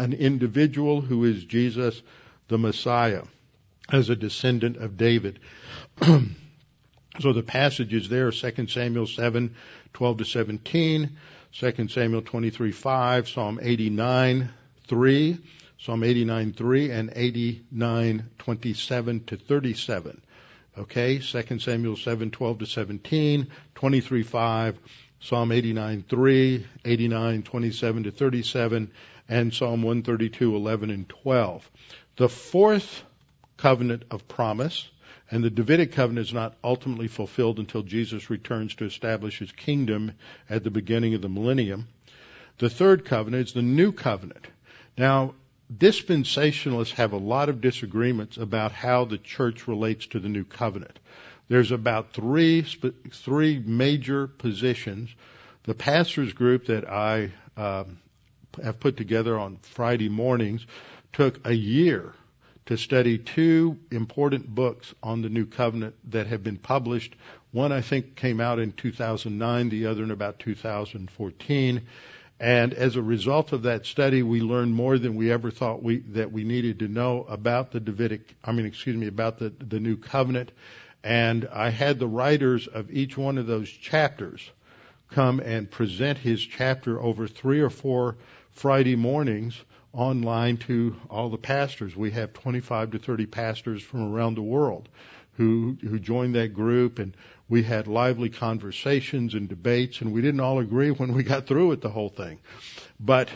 an 0.00 0.14
individual 0.14 1.02
who 1.02 1.24
is 1.24 1.44
Jesus 1.44 2.02
the 2.48 2.56
Messiah 2.56 3.22
as 3.92 4.08
a 4.08 4.16
descendant 4.16 4.78
of 4.78 4.96
David. 4.96 5.38
so 7.20 7.32
the 7.32 7.42
passages 7.42 8.08
there, 8.08 8.30
2 8.30 8.66
Samuel 8.68 9.06
7, 9.06 9.54
12 9.92 10.18
to 10.18 10.24
17, 10.24 11.16
2 11.52 11.88
Samuel 11.88 12.22
23, 12.22 12.72
5, 12.72 13.28
Psalm 13.28 13.58
89, 13.60 14.50
3, 14.88 15.38
Psalm 15.78 16.04
89, 16.04 16.52
3, 16.54 16.90
and 16.90 17.12
89, 17.14 18.30
27 18.38 19.24
to 19.24 19.36
37. 19.36 20.22
Okay, 20.78 21.18
2 21.18 21.58
Samuel 21.58 21.96
7, 21.96 22.30
12 22.30 22.58
to 22.60 22.66
17, 22.66 23.48
23, 23.74 24.22
5, 24.22 24.78
Psalm 25.20 25.52
89, 25.52 26.04
3, 26.08 26.66
89, 26.86 27.42
27 27.42 28.02
to 28.04 28.10
37, 28.10 28.90
and 29.30 29.54
Psalm 29.54 29.82
132, 29.82 30.56
11 30.56 30.90
and 30.90 31.08
12. 31.08 31.70
The 32.16 32.28
fourth 32.28 33.04
covenant 33.56 34.02
of 34.10 34.26
promise, 34.26 34.90
and 35.30 35.44
the 35.44 35.50
Davidic 35.50 35.92
covenant 35.92 36.26
is 36.26 36.34
not 36.34 36.56
ultimately 36.64 37.06
fulfilled 37.06 37.60
until 37.60 37.84
Jesus 37.84 38.28
returns 38.28 38.74
to 38.74 38.84
establish 38.84 39.38
his 39.38 39.52
kingdom 39.52 40.12
at 40.50 40.64
the 40.64 40.70
beginning 40.70 41.14
of 41.14 41.22
the 41.22 41.28
millennium. 41.28 41.86
The 42.58 42.68
third 42.68 43.04
covenant 43.04 43.48
is 43.48 43.54
the 43.54 43.62
new 43.62 43.92
covenant. 43.92 44.48
Now, 44.98 45.34
dispensationalists 45.72 46.94
have 46.94 47.12
a 47.12 47.16
lot 47.16 47.48
of 47.48 47.60
disagreements 47.60 48.36
about 48.36 48.72
how 48.72 49.04
the 49.04 49.18
church 49.18 49.68
relates 49.68 50.06
to 50.06 50.18
the 50.18 50.28
new 50.28 50.44
covenant. 50.44 50.98
There's 51.46 51.70
about 51.70 52.12
three 52.12 52.62
three 52.62 53.62
major 53.64 54.26
positions. 54.26 55.10
The 55.62 55.74
pastors 55.74 56.32
group 56.32 56.66
that 56.66 56.88
I 56.88 57.30
um, 57.56 57.98
have 58.62 58.80
put 58.80 58.96
together 58.96 59.38
on 59.38 59.58
Friday 59.62 60.08
mornings 60.08 60.66
took 61.12 61.46
a 61.46 61.52
year 61.52 62.14
to 62.66 62.76
study 62.76 63.18
two 63.18 63.78
important 63.90 64.46
books 64.54 64.94
on 65.02 65.22
the 65.22 65.28
New 65.28 65.46
Covenant 65.46 65.94
that 66.12 66.28
have 66.28 66.44
been 66.44 66.56
published. 66.56 67.16
One 67.52 67.72
I 67.72 67.80
think 67.80 68.14
came 68.14 68.40
out 68.40 68.58
in 68.58 68.72
2009, 68.72 69.68
the 69.70 69.86
other 69.86 70.04
in 70.04 70.10
about 70.10 70.38
2014. 70.38 71.82
And 72.38 72.72
as 72.72 72.96
a 72.96 73.02
result 73.02 73.52
of 73.52 73.62
that 73.62 73.86
study, 73.86 74.22
we 74.22 74.40
learned 74.40 74.72
more 74.72 74.98
than 74.98 75.16
we 75.16 75.30
ever 75.32 75.50
thought 75.50 75.82
we, 75.82 75.98
that 76.10 76.32
we 76.32 76.44
needed 76.44 76.78
to 76.78 76.88
know 76.88 77.24
about 77.28 77.72
the 77.72 77.80
Davidic, 77.80 78.36
I 78.44 78.52
mean, 78.52 78.66
excuse 78.66 78.96
me, 78.96 79.08
about 79.08 79.38
the, 79.38 79.50
the 79.50 79.80
New 79.80 79.96
Covenant. 79.96 80.52
And 81.02 81.48
I 81.52 81.70
had 81.70 81.98
the 81.98 82.06
writers 82.06 82.66
of 82.66 82.90
each 82.90 83.16
one 83.18 83.36
of 83.36 83.46
those 83.46 83.68
chapters 83.68 84.48
come 85.10 85.40
and 85.40 85.70
present 85.70 86.18
his 86.18 86.40
chapter 86.40 87.00
over 87.00 87.26
three 87.26 87.60
or 87.60 87.70
four 87.70 88.16
Friday 88.52 88.96
mornings 88.96 89.60
online 89.92 90.56
to 90.56 90.94
all 91.08 91.28
the 91.28 91.38
pastors. 91.38 91.96
We 91.96 92.12
have 92.12 92.32
25 92.32 92.92
to 92.92 92.98
30 92.98 93.26
pastors 93.26 93.82
from 93.82 94.12
around 94.12 94.34
the 94.34 94.42
world 94.42 94.88
who 95.32 95.76
who 95.80 95.98
joined 95.98 96.34
that 96.34 96.54
group 96.54 96.98
and 96.98 97.16
we 97.48 97.62
had 97.62 97.86
lively 97.86 98.28
conversations 98.28 99.34
and 99.34 99.48
debates 99.48 100.00
and 100.00 100.12
we 100.12 100.20
didn't 100.20 100.40
all 100.40 100.60
agree 100.60 100.90
when 100.90 101.12
we 101.12 101.22
got 101.22 101.46
through 101.46 101.68
with 101.68 101.80
the 101.80 101.88
whole 101.88 102.08
thing. 102.08 102.38
But 103.00 103.28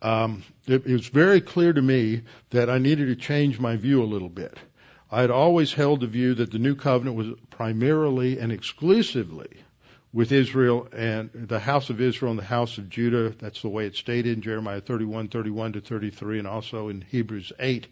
um, 0.00 0.42
it, 0.66 0.84
it 0.86 0.92
was 0.92 1.08
very 1.08 1.40
clear 1.40 1.72
to 1.72 1.82
me 1.82 2.22
that 2.50 2.68
I 2.68 2.78
needed 2.78 3.06
to 3.06 3.16
change 3.16 3.60
my 3.60 3.76
view 3.76 4.02
a 4.02 4.04
little 4.04 4.28
bit. 4.28 4.56
I 5.10 5.20
had 5.20 5.30
always 5.30 5.74
held 5.74 6.00
the 6.00 6.06
view 6.06 6.34
that 6.34 6.50
the 6.50 6.58
new 6.58 6.74
covenant 6.74 7.16
was 7.16 7.28
primarily 7.50 8.38
and 8.38 8.50
exclusively 8.50 9.48
with 10.12 10.32
Israel 10.32 10.88
and 10.92 11.30
the 11.32 11.58
house 11.58 11.88
of 11.90 12.00
Israel 12.00 12.32
and 12.32 12.38
the 12.38 12.44
house 12.44 12.78
of 12.78 12.90
Judah. 12.90 13.30
That's 13.30 13.62
the 13.62 13.68
way 13.68 13.86
it's 13.86 13.98
stated 13.98 14.36
in 14.36 14.42
Jeremiah 14.42 14.80
31, 14.80 15.28
31 15.28 15.74
to 15.74 15.80
33, 15.80 16.40
and 16.40 16.48
also 16.48 16.88
in 16.88 17.00
Hebrews 17.00 17.52
8. 17.58 17.86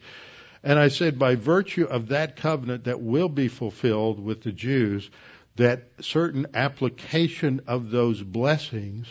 And 0.62 0.78
I 0.78 0.88
said, 0.88 1.18
by 1.18 1.36
virtue 1.36 1.84
of 1.84 2.08
that 2.08 2.36
covenant 2.36 2.84
that 2.84 3.00
will 3.00 3.30
be 3.30 3.48
fulfilled 3.48 4.22
with 4.22 4.42
the 4.42 4.52
Jews, 4.52 5.08
that 5.56 5.88
certain 6.00 6.46
application 6.54 7.62
of 7.66 7.90
those 7.90 8.22
blessings 8.22 9.06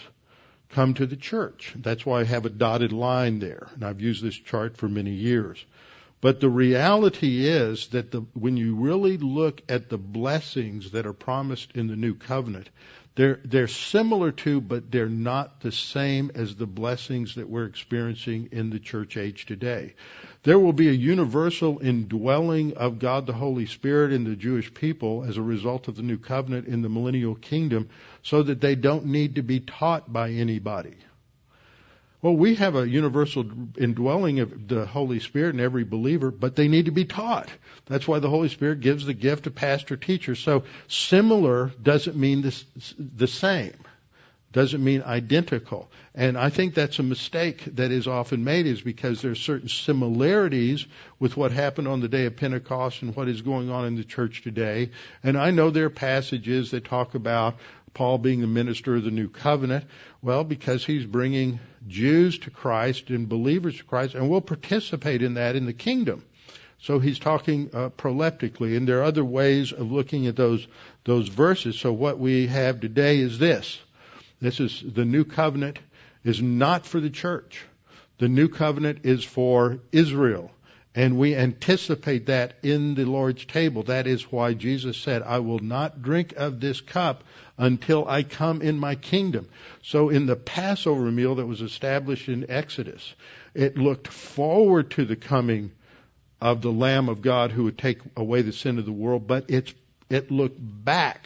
come 0.70 0.94
to 0.94 1.08
the 1.08 1.16
church. 1.16 1.74
That's 1.76 2.06
why 2.06 2.22
I 2.22 2.26
have 2.26 2.46
a 2.46 2.50
dotted 2.50 2.92
line 2.92 3.40
there. 3.40 3.68
And 3.74 3.84
I've 3.84 4.02
used 4.02 4.24
this 4.24 4.36
chart 4.36 4.78
for 4.78 4.88
many 4.88 5.12
years. 5.12 5.66
But 6.22 6.42
the 6.42 6.50
reality 6.50 7.48
is 7.48 7.88
that 7.88 8.12
the, 8.12 8.22
when 8.34 8.58
you 8.58 8.76
really 8.76 9.18
look 9.18 9.62
at 9.70 9.90
the 9.90 9.98
blessings 9.98 10.92
that 10.92 11.06
are 11.06 11.14
promised 11.14 11.72
in 11.76 11.88
the 11.88 11.96
new 11.96 12.14
covenant, 12.14 12.70
they're, 13.20 13.42
they're 13.44 13.68
similar 13.68 14.32
to, 14.32 14.62
but 14.62 14.90
they're 14.92 15.10
not 15.10 15.60
the 15.60 15.74
same 15.74 16.32
as 16.36 16.56
the 16.56 16.66
blessings 16.66 17.36
that 17.36 17.50
we're 17.50 17.66
experiencing 17.66 18.48
in 18.54 18.70
the 18.70 18.80
church 18.80 19.18
age 19.18 19.46
today. 19.46 19.96
There 20.44 20.58
will 20.58 20.72
be 20.72 20.88
a 20.88 20.94
universal 20.94 21.80
indwelling 21.80 22.78
of 22.78 22.98
God 22.98 23.26
the 23.26 23.34
Holy 23.34 23.66
Spirit 23.66 24.14
in 24.14 24.24
the 24.24 24.38
Jewish 24.38 24.74
people 24.74 25.26
as 25.28 25.36
a 25.36 25.42
result 25.42 25.90
of 25.90 25.98
the 25.98 26.02
new 26.02 26.18
covenant 26.18 26.70
in 26.70 26.82
the 26.82 26.88
millennial 26.88 27.36
kingdom 27.36 27.90
so 28.24 28.42
that 28.42 28.62
they 28.62 28.76
don't 28.76 29.08
need 29.08 29.36
to 29.36 29.42
be 29.42 29.60
taught 29.60 30.14
by 30.14 30.30
anybody. 30.30 30.96
Well, 32.22 32.36
we 32.36 32.56
have 32.56 32.76
a 32.76 32.88
universal 32.88 33.46
indwelling 33.78 34.42
of 34.42 34.68
the 34.68 34.86
Holy 34.86 35.22
Spirit 35.22 35.56
in 35.56 35.62
every 35.62 35.86
believer, 35.86 36.32
but 36.32 36.56
they 36.56 36.68
need 36.68 36.86
to 36.86 36.92
be 36.92 37.06
taught. 37.06 37.50
That's 37.86 38.08
why 38.08 38.20
the 38.20 38.30
Holy 38.30 38.50
Spirit 38.50 38.82
gives 38.82 39.06
the 39.06 39.14
gift 39.14 39.48
of 39.48 39.56
pastor 39.56 39.96
teachers. 39.96 40.40
So 40.40 40.64
similar 40.90 41.72
doesn't 41.82 42.18
mean 42.18 42.42
this, 42.42 42.66
the 42.98 43.28
same. 43.28 43.74
Doesn't 44.52 44.84
mean 44.84 45.04
identical. 45.04 45.92
And 46.16 46.36
I 46.36 46.50
think 46.50 46.74
that's 46.74 46.98
a 46.98 47.04
mistake 47.04 47.64
that 47.76 47.92
is 47.92 48.08
often 48.08 48.44
made 48.44 48.66
is 48.66 48.82
because 48.82 49.22
there 49.22 49.32
are 49.32 49.36
certain 49.36 49.70
similarities 49.70 50.88
with 51.20 51.38
what 51.38 51.52
happened 51.52 51.88
on 51.88 52.02
the 52.02 52.08
day 52.08 52.26
of 52.26 52.36
Pentecost 52.36 53.04
and 53.04 53.16
what 53.16 53.30
is 53.30 53.44
going 53.44 53.70
on 53.70 53.86
in 53.86 53.96
the 53.96 54.04
church 54.04 54.42
today. 54.42 54.90
And 55.24 55.38
I 55.38 55.52
know 55.52 55.70
there 55.70 55.86
are 55.86 55.92
passages 55.92 56.72
that 56.72 56.86
talk 56.86 57.14
about 57.14 57.58
Paul 57.94 58.18
being 58.18 58.42
the 58.42 58.48
minister 58.48 58.96
of 58.96 59.04
the 59.04 59.12
new 59.12 59.30
covenant? 59.30 59.86
Well, 60.22 60.44
because 60.44 60.86
he's 60.86 61.06
bringing 61.06 61.60
Jews 61.88 62.40
to 62.40 62.52
Christ 62.52 63.10
and 63.10 63.28
believers 63.28 63.78
to 63.78 63.84
Christ, 63.84 64.16
and 64.16 64.30
we'll 64.30 64.42
participate 64.42 65.22
in 65.22 65.36
that 65.36 65.56
in 65.56 65.66
the 65.66 65.74
kingdom. 65.74 66.24
So 66.82 67.00
he's 67.00 67.20
talking 67.20 67.70
uh, 67.74 67.90
proleptically, 67.90 68.78
and 68.78 68.88
there 68.88 69.00
are 69.00 69.04
other 69.04 69.26
ways 69.26 69.74
of 69.74 69.92
looking 69.92 70.28
at 70.28 70.36
those 70.36 70.66
those 71.04 71.28
verses. 71.28 71.78
So 71.78 71.92
what 71.92 72.20
we 72.20 72.48
have 72.48 72.80
today 72.80 73.20
is 73.20 73.38
this: 73.38 73.80
this 74.40 74.60
is 74.60 74.82
the 74.86 75.06
new 75.06 75.26
covenant 75.26 75.80
is 76.24 76.42
not 76.42 76.86
for 76.86 77.00
the 77.00 77.10
church. 77.10 77.66
The 78.20 78.30
new 78.30 78.48
covenant 78.48 79.00
is 79.04 79.24
for 79.24 79.80
Israel. 79.92 80.52
And 80.96 81.20
we 81.20 81.36
anticipate 81.36 82.26
that 82.26 82.56
in 82.64 82.96
the 82.96 83.06
Lord's 83.06 83.46
table. 83.46 83.84
That 83.84 84.08
is 84.08 84.32
why 84.32 84.54
Jesus 84.54 84.98
said, 84.98 85.22
I 85.22 85.40
will 85.40 85.60
not 85.60 86.02
drink 86.02 86.34
of 86.36 86.60
this 86.60 86.82
cup 86.82 87.24
until 87.58 88.08
I 88.08 88.24
come 88.24 88.62
in 88.62 88.80
my 88.80 88.96
kingdom. 88.96 89.50
So 89.84 90.10
in 90.10 90.26
the 90.26 90.36
Passover 90.36 91.12
meal 91.12 91.36
that 91.36 91.46
was 91.46 91.62
established 91.62 92.28
in 92.28 92.50
Exodus, 92.50 93.14
it 93.54 93.78
looked 93.78 94.08
forward 94.08 94.92
to 94.92 95.06
the 95.06 95.16
coming 95.16 95.72
of 96.42 96.62
the 96.62 96.72
Lamb 96.72 97.08
of 97.10 97.22
God 97.22 97.52
who 97.52 97.66
would 97.66 97.78
take 97.78 98.00
away 98.16 98.42
the 98.42 98.54
sin 98.54 98.80
of 98.80 98.86
the 98.86 98.92
world, 98.92 99.28
but 99.28 99.46
it's, 99.50 99.74
it 100.10 100.32
looked 100.32 100.58
back 100.60 101.26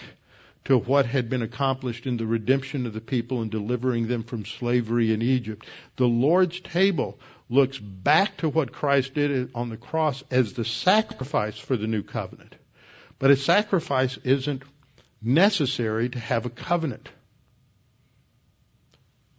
to 0.66 0.78
what 0.78 1.06
had 1.06 1.30
been 1.30 1.42
accomplished 1.42 2.06
in 2.06 2.18
the 2.18 2.26
redemption 2.26 2.86
of 2.86 2.94
the 2.94 3.02
people 3.02 3.42
and 3.42 3.52
delivering 3.52 4.08
them 4.08 4.24
from 4.24 4.46
slavery 4.46 5.14
in 5.14 5.22
Egypt. 5.22 5.66
The 5.98 6.08
Lord's 6.08 6.60
table 6.62 7.20
looks 7.54 7.78
back 7.78 8.38
to 8.38 8.50
what 8.50 8.72
Christ 8.72 9.14
did 9.14 9.52
on 9.54 9.70
the 9.70 9.78
cross 9.78 10.24
as 10.32 10.54
the 10.54 10.66
sacrifice 10.66 11.58
for 11.58 11.78
the 11.78 11.88
new 11.88 12.02
covenant. 12.02 12.56
But 13.20 13.32
a 13.32 13.36
sacrifice 13.36 14.18
isn't 14.24 14.64
necessary 15.22 16.10
to 16.10 16.20
have 16.20 16.46
a 16.46 16.50
covenant. 16.50 17.10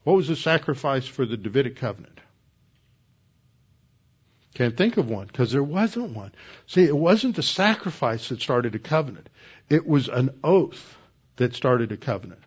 What 0.05 0.17
was 0.17 0.29
the 0.29 0.37
sacrifice 0.37 1.07
for 1.07 1.27
the 1.27 1.37
Davidic 1.37 1.77
covenant? 1.77 2.21
Can't 4.55 4.77
think 4.77 4.97
of 4.97 5.11
one 5.11 5.27
because 5.27 5.51
there 5.51 5.65
wasn't 5.65 6.15
one. 6.15 6.31
See, 6.69 6.85
it 6.85 6.97
wasn't 6.97 7.35
the 7.35 7.43
sacrifice 7.43 8.29
that 8.29 8.41
started 8.41 8.77
a 8.77 8.79
covenant. 8.79 9.29
It 9.69 9.85
was 9.85 10.09
an 10.09 10.39
oath 10.45 10.97
that 11.37 11.57
started 11.57 11.91
a 11.91 11.97
covenant. 11.97 12.43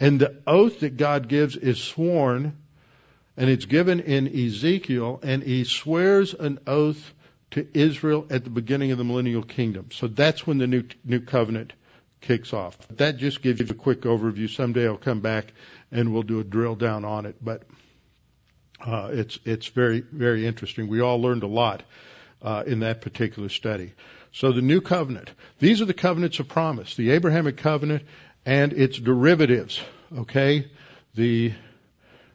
And 0.00 0.18
the 0.18 0.42
oath 0.48 0.80
that 0.80 0.96
God 0.96 1.28
gives 1.28 1.56
is 1.56 1.80
sworn 1.80 2.56
and 3.36 3.48
it's 3.50 3.64
given 3.64 4.00
in 4.00 4.28
Ezekiel 4.28 5.20
and 5.22 5.42
he 5.42 5.64
swears 5.64 6.34
an 6.34 6.58
oath 6.66 7.12
to 7.52 7.66
Israel 7.74 8.26
at 8.30 8.44
the 8.44 8.50
beginning 8.50 8.92
of 8.92 8.98
the 8.98 9.04
millennial 9.04 9.42
kingdom. 9.42 9.90
So 9.92 10.08
that's 10.08 10.46
when 10.46 10.58
the 10.58 10.66
new, 10.66 10.84
new 11.04 11.20
covenant 11.20 11.72
kicks 12.20 12.52
off. 12.52 12.78
That 12.96 13.18
just 13.18 13.42
gives 13.42 13.60
you 13.60 13.66
a 13.68 13.74
quick 13.74 14.02
overview. 14.02 14.48
Someday 14.48 14.86
I'll 14.86 14.96
come 14.96 15.20
back 15.20 15.52
and 15.90 16.12
we'll 16.12 16.22
do 16.22 16.40
a 16.40 16.44
drill 16.44 16.76
down 16.76 17.04
on 17.04 17.26
it, 17.26 17.36
but 17.42 17.64
uh, 18.84 19.10
it's 19.12 19.38
it's 19.44 19.66
very 19.66 20.00
very 20.00 20.46
interesting. 20.46 20.88
We 20.88 21.00
all 21.00 21.20
learned 21.20 21.42
a 21.42 21.48
lot 21.48 21.82
uh, 22.40 22.64
in 22.66 22.80
that 22.80 23.00
particular 23.00 23.48
study. 23.48 23.92
So 24.32 24.52
the 24.52 24.62
new 24.62 24.80
covenant. 24.80 25.30
These 25.58 25.82
are 25.82 25.84
the 25.84 25.94
covenants 25.94 26.40
of 26.40 26.48
promise. 26.48 26.96
The 26.96 27.10
Abrahamic 27.10 27.58
covenant 27.58 28.04
and 28.46 28.72
its 28.72 28.98
derivatives. 28.98 29.80
Okay, 30.16 30.70
the 31.14 31.52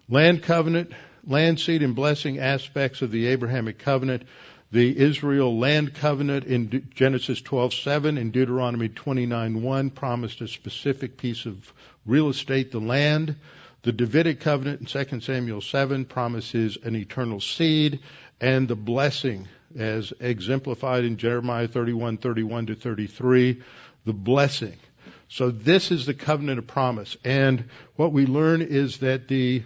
land 0.10 0.44
covenant, 0.44 0.92
land 1.26 1.60
seed 1.60 1.84
and 1.84 1.96
blessing 1.96 2.40
aspects 2.40 3.02
of 3.02 3.12
the 3.12 3.28
Abrahamic 3.28 3.80
covenant 3.80 4.24
the 4.72 4.98
Israel 4.98 5.58
land 5.58 5.94
covenant 5.94 6.44
in 6.46 6.90
Genesis 6.94 7.42
12:7 7.42 8.20
and 8.20 8.34
Deuteronomy 8.34 8.90
29:1 8.90 9.96
promised 9.96 10.42
a 10.42 10.48
specific 10.48 11.16
piece 11.16 11.46
of 11.46 11.74
real 12.06 12.28
estate, 12.28 12.72
the 12.72 12.82
land. 12.82 13.38
The 13.84 13.94
Davidic 13.94 14.42
covenant 14.42 14.82
in 14.82 14.88
2 14.88 15.22
Samuel 15.22 15.62
7 15.62 16.04
promises 16.04 16.78
an 16.84 16.98
eternal 16.98 17.40
seed 17.40 18.00
and 18.42 18.68
the 18.68 18.76
blessing 18.76 19.48
as 19.78 20.12
exemplified 20.20 21.06
in 21.06 21.16
Jeremiah 21.16 21.70
31:31 21.70 22.68
to 22.68 22.76
33, 22.76 23.62
the 24.04 24.14
blessing. 24.14 24.76
So 25.30 25.50
this 25.50 25.92
is 25.92 26.06
the 26.06 26.14
covenant 26.14 26.60
of 26.60 26.68
promise. 26.68 27.16
And 27.24 27.66
what 27.96 28.12
we 28.12 28.26
learn 28.26 28.62
is 28.62 28.98
that 28.98 29.30
the 29.30 29.64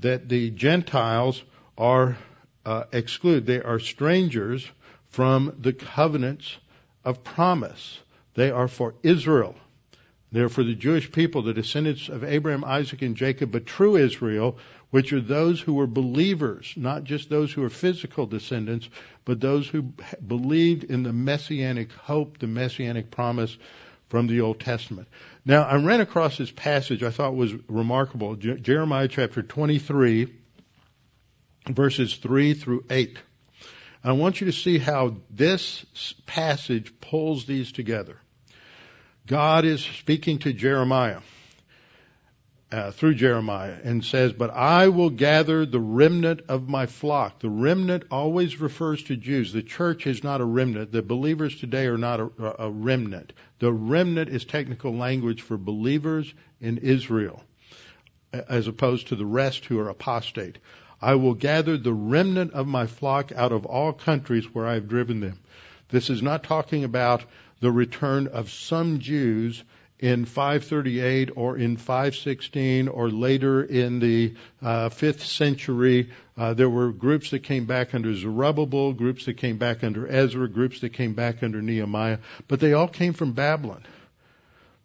that 0.00 0.28
the 0.28 0.50
Gentiles 0.50 1.42
are 1.78 2.16
uh, 2.64 2.84
exclude. 2.92 3.46
They 3.46 3.60
are 3.60 3.78
strangers 3.78 4.68
from 5.08 5.56
the 5.60 5.72
covenants 5.72 6.56
of 7.04 7.24
promise. 7.24 7.98
They 8.34 8.50
are 8.50 8.68
for 8.68 8.94
Israel. 9.02 9.54
They're 10.32 10.48
for 10.48 10.62
the 10.62 10.74
Jewish 10.74 11.10
people, 11.10 11.42
the 11.42 11.54
descendants 11.54 12.08
of 12.08 12.22
Abraham, 12.22 12.64
Isaac, 12.64 13.02
and 13.02 13.16
Jacob, 13.16 13.50
but 13.50 13.66
true 13.66 13.96
Israel, 13.96 14.58
which 14.90 15.12
are 15.12 15.20
those 15.20 15.60
who 15.60 15.74
were 15.74 15.88
believers, 15.88 16.72
not 16.76 17.02
just 17.02 17.28
those 17.28 17.52
who 17.52 17.64
are 17.64 17.70
physical 17.70 18.26
descendants, 18.26 18.88
but 19.24 19.40
those 19.40 19.66
who 19.66 19.82
believed 20.24 20.84
in 20.84 21.02
the 21.02 21.12
messianic 21.12 21.90
hope, 21.92 22.38
the 22.38 22.46
messianic 22.46 23.10
promise 23.10 23.56
from 24.08 24.28
the 24.28 24.40
Old 24.40 24.60
Testament. 24.60 25.08
Now, 25.44 25.62
I 25.62 25.76
ran 25.76 26.00
across 26.00 26.36
this 26.36 26.50
passage 26.50 27.02
I 27.02 27.10
thought 27.10 27.34
was 27.34 27.54
remarkable. 27.68 28.36
Jeremiah 28.36 29.08
chapter 29.08 29.42
23, 29.42 30.28
verses 31.68 32.16
3 32.16 32.54
through 32.54 32.84
8. 32.90 33.18
I 34.02 34.12
want 34.12 34.40
you 34.40 34.46
to 34.46 34.52
see 34.52 34.78
how 34.78 35.16
this 35.30 35.84
passage 36.26 36.92
pulls 37.00 37.46
these 37.46 37.72
together. 37.72 38.18
God 39.26 39.64
is 39.64 39.82
speaking 39.82 40.38
to 40.40 40.52
Jeremiah 40.52 41.20
uh, 42.72 42.90
through 42.92 43.14
Jeremiah 43.14 43.76
and 43.82 44.04
says, 44.04 44.32
But 44.32 44.50
I 44.50 44.88
will 44.88 45.10
gather 45.10 45.66
the 45.66 45.80
remnant 45.80 46.42
of 46.48 46.68
my 46.68 46.86
flock. 46.86 47.40
The 47.40 47.50
remnant 47.50 48.04
always 48.10 48.60
refers 48.60 49.02
to 49.04 49.16
Jews. 49.16 49.52
The 49.52 49.62
church 49.62 50.06
is 50.06 50.22
not 50.22 50.40
a 50.40 50.44
remnant. 50.44 50.92
The 50.92 51.02
believers 51.02 51.58
today 51.58 51.86
are 51.86 51.98
not 51.98 52.20
a, 52.20 52.64
a 52.64 52.70
remnant. 52.70 53.32
The 53.58 53.72
remnant 53.72 54.30
is 54.30 54.44
technical 54.44 54.94
language 54.94 55.42
for 55.42 55.56
believers 55.56 56.32
in 56.60 56.78
Israel, 56.78 57.42
as 58.32 58.68
opposed 58.68 59.08
to 59.08 59.16
the 59.16 59.26
rest 59.26 59.64
who 59.64 59.80
are 59.80 59.88
apostate. 59.88 60.58
I 61.02 61.14
will 61.14 61.34
gather 61.34 61.76
the 61.76 61.94
remnant 61.94 62.52
of 62.52 62.66
my 62.66 62.86
flock 62.86 63.32
out 63.32 63.52
of 63.52 63.64
all 63.64 63.92
countries 63.92 64.54
where 64.54 64.66
I 64.66 64.74
have 64.74 64.88
driven 64.88 65.20
them. 65.20 65.40
This 65.88 66.10
is 66.10 66.22
not 66.22 66.44
talking 66.44 66.84
about 66.84 67.24
the 67.60 67.72
return 67.72 68.28
of 68.28 68.50
some 68.50 69.00
Jews 69.00 69.64
in 70.00 70.24
538 70.24 71.30
or 71.36 71.58
in 71.58 71.76
516 71.76 72.88
or 72.88 73.10
later 73.10 73.62
in 73.62 74.00
the 74.00 74.34
uh, 74.62 74.88
5th 74.88 75.20
century. 75.20 76.10
Uh, 76.36 76.54
there 76.54 76.70
were 76.70 76.90
groups 76.90 77.30
that 77.30 77.40
came 77.40 77.66
back 77.66 77.94
under 77.94 78.14
Zerubbabel, 78.14 78.94
groups 78.94 79.26
that 79.26 79.36
came 79.36 79.58
back 79.58 79.84
under 79.84 80.08
Ezra, 80.10 80.48
groups 80.48 80.80
that 80.80 80.94
came 80.94 81.12
back 81.12 81.42
under 81.42 81.60
Nehemiah, 81.60 82.18
but 82.48 82.60
they 82.60 82.72
all 82.72 82.88
came 82.88 83.12
from 83.12 83.32
Babylon. 83.32 83.82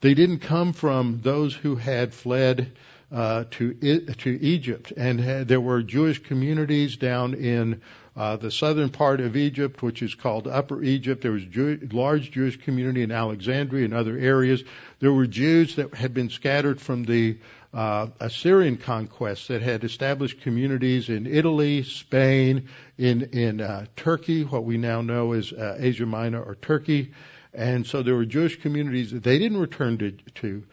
They 0.01 0.13
didn't 0.13 0.39
come 0.39 0.73
from 0.73 1.21
those 1.23 1.55
who 1.55 1.77
had 1.77 2.13
fled 2.13 2.73
uh, 3.11 3.45
to 3.51 3.73
to 3.73 4.29
Egypt, 4.41 4.91
and 4.95 5.47
there 5.47 5.61
were 5.61 5.81
Jewish 5.81 6.21
communities 6.21 6.97
down 6.97 7.33
in 7.33 7.81
uh, 8.15 8.37
the 8.37 8.51
southern 8.51 8.89
part 8.89 9.19
of 9.19 9.35
Egypt, 9.35 9.81
which 9.81 10.01
is 10.01 10.15
called 10.15 10.47
Upper 10.47 10.81
Egypt. 10.81 11.21
There 11.21 11.33
was 11.33 11.43
Jew, 11.45 11.79
large 11.91 12.31
Jewish 12.31 12.57
community 12.57 13.03
in 13.03 13.11
Alexandria 13.11 13.85
and 13.85 13.93
other 13.93 14.17
areas. 14.17 14.63
There 14.99 15.11
were 15.11 15.27
Jews 15.27 15.75
that 15.75 15.93
had 15.93 16.13
been 16.13 16.29
scattered 16.29 16.79
from 16.79 17.03
the 17.03 17.37
uh, 17.73 18.07
Assyrian 18.21 18.77
conquest 18.77 19.49
that 19.49 19.61
had 19.61 19.83
established 19.83 20.41
communities 20.41 21.09
in 21.09 21.27
Italy, 21.27 21.83
Spain, 21.83 22.69
in 22.97 23.23
in 23.33 23.59
uh, 23.59 23.85
Turkey, 23.97 24.43
what 24.43 24.63
we 24.63 24.77
now 24.77 25.01
know 25.01 25.33
as 25.33 25.51
uh, 25.51 25.75
Asia 25.77 26.05
Minor 26.05 26.41
or 26.41 26.55
Turkey, 26.55 27.11
and 27.53 27.85
so 27.85 28.01
there 28.01 28.15
were 28.15 28.25
Jewish 28.25 28.61
communities 28.61 29.11
that 29.11 29.23
they 29.23 29.39
didn't 29.39 29.59
return 29.59 29.97
to 29.97 30.11
to 30.11 30.63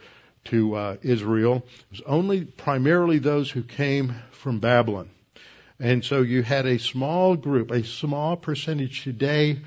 to 0.45 0.75
uh, 0.77 0.97
Israel. 1.03 1.57
It 1.67 1.91
was 1.91 2.03
only 2.07 2.45
primarily 2.45 3.19
those 3.19 3.51
who 3.51 3.65
came 3.65 4.15
from 4.31 4.61
Babylon. 4.61 5.11
And 5.83 6.05
so 6.05 6.23
you 6.23 6.45
had 6.45 6.65
a 6.65 6.79
small 6.79 7.35
group, 7.35 7.73
a 7.73 7.83
small 7.83 8.37
percentage 8.37 9.03
today, 9.03 9.59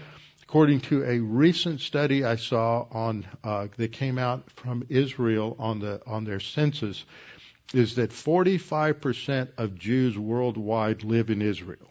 according 0.43 0.79
to 0.81 1.03
a 1.03 1.19
recent 1.19 1.81
study 1.81 2.23
I 2.23 2.37
saw 2.37 2.85
on 2.89 3.25
uh, 3.43 3.67
that 3.75 3.91
came 3.91 4.17
out 4.17 4.49
from 4.51 4.85
Israel 4.87 5.57
on 5.59 5.79
the 5.79 5.99
on 6.07 6.23
their 6.23 6.39
census, 6.39 7.03
is 7.73 7.95
that 7.95 8.11
45% 8.11 9.49
of 9.57 9.77
Jews 9.77 10.17
worldwide 10.17 11.03
live 11.03 11.29
in 11.29 11.41
Israel. 11.41 11.89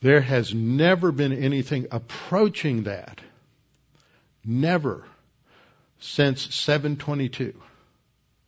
There 0.00 0.20
has 0.20 0.52
never 0.52 1.12
been 1.12 1.32
anything 1.32 1.86
approaching 1.92 2.82
that. 2.82 3.20
Never 4.44 5.04
since 6.00 6.52
722. 6.52 7.54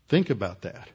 Think 0.08 0.30
about 0.30 0.62
that. 0.62 0.88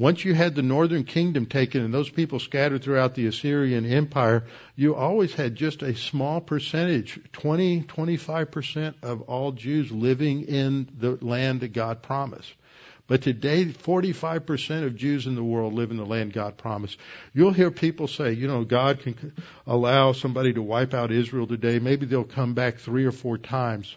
Once 0.00 0.24
you 0.24 0.32
had 0.32 0.54
the 0.54 0.62
northern 0.62 1.04
kingdom 1.04 1.44
taken 1.44 1.84
and 1.84 1.92
those 1.92 2.08
people 2.08 2.40
scattered 2.40 2.82
throughout 2.82 3.14
the 3.14 3.26
Assyrian 3.26 3.84
Empire, 3.84 4.44
you 4.74 4.94
always 4.94 5.34
had 5.34 5.54
just 5.54 5.82
a 5.82 5.94
small 5.94 6.40
percentage, 6.40 7.20
20, 7.34 7.82
25% 7.82 8.94
of 9.02 9.20
all 9.20 9.52
Jews 9.52 9.92
living 9.92 10.44
in 10.44 10.88
the 10.98 11.18
land 11.20 11.60
that 11.60 11.74
God 11.74 12.00
promised. 12.00 12.50
But 13.08 13.20
today, 13.20 13.66
45% 13.66 14.86
of 14.86 14.96
Jews 14.96 15.26
in 15.26 15.34
the 15.34 15.44
world 15.44 15.74
live 15.74 15.90
in 15.90 15.98
the 15.98 16.06
land 16.06 16.32
God 16.32 16.56
promised. 16.56 16.96
You'll 17.34 17.52
hear 17.52 17.70
people 17.70 18.08
say, 18.08 18.32
you 18.32 18.48
know, 18.48 18.64
God 18.64 19.00
can 19.00 19.34
allow 19.66 20.12
somebody 20.12 20.54
to 20.54 20.62
wipe 20.62 20.94
out 20.94 21.12
Israel 21.12 21.46
today. 21.46 21.78
Maybe 21.78 22.06
they'll 22.06 22.24
come 22.24 22.54
back 22.54 22.78
three 22.78 23.04
or 23.04 23.12
four 23.12 23.36
times. 23.36 23.94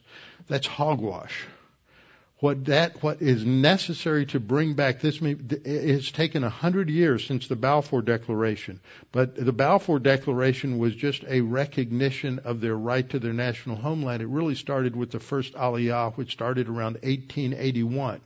That's 0.50 0.68
hogwash 0.68 1.46
what 2.44 2.66
that 2.66 3.02
what 3.02 3.22
is 3.22 3.46
necessary 3.46 4.26
to 4.26 4.38
bring 4.38 4.74
back 4.74 5.00
this 5.00 5.22
it 5.22 5.66
has 5.66 6.12
taken 6.12 6.44
a 6.44 6.50
hundred 6.50 6.90
years 6.90 7.26
since 7.26 7.48
the 7.48 7.56
Balfour 7.56 8.02
Declaration, 8.02 8.82
but 9.14 9.34
the 9.36 9.54
Balfour 9.54 9.98
Declaration 9.98 10.78
was 10.78 10.94
just 10.94 11.24
a 11.24 11.40
recognition 11.40 12.40
of 12.40 12.60
their 12.60 12.76
right 12.76 13.10
to 13.12 13.20
their 13.20 13.32
national 13.32 13.78
homeland. 13.78 14.22
It 14.22 14.28
really 14.28 14.56
started 14.56 14.94
with 14.94 15.10
the 15.12 15.22
first 15.22 15.54
Aliyah, 15.54 16.18
which 16.18 16.34
started 16.34 16.68
around 16.68 16.96
1881. 16.96 18.20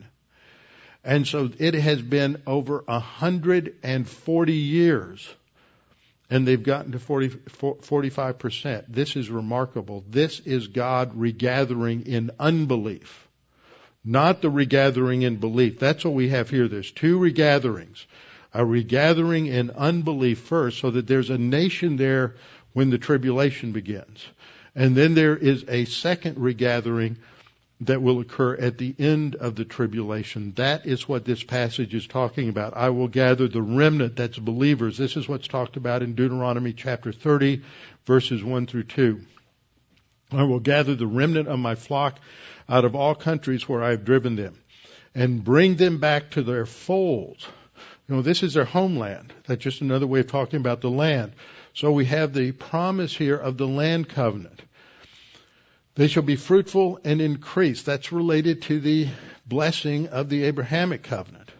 And 1.04 1.24
so 1.24 1.48
it 1.56 1.74
has 1.74 2.02
been 2.02 2.42
over 2.44 2.82
140 2.86 4.52
years 4.52 5.34
and 6.28 6.46
they've 6.46 6.60
gotten 6.60 6.90
to 6.90 6.98
40, 6.98 7.28
45%. 7.28 8.84
This 8.88 9.14
is 9.14 9.30
remarkable. 9.30 10.02
This 10.10 10.40
is 10.40 10.66
God 10.66 11.12
regathering 11.14 12.08
in 12.08 12.32
unbelief 12.40 13.27
not 14.04 14.42
the 14.42 14.50
regathering 14.50 15.22
in 15.22 15.36
belief. 15.36 15.78
That's 15.78 16.04
what 16.04 16.14
we 16.14 16.28
have 16.30 16.50
here. 16.50 16.68
There's 16.68 16.90
two 16.90 17.18
regatherings. 17.18 18.06
a 18.54 18.64
regathering 18.64 19.46
in 19.46 19.70
unbelief 19.70 20.38
first, 20.38 20.78
so 20.78 20.90
that 20.90 21.06
there's 21.06 21.30
a 21.30 21.38
nation 21.38 21.96
there 21.96 22.34
when 22.72 22.90
the 22.90 22.98
tribulation 22.98 23.72
begins. 23.72 24.26
And 24.74 24.96
then 24.96 25.14
there 25.14 25.36
is 25.36 25.64
a 25.68 25.84
second 25.84 26.38
regathering 26.38 27.16
that 27.82 28.02
will 28.02 28.20
occur 28.20 28.56
at 28.56 28.78
the 28.78 28.94
end 28.98 29.36
of 29.36 29.54
the 29.54 29.64
tribulation. 29.64 30.52
That 30.56 30.86
is 30.86 31.08
what 31.08 31.24
this 31.24 31.42
passage 31.42 31.94
is 31.94 32.06
talking 32.06 32.48
about. 32.48 32.76
I 32.76 32.90
will 32.90 33.08
gather 33.08 33.46
the 33.46 33.62
remnant 33.62 34.16
that's 34.16 34.38
believers. 34.38 34.96
This 34.98 35.16
is 35.16 35.28
what's 35.28 35.46
talked 35.46 35.76
about 35.76 36.02
in 36.02 36.14
Deuteronomy 36.14 36.72
chapter 36.72 37.12
30, 37.12 37.62
verses 38.06 38.42
1 38.42 38.66
through 38.66 38.84
2. 38.84 39.20
I 40.30 40.42
will 40.42 40.60
gather 40.60 40.94
the 40.94 41.06
remnant 41.06 41.48
of 41.48 41.58
my 41.58 41.74
flock 41.74 42.18
out 42.68 42.84
of 42.84 42.94
all 42.94 43.14
countries 43.14 43.68
where 43.68 43.82
I 43.82 43.90
have 43.90 44.04
driven 44.04 44.36
them 44.36 44.58
and 45.14 45.42
bring 45.42 45.76
them 45.76 45.98
back 45.98 46.30
to 46.32 46.42
their 46.42 46.66
folds. 46.66 47.46
You 48.08 48.16
know, 48.16 48.22
this 48.22 48.42
is 48.42 48.54
their 48.54 48.64
homeland. 48.64 49.32
That's 49.46 49.62
just 49.62 49.80
another 49.80 50.06
way 50.06 50.20
of 50.20 50.26
talking 50.26 50.60
about 50.60 50.80
the 50.80 50.90
land. 50.90 51.32
So 51.74 51.92
we 51.92 52.06
have 52.06 52.32
the 52.32 52.52
promise 52.52 53.16
here 53.16 53.36
of 53.36 53.56
the 53.56 53.66
land 53.66 54.08
covenant. 54.08 54.60
They 55.94 56.08
shall 56.08 56.22
be 56.22 56.36
fruitful 56.36 57.00
and 57.04 57.20
increase. 57.20 57.82
That's 57.82 58.12
related 58.12 58.62
to 58.62 58.80
the 58.80 59.08
blessing 59.46 60.08
of 60.08 60.28
the 60.28 60.44
Abrahamic 60.44 61.02
covenant. 61.02 61.50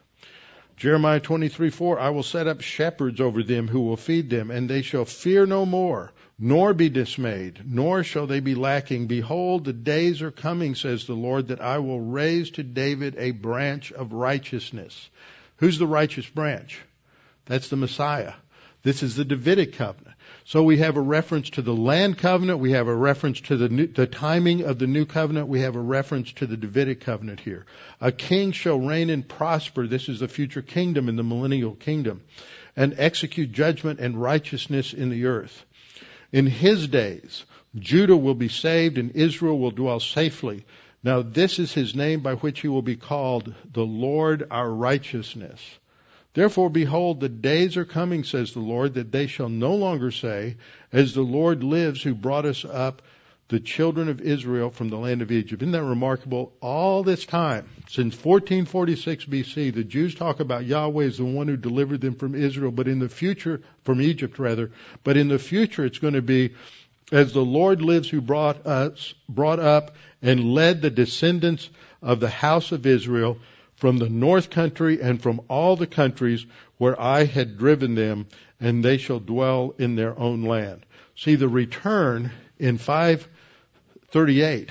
Jeremiah 0.77 1.19
23, 1.19 1.71
4, 1.71 1.99
I 1.99 2.11
will 2.11 2.23
set 2.23 2.47
up 2.47 2.61
shepherds 2.61 3.21
over 3.21 3.43
them 3.43 3.67
who 3.67 3.81
will 3.81 3.97
feed 3.97 4.31
them, 4.31 4.53
and 4.53 4.71
they 4.71 4.83
shall 4.83 5.05
fear 5.05 5.45
no 5.45 5.67
more, 5.67 6.13
nor 6.39 6.73
be 6.73 6.89
dismayed, 6.89 7.61
nor 7.67 8.05
shall 8.05 8.27
they 8.27 8.41
be 8.41 8.55
lacking. 8.55 9.07
Behold, 9.07 9.65
the 9.65 9.73
days 9.73 10.23
are 10.23 10.31
coming, 10.31 10.75
says 10.75 11.07
the 11.07 11.15
Lord, 11.15 11.49
that 11.49 11.61
I 11.61 11.79
will 11.79 12.01
raise 12.01 12.51
to 12.53 12.63
David 12.63 13.17
a 13.19 13.33
branch 13.33 13.91
of 13.91 14.13
righteousness. 14.13 15.11
Who's 15.57 15.79
the 15.79 15.87
righteous 15.87 16.27
branch? 16.27 16.81
That's 17.47 17.69
the 17.69 17.77
Messiah. 17.77 18.35
This 18.83 19.03
is 19.03 19.17
the 19.17 19.25
Davidic 19.25 19.73
covenant. 19.73 20.15
So 20.45 20.63
we 20.63 20.79
have 20.79 20.97
a 20.97 21.01
reference 21.01 21.51
to 21.51 21.63
the 21.63 21.75
land 21.75 22.19
covenant. 22.19 22.61
We 22.61 22.73
have 22.73 22.87
a 22.87 22.95
reference 22.95 23.41
to 23.43 23.57
the, 23.57 23.69
new, 23.69 23.87
the 23.89 24.07
timing 24.07 24.63
of 24.63 24.79
the 24.79 24.87
new 24.87 25.05
covenant. 25.05 25.49
We 25.49 25.61
have 25.63 25.75
a 25.75 25.81
reference 25.81 26.33
to 26.35 26.47
the 26.47 26.57
Davidic 26.57 27.01
covenant 27.01 27.41
here. 27.41 27.67
A 28.01 28.13
king 28.13 28.53
shall 28.53 28.79
reign 28.79 29.11
and 29.11 29.29
prosper. 29.29 29.87
This 29.87 30.09
is 30.09 30.21
the 30.21 30.29
future 30.29 30.63
kingdom 30.63 31.09
in 31.09 31.17
the 31.17 31.25
millennial 31.25 31.75
kingdom 31.75 32.23
and 32.77 32.95
execute 32.97 33.51
judgment 33.51 33.99
and 33.99 34.21
righteousness 34.21 34.93
in 34.95 35.11
the 35.11 35.27
earth. 35.27 35.65
In 36.33 36.47
his 36.47 36.89
days, 36.89 37.47
Judah 37.75 38.17
will 38.17 38.35
be 38.35 38.49
saved 38.49 38.99
and 38.99 39.11
Israel 39.13 39.59
will 39.59 39.71
dwell 39.71 40.01
safely. 40.01 40.65
Now 41.03 41.23
this 41.23 41.59
is 41.59 41.73
his 41.73 41.95
name 41.95 42.21
by 42.21 42.35
which 42.35 42.61
he 42.61 42.69
will 42.69 42.83
be 42.83 42.97
called 42.97 43.55
the 43.73 43.87
Lord 43.87 44.47
our 44.51 44.71
righteousness. 44.71 45.79
Therefore, 46.35 46.71
behold, 46.71 47.21
the 47.21 47.29
days 47.29 47.77
are 47.77 47.85
coming, 47.85 48.25
says 48.25 48.53
the 48.53 48.61
Lord, 48.61 48.95
that 48.95 49.11
they 49.11 49.27
shall 49.27 49.49
no 49.49 49.75
longer 49.75 50.11
say, 50.11 50.57
As 50.93 51.15
the 51.15 51.23
Lord 51.23 51.65
lives, 51.65 52.03
who 52.03 52.15
brought 52.15 52.45
us 52.45 52.65
up, 52.65 53.03
the 53.49 53.61
children 53.61 54.09
of 54.09 54.21
Israel, 54.21 54.71
from 54.71 54.91
the 54.91 54.99
land 54.99 55.23
of 55.23 55.33
Egypt. 55.33 55.63
Isn't 55.63 55.73
that 55.73 55.83
remarkable? 55.83 56.53
All 56.61 57.03
this 57.03 57.25
time, 57.25 57.67
since 57.89 58.15
1446 58.15 59.25
BC, 59.25 59.75
the 59.75 59.85
Jews 59.85 60.15
talk 60.15 60.41
about 60.41 60.67
Yahweh 60.67 61.07
as 61.07 61.17
the 61.17 61.25
one 61.25 61.49
who 61.49 61.57
delivered 61.57 62.03
them 62.03 62.15
from 62.15 62.35
Israel, 62.35 62.71
but 62.71 62.89
in 62.89 62.99
the 62.99 63.09
future, 63.09 63.63
from 63.85 64.03
Egypt 64.03 64.39
rather, 64.39 64.71
but 65.03 65.17
in 65.17 65.29
the 65.29 65.39
future 65.39 65.87
it's 65.87 65.99
going 65.99 66.15
to 66.15 66.23
be, 66.23 66.55
as 67.11 67.33
the 67.33 67.45
Lord 67.45 67.81
lives 67.81 68.11
who 68.11 68.21
brought 68.21 68.67
us, 68.67 69.15
brought 69.31 69.61
up 69.61 69.97
and 70.21 70.53
led 70.53 70.83
the 70.83 70.91
descendants 70.91 71.71
of 72.03 72.21
the 72.21 72.29
house 72.29 72.71
of 72.71 72.85
Israel 72.85 73.39
from 73.77 73.97
the 73.97 74.11
north 74.11 74.51
country 74.51 75.01
and 75.01 75.23
from 75.23 75.41
all 75.49 75.77
the 75.77 75.87
countries 75.87 76.45
where 76.77 77.01
I 77.01 77.25
had 77.25 77.57
driven 77.57 77.95
them, 77.95 78.27
and 78.61 78.85
they 78.85 78.99
shall 78.99 79.21
dwell 79.21 79.75
in 79.79 79.97
their 79.97 80.19
own 80.19 80.43
land. 80.43 80.85
See 81.17 81.37
the 81.37 81.49
return 81.49 82.31
in 82.59 82.79
538 82.79 84.71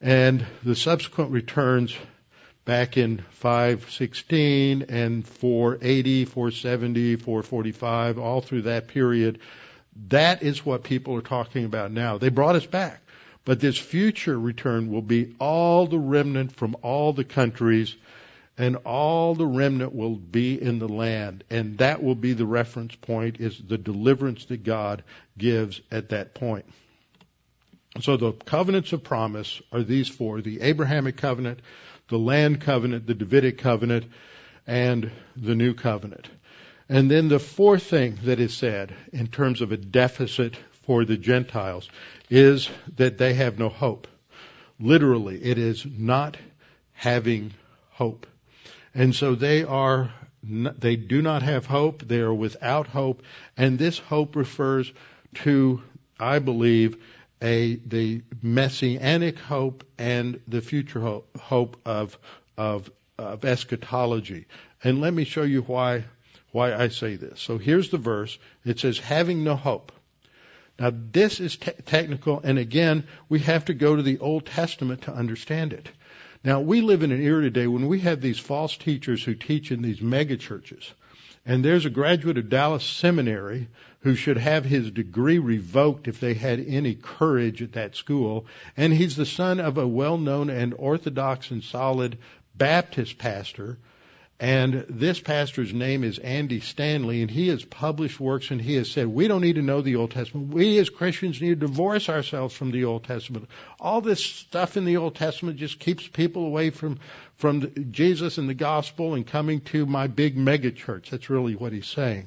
and 0.00 0.46
the 0.62 0.74
subsequent 0.74 1.30
returns 1.32 1.96
back 2.64 2.96
in 2.96 3.18
516 3.30 4.82
and 4.88 5.26
480, 5.26 6.24
470, 6.26 7.16
445, 7.16 8.18
all 8.18 8.40
through 8.40 8.62
that 8.62 8.88
period. 8.88 9.40
That 10.08 10.42
is 10.42 10.64
what 10.64 10.84
people 10.84 11.16
are 11.16 11.22
talking 11.22 11.64
about 11.64 11.90
now. 11.90 12.18
They 12.18 12.28
brought 12.28 12.56
us 12.56 12.66
back. 12.66 13.00
But 13.44 13.60
this 13.60 13.78
future 13.78 14.38
return 14.38 14.92
will 14.92 15.02
be 15.02 15.34
all 15.40 15.86
the 15.86 15.98
remnant 15.98 16.52
from 16.54 16.76
all 16.82 17.14
the 17.14 17.24
countries 17.24 17.96
and 18.58 18.76
all 18.84 19.34
the 19.34 19.46
remnant 19.46 19.94
will 19.94 20.16
be 20.16 20.60
in 20.60 20.78
the 20.80 20.88
land. 20.88 21.44
And 21.48 21.78
that 21.78 22.02
will 22.02 22.16
be 22.16 22.34
the 22.34 22.44
reference 22.44 22.94
point 22.96 23.40
is 23.40 23.58
the 23.58 23.78
deliverance 23.78 24.44
that 24.46 24.64
God 24.64 25.02
gives 25.38 25.80
at 25.90 26.10
that 26.10 26.34
point. 26.34 26.66
So 28.00 28.16
the 28.16 28.32
covenants 28.32 28.92
of 28.92 29.02
promise 29.02 29.60
are 29.72 29.82
these 29.82 30.08
four, 30.08 30.40
the 30.40 30.60
Abrahamic 30.60 31.16
covenant, 31.16 31.60
the 32.08 32.18
land 32.18 32.60
covenant, 32.60 33.06
the 33.06 33.14
Davidic 33.14 33.58
covenant, 33.58 34.06
and 34.66 35.10
the 35.36 35.54
new 35.54 35.74
covenant. 35.74 36.28
And 36.88 37.10
then 37.10 37.28
the 37.28 37.38
fourth 37.38 37.82
thing 37.82 38.18
that 38.24 38.40
is 38.40 38.56
said 38.56 38.94
in 39.12 39.26
terms 39.26 39.60
of 39.60 39.72
a 39.72 39.76
deficit 39.76 40.56
for 40.84 41.04
the 41.04 41.16
Gentiles 41.16 41.88
is 42.30 42.70
that 42.96 43.18
they 43.18 43.34
have 43.34 43.58
no 43.58 43.68
hope. 43.68 44.06
Literally, 44.80 45.42
it 45.42 45.58
is 45.58 45.84
not 45.84 46.36
having 46.92 47.52
hope. 47.90 48.26
And 48.94 49.14
so 49.14 49.34
they 49.34 49.64
are, 49.64 50.12
they 50.42 50.96
do 50.96 51.20
not 51.20 51.42
have 51.42 51.66
hope. 51.66 52.06
They 52.06 52.20
are 52.20 52.32
without 52.32 52.86
hope. 52.86 53.22
And 53.56 53.78
this 53.78 53.98
hope 53.98 54.34
refers 54.36 54.90
to, 55.36 55.82
I 56.18 56.38
believe, 56.38 56.96
a, 57.42 57.76
the 57.76 58.22
messianic 58.42 59.38
hope 59.38 59.84
and 59.98 60.40
the 60.48 60.60
future 60.60 61.00
hope, 61.00 61.38
hope 61.38 61.76
of, 61.84 62.18
of, 62.56 62.90
of 63.18 63.44
eschatology. 63.44 64.46
And 64.82 65.00
let 65.00 65.14
me 65.14 65.24
show 65.24 65.42
you 65.42 65.62
why, 65.62 66.04
why 66.52 66.74
I 66.74 66.88
say 66.88 67.16
this. 67.16 67.40
So 67.40 67.58
here's 67.58 67.90
the 67.90 67.98
verse. 67.98 68.38
It 68.64 68.80
says, 68.80 68.98
having 68.98 69.44
no 69.44 69.56
hope. 69.56 69.92
Now 70.78 70.92
this 70.94 71.40
is 71.40 71.56
te- 71.56 71.72
technical, 71.86 72.40
and 72.42 72.58
again, 72.58 73.06
we 73.28 73.40
have 73.40 73.64
to 73.66 73.74
go 73.74 73.96
to 73.96 74.02
the 74.02 74.18
Old 74.18 74.46
Testament 74.46 75.02
to 75.02 75.12
understand 75.12 75.72
it. 75.72 75.88
Now, 76.44 76.60
we 76.60 76.82
live 76.82 77.02
in 77.02 77.10
an 77.10 77.20
era 77.20 77.42
today 77.42 77.66
when 77.66 77.88
we 77.88 78.00
have 78.00 78.20
these 78.20 78.38
false 78.38 78.76
teachers 78.76 79.24
who 79.24 79.34
teach 79.34 79.72
in 79.72 79.82
these 79.82 80.00
mega 80.00 80.36
churches. 80.36 80.92
And 81.48 81.64
there's 81.64 81.86
a 81.86 81.90
graduate 81.90 82.36
of 82.36 82.50
Dallas 82.50 82.84
Seminary 82.84 83.68
who 84.00 84.14
should 84.14 84.36
have 84.36 84.66
his 84.66 84.90
degree 84.90 85.38
revoked 85.38 86.06
if 86.06 86.20
they 86.20 86.34
had 86.34 86.60
any 86.60 86.94
courage 86.94 87.62
at 87.62 87.72
that 87.72 87.96
school. 87.96 88.44
And 88.76 88.92
he's 88.92 89.16
the 89.16 89.24
son 89.24 89.58
of 89.58 89.78
a 89.78 89.88
well 89.88 90.18
known 90.18 90.50
and 90.50 90.74
orthodox 90.76 91.50
and 91.50 91.64
solid 91.64 92.18
Baptist 92.54 93.16
pastor 93.16 93.78
and 94.40 94.86
this 94.88 95.18
pastor's 95.18 95.74
name 95.74 96.04
is 96.04 96.18
Andy 96.18 96.60
Stanley, 96.60 97.22
and 97.22 97.30
he 97.30 97.48
has 97.48 97.64
published 97.64 98.20
works 98.20 98.52
and 98.52 98.60
he 98.60 98.74
has 98.74 98.88
said, 98.88 99.08
we 99.08 99.26
don't 99.26 99.40
need 99.40 99.56
to 99.56 99.62
know 99.62 99.82
the 99.82 99.96
Old 99.96 100.12
Testament. 100.12 100.54
We 100.54 100.78
as 100.78 100.90
Christians 100.90 101.40
need 101.40 101.60
to 101.60 101.66
divorce 101.66 102.08
ourselves 102.08 102.54
from 102.54 102.70
the 102.70 102.84
Old 102.84 103.02
Testament. 103.02 103.48
All 103.80 104.00
this 104.00 104.24
stuff 104.24 104.76
in 104.76 104.84
the 104.84 104.98
Old 104.98 105.16
Testament 105.16 105.56
just 105.56 105.80
keeps 105.80 106.06
people 106.06 106.46
away 106.46 106.70
from, 106.70 107.00
from 107.36 107.90
Jesus 107.90 108.38
and 108.38 108.48
the 108.48 108.54
gospel 108.54 109.14
and 109.14 109.26
coming 109.26 109.60
to 109.62 109.86
my 109.86 110.06
big 110.06 110.36
mega 110.36 110.70
church. 110.70 111.10
That's 111.10 111.30
really 111.30 111.56
what 111.56 111.72
he's 111.72 111.88
saying. 111.88 112.26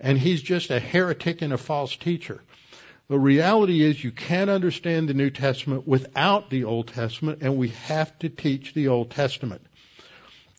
And 0.00 0.18
he's 0.18 0.40
just 0.40 0.70
a 0.70 0.80
heretic 0.80 1.42
and 1.42 1.52
a 1.52 1.58
false 1.58 1.94
teacher. 1.96 2.40
The 3.08 3.18
reality 3.18 3.82
is 3.82 4.02
you 4.02 4.10
can't 4.10 4.48
understand 4.48 5.06
the 5.06 5.14
New 5.14 5.28
Testament 5.28 5.86
without 5.86 6.48
the 6.48 6.64
Old 6.64 6.88
Testament, 6.88 7.42
and 7.42 7.58
we 7.58 7.68
have 7.68 8.18
to 8.20 8.30
teach 8.30 8.72
the 8.72 8.88
Old 8.88 9.10
Testament. 9.10 9.66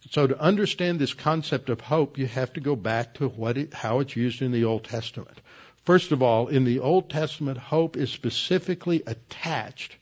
So 0.09 0.27
to 0.27 0.39
understand 0.39 0.99
this 0.99 1.13
concept 1.13 1.69
of 1.69 1.79
hope, 1.81 2.17
you 2.17 2.27
have 2.27 2.53
to 2.53 2.59
go 2.59 2.75
back 2.75 3.15
to 3.15 3.29
what 3.29 3.57
it, 3.57 3.73
how 3.73 3.99
it's 3.99 4.15
used 4.15 4.41
in 4.41 4.51
the 4.51 4.65
Old 4.65 4.83
Testament. 4.83 5.39
First 5.85 6.11
of 6.11 6.21
all, 6.21 6.47
in 6.47 6.65
the 6.65 6.79
Old 6.79 7.09
Testament, 7.09 7.57
hope 7.57 7.97
is 7.97 8.09
specifically 8.09 9.03
attached 9.05 9.95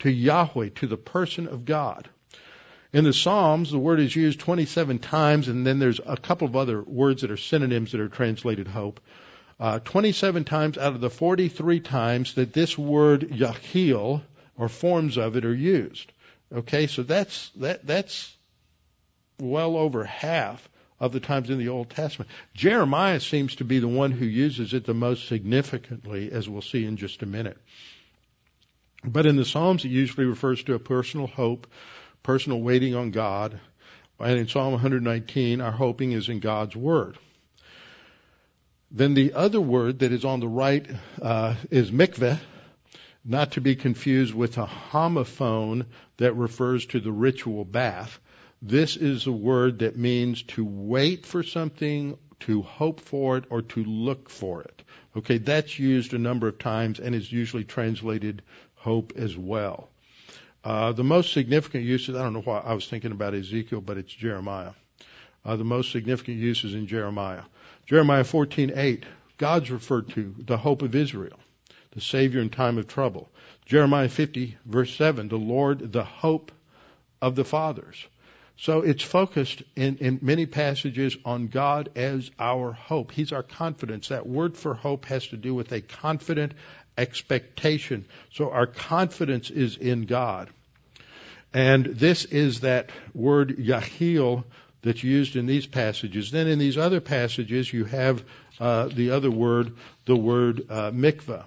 to 0.00 0.10
Yahweh, 0.10 0.70
to 0.76 0.86
the 0.86 0.96
person 0.96 1.46
of 1.48 1.64
God. 1.64 2.08
In 2.92 3.04
the 3.04 3.12
Psalms, 3.12 3.70
the 3.70 3.78
word 3.78 4.00
is 4.00 4.14
used 4.14 4.40
27 4.40 4.98
times, 4.98 5.48
and 5.48 5.66
then 5.66 5.78
there's 5.78 6.00
a 6.04 6.16
couple 6.16 6.46
of 6.46 6.56
other 6.56 6.82
words 6.82 7.22
that 7.22 7.30
are 7.30 7.38
synonyms 7.38 7.92
that 7.92 8.00
are 8.00 8.08
translated 8.08 8.68
hope. 8.68 9.00
Uh, 9.58 9.78
27 9.78 10.44
times 10.44 10.76
out 10.76 10.94
of 10.94 11.00
the 11.00 11.08
43 11.08 11.80
times 11.80 12.34
that 12.34 12.52
this 12.52 12.76
word 12.76 13.22
Yahil 13.30 14.22
or 14.56 14.68
forms 14.68 15.16
of 15.16 15.36
it 15.36 15.44
are 15.44 15.54
used. 15.54 16.12
Okay, 16.52 16.86
so 16.86 17.02
that's 17.02 17.48
that 17.56 17.86
that's 17.86 18.36
well 19.40 19.76
over 19.76 20.04
half 20.04 20.68
of 21.00 21.12
the 21.12 21.20
times 21.20 21.50
in 21.50 21.58
the 21.58 21.68
Old 21.68 21.90
Testament. 21.90 22.30
Jeremiah 22.54 23.20
seems 23.20 23.56
to 23.56 23.64
be 23.64 23.80
the 23.80 23.88
one 23.88 24.12
who 24.12 24.24
uses 24.24 24.72
it 24.72 24.84
the 24.84 24.94
most 24.94 25.26
significantly, 25.26 26.30
as 26.30 26.48
we'll 26.48 26.62
see 26.62 26.84
in 26.84 26.96
just 26.96 27.22
a 27.22 27.26
minute. 27.26 27.58
But 29.04 29.26
in 29.26 29.36
the 29.36 29.44
Psalms, 29.44 29.84
it 29.84 29.88
usually 29.88 30.26
refers 30.26 30.62
to 30.64 30.74
a 30.74 30.78
personal 30.78 31.26
hope, 31.26 31.66
personal 32.22 32.60
waiting 32.60 32.94
on 32.94 33.10
God. 33.10 33.58
And 34.20 34.38
in 34.38 34.46
Psalm 34.46 34.72
119, 34.72 35.60
our 35.60 35.72
hoping 35.72 36.12
is 36.12 36.28
in 36.28 36.38
God's 36.38 36.76
Word. 36.76 37.18
Then 38.94 39.14
the 39.14 39.32
other 39.32 39.60
word 39.60 40.00
that 40.00 40.12
is 40.12 40.24
on 40.24 40.40
the 40.40 40.48
right 40.48 40.86
uh, 41.20 41.54
is 41.70 41.90
mikveh, 41.90 42.38
not 43.24 43.52
to 43.52 43.62
be 43.62 43.74
confused 43.74 44.34
with 44.34 44.58
a 44.58 44.66
homophone 44.66 45.86
that 46.18 46.34
refers 46.34 46.84
to 46.86 47.00
the 47.00 47.10
ritual 47.10 47.64
bath. 47.64 48.20
This 48.64 48.96
is 48.96 49.26
a 49.26 49.32
word 49.32 49.80
that 49.80 49.96
means 49.96 50.44
to 50.44 50.64
wait 50.64 51.26
for 51.26 51.42
something, 51.42 52.16
to 52.40 52.62
hope 52.62 53.00
for 53.00 53.36
it, 53.36 53.44
or 53.50 53.62
to 53.62 53.82
look 53.82 54.30
for 54.30 54.62
it. 54.62 54.84
Okay, 55.16 55.38
that's 55.38 55.80
used 55.80 56.14
a 56.14 56.18
number 56.18 56.46
of 56.46 56.58
times 56.58 57.00
and 57.00 57.12
is 57.12 57.32
usually 57.32 57.64
translated 57.64 58.40
hope 58.76 59.14
as 59.16 59.36
well. 59.36 59.88
Uh, 60.62 60.92
the 60.92 61.02
most 61.02 61.32
significant 61.32 61.82
uses, 61.82 62.14
I 62.14 62.22
don't 62.22 62.34
know 62.34 62.40
why 62.40 62.60
I 62.60 62.74
was 62.74 62.86
thinking 62.86 63.10
about 63.10 63.34
Ezekiel, 63.34 63.80
but 63.80 63.98
it's 63.98 64.14
Jeremiah. 64.14 64.74
Uh, 65.44 65.56
the 65.56 65.64
most 65.64 65.90
significant 65.90 66.38
uses 66.38 66.72
in 66.72 66.86
Jeremiah. 66.86 67.42
Jeremiah 67.86 68.22
14:8, 68.22 69.02
God's 69.38 69.72
referred 69.72 70.10
to 70.10 70.36
the 70.38 70.56
hope 70.56 70.82
of 70.82 70.94
Israel 70.94 71.40
the 71.92 72.00
Savior 72.00 72.40
in 72.40 72.48
time 72.48 72.78
of 72.78 72.86
trouble. 72.86 73.28
Jeremiah 73.66 74.08
50, 74.08 74.56
verse 74.64 74.94
7, 74.94 75.28
the 75.28 75.36
Lord, 75.36 75.92
the 75.92 76.04
hope 76.04 76.52
of 77.20 77.34
the 77.34 77.44
fathers. 77.44 78.06
So 78.58 78.82
it's 78.82 79.02
focused 79.02 79.62
in, 79.74 79.96
in 79.96 80.18
many 80.22 80.46
passages 80.46 81.16
on 81.24 81.48
God 81.48 81.90
as 81.96 82.30
our 82.38 82.72
hope. 82.72 83.10
He's 83.10 83.32
our 83.32 83.42
confidence. 83.42 84.08
That 84.08 84.26
word 84.26 84.56
for 84.56 84.74
hope 84.74 85.06
has 85.06 85.26
to 85.28 85.36
do 85.36 85.54
with 85.54 85.72
a 85.72 85.80
confident 85.80 86.52
expectation. 86.96 88.04
So 88.32 88.50
our 88.50 88.66
confidence 88.66 89.50
is 89.50 89.76
in 89.76 90.06
God. 90.06 90.50
And 91.54 91.84
this 91.86 92.24
is 92.24 92.60
that 92.60 92.90
word 93.14 93.56
Yahil 93.58 94.44
that's 94.82 95.02
used 95.02 95.36
in 95.36 95.46
these 95.46 95.66
passages. 95.66 96.30
Then 96.30 96.46
in 96.46 96.58
these 96.58 96.78
other 96.78 97.00
passages, 97.00 97.72
you 97.72 97.84
have 97.84 98.24
uh, 98.60 98.88
the 98.88 99.10
other 99.10 99.30
word, 99.30 99.76
the 100.06 100.16
word 100.16 100.66
uh, 100.70 100.90
mikvah. 100.90 101.44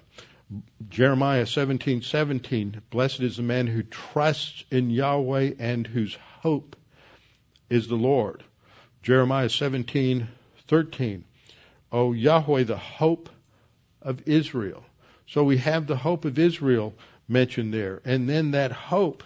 Jeremiah 0.88 1.44
17:17, 1.44 2.80
blessed 2.90 3.20
is 3.20 3.36
the 3.36 3.42
man 3.42 3.66
who 3.66 3.82
trusts 3.82 4.64
in 4.70 4.90
Yahweh 4.90 5.54
and 5.58 5.86
whose 5.86 6.16
hope 6.40 6.76
is 7.70 7.88
the 7.88 7.96
Lord. 7.96 8.42
Jeremiah 9.02 9.48
17:13, 9.48 11.24
O 11.92 12.12
Yahweh, 12.12 12.64
the 12.64 12.76
hope 12.76 13.28
of 14.02 14.26
Israel. 14.26 14.84
So 15.26 15.44
we 15.44 15.58
have 15.58 15.86
the 15.86 15.96
hope 15.96 16.24
of 16.24 16.38
Israel 16.38 16.94
mentioned 17.28 17.74
there, 17.74 18.00
and 18.04 18.28
then 18.28 18.52
that 18.52 18.72
hope 18.72 19.24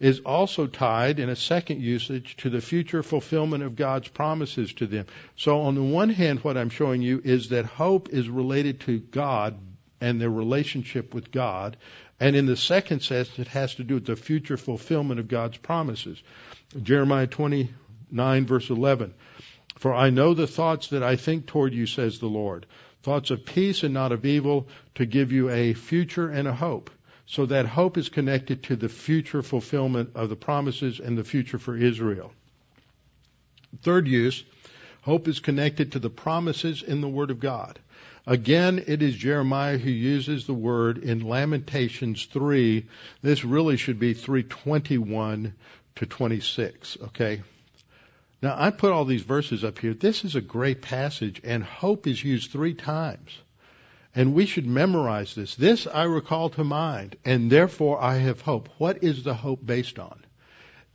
is 0.00 0.20
also 0.20 0.66
tied 0.66 1.18
in 1.18 1.28
a 1.28 1.36
second 1.36 1.80
usage 1.80 2.36
to 2.36 2.50
the 2.50 2.60
future 2.60 3.02
fulfillment 3.02 3.62
of 3.62 3.76
God's 3.76 4.08
promises 4.08 4.72
to 4.74 4.86
them. 4.86 5.06
So 5.36 5.62
on 5.62 5.74
the 5.74 5.82
one 5.82 6.10
hand, 6.10 6.40
what 6.40 6.56
I'm 6.56 6.70
showing 6.70 7.02
you 7.02 7.20
is 7.24 7.48
that 7.50 7.64
hope 7.64 8.08
is 8.10 8.28
related 8.28 8.80
to 8.80 8.98
God 8.98 9.58
and 10.00 10.20
their 10.20 10.30
relationship 10.30 11.14
with 11.14 11.30
God. 11.30 11.76
And 12.20 12.36
in 12.36 12.46
the 12.46 12.56
second 12.56 13.00
sense, 13.00 13.38
it 13.38 13.48
has 13.48 13.74
to 13.76 13.84
do 13.84 13.94
with 13.94 14.06
the 14.06 14.16
future 14.16 14.56
fulfillment 14.56 15.20
of 15.20 15.28
God's 15.28 15.56
promises. 15.56 16.22
Jeremiah 16.80 17.26
29 17.26 18.46
verse 18.46 18.70
11. 18.70 19.14
For 19.76 19.92
I 19.92 20.10
know 20.10 20.34
the 20.34 20.46
thoughts 20.46 20.88
that 20.88 21.02
I 21.02 21.16
think 21.16 21.46
toward 21.46 21.74
you, 21.74 21.86
says 21.86 22.18
the 22.18 22.26
Lord. 22.26 22.66
Thoughts 23.02 23.30
of 23.30 23.44
peace 23.44 23.82
and 23.82 23.92
not 23.92 24.12
of 24.12 24.24
evil 24.24 24.68
to 24.94 25.04
give 25.04 25.32
you 25.32 25.50
a 25.50 25.74
future 25.74 26.30
and 26.30 26.48
a 26.48 26.54
hope. 26.54 26.90
So 27.26 27.46
that 27.46 27.66
hope 27.66 27.98
is 27.98 28.08
connected 28.08 28.62
to 28.64 28.76
the 28.76 28.88
future 28.88 29.42
fulfillment 29.42 30.10
of 30.14 30.28
the 30.28 30.36
promises 30.36 31.00
and 31.00 31.18
the 31.18 31.24
future 31.24 31.58
for 31.58 31.76
Israel. 31.76 32.32
Third 33.82 34.06
use, 34.06 34.44
hope 35.02 35.26
is 35.26 35.40
connected 35.40 35.92
to 35.92 35.98
the 35.98 36.10
promises 36.10 36.82
in 36.82 37.00
the 37.00 37.08
Word 37.08 37.30
of 37.30 37.40
God. 37.40 37.78
Again, 38.26 38.82
it 38.86 39.02
is 39.02 39.14
Jeremiah 39.14 39.76
who 39.76 39.90
uses 39.90 40.46
the 40.46 40.54
word 40.54 40.96
in 40.96 41.28
Lamentations 41.28 42.24
3. 42.24 42.86
This 43.20 43.44
really 43.44 43.76
should 43.76 43.98
be 43.98 44.14
321 44.14 45.54
to 45.96 46.06
26, 46.06 46.96
okay? 47.02 47.42
Now, 48.40 48.56
I 48.58 48.70
put 48.70 48.92
all 48.92 49.04
these 49.04 49.22
verses 49.22 49.62
up 49.62 49.78
here. 49.78 49.92
This 49.92 50.24
is 50.24 50.36
a 50.36 50.40
great 50.40 50.80
passage, 50.80 51.40
and 51.44 51.62
hope 51.62 52.06
is 52.06 52.24
used 52.24 52.50
three 52.50 52.74
times. 52.74 53.38
And 54.14 54.32
we 54.32 54.46
should 54.46 54.66
memorize 54.66 55.34
this. 55.34 55.54
This 55.54 55.86
I 55.86 56.04
recall 56.04 56.48
to 56.50 56.64
mind, 56.64 57.16
and 57.26 57.50
therefore 57.50 58.02
I 58.02 58.16
have 58.16 58.40
hope. 58.40 58.70
What 58.78 59.04
is 59.04 59.22
the 59.22 59.34
hope 59.34 59.64
based 59.64 59.98
on? 59.98 60.23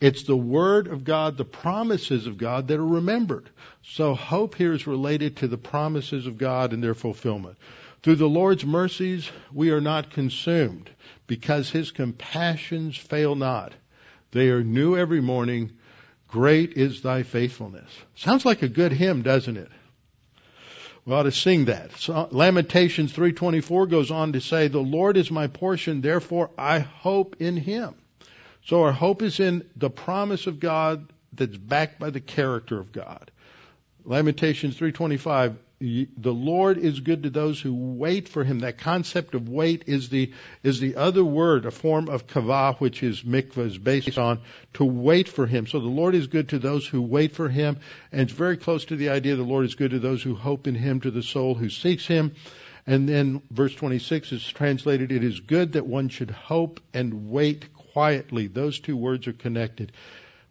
It's 0.01 0.23
the 0.23 0.37
Word 0.37 0.87
of 0.87 1.03
God, 1.03 1.35
the 1.35 1.45
promises 1.45 2.25
of 2.25 2.37
God 2.37 2.69
that 2.69 2.79
are 2.79 2.85
remembered. 2.85 3.49
So 3.83 4.15
hope 4.15 4.55
here 4.55 4.71
is 4.73 4.87
related 4.87 5.37
to 5.37 5.47
the 5.47 5.57
promises 5.57 6.25
of 6.25 6.37
God 6.37 6.71
and 6.71 6.81
their 6.81 6.93
fulfillment. 6.93 7.57
Through 8.01 8.15
the 8.15 8.29
Lord's 8.29 8.65
mercies, 8.65 9.29
we 9.53 9.71
are 9.71 9.81
not 9.81 10.11
consumed 10.11 10.89
because 11.27 11.69
His 11.69 11.91
compassions 11.91 12.95
fail 12.95 13.35
not. 13.35 13.73
They 14.31 14.49
are 14.49 14.63
new 14.63 14.95
every 14.95 15.21
morning. 15.21 15.71
Great 16.29 16.73
is 16.73 17.01
thy 17.01 17.23
faithfulness. 17.23 17.89
Sounds 18.15 18.45
like 18.45 18.61
a 18.61 18.69
good 18.69 18.93
hymn, 18.93 19.21
doesn't 19.21 19.57
it? 19.57 19.69
We 21.03 21.13
ought 21.13 21.23
to 21.23 21.31
sing 21.31 21.65
that. 21.65 21.91
So 21.97 22.29
Lamentations 22.31 23.11
3.24 23.11 23.89
goes 23.89 24.11
on 24.11 24.33
to 24.33 24.39
say, 24.39 24.69
The 24.69 24.79
Lord 24.79 25.17
is 25.17 25.29
my 25.29 25.47
portion, 25.47 25.99
therefore 25.99 26.51
I 26.57 26.79
hope 26.79 27.35
in 27.39 27.57
Him. 27.57 27.95
So 28.69 28.83
our 28.83 28.91
hope 28.91 29.23
is 29.23 29.39
in 29.39 29.67
the 29.75 29.89
promise 29.89 30.45
of 30.45 30.59
God 30.59 31.11
that's 31.33 31.57
backed 31.57 31.99
by 31.99 32.11
the 32.11 32.19
character 32.19 32.79
of 32.79 32.91
God. 32.91 33.31
Lamentations 34.05 34.77
3:25 34.77 35.55
the 35.79 36.33
Lord 36.33 36.77
is 36.77 36.99
good 36.99 37.23
to 37.23 37.31
those 37.31 37.59
who 37.59 37.73
wait 37.73 38.29
for 38.29 38.43
him. 38.43 38.59
That 38.59 38.77
concept 38.77 39.33
of 39.33 39.49
wait 39.49 39.85
is 39.87 40.09
the 40.09 40.33
is 40.61 40.79
the 40.79 40.97
other 40.97 41.25
word, 41.25 41.65
a 41.65 41.71
form 41.71 42.09
of 42.09 42.27
kavah, 42.27 42.75
which 42.75 43.01
is 43.01 43.23
mikvah 43.23 43.65
is 43.65 43.79
based 43.79 44.19
on 44.19 44.39
to 44.75 44.85
wait 44.85 45.29
for 45.29 45.47
him. 45.47 45.65
So 45.65 45.79
the 45.79 45.87
Lord 45.87 46.13
is 46.13 46.27
good 46.27 46.49
to 46.49 46.59
those 46.59 46.85
who 46.85 47.01
wait 47.01 47.31
for 47.31 47.49
him, 47.49 47.77
and 48.11 48.21
it's 48.21 48.33
very 48.33 48.57
close 48.57 48.85
to 48.85 48.95
the 48.95 49.09
idea 49.09 49.35
the 49.35 49.41
Lord 49.41 49.65
is 49.65 49.73
good 49.73 49.91
to 49.91 49.99
those 49.99 50.21
who 50.21 50.35
hope 50.35 50.67
in 50.67 50.75
him, 50.75 51.01
to 51.01 51.09
the 51.09 51.23
soul 51.23 51.55
who 51.55 51.71
seeks 51.71 52.05
him. 52.05 52.35
And 52.85 53.09
then 53.09 53.41
verse 53.49 53.73
26 53.73 54.31
is 54.31 54.47
translated, 54.47 55.11
it 55.11 55.23
is 55.23 55.39
good 55.39 55.73
that 55.73 55.87
one 55.87 56.09
should 56.09 56.31
hope 56.31 56.79
and 56.93 57.31
wait 57.31 57.65
quietly. 57.93 58.47
Those 58.47 58.79
two 58.79 58.97
words 58.97 59.27
are 59.27 59.33
connected 59.33 59.91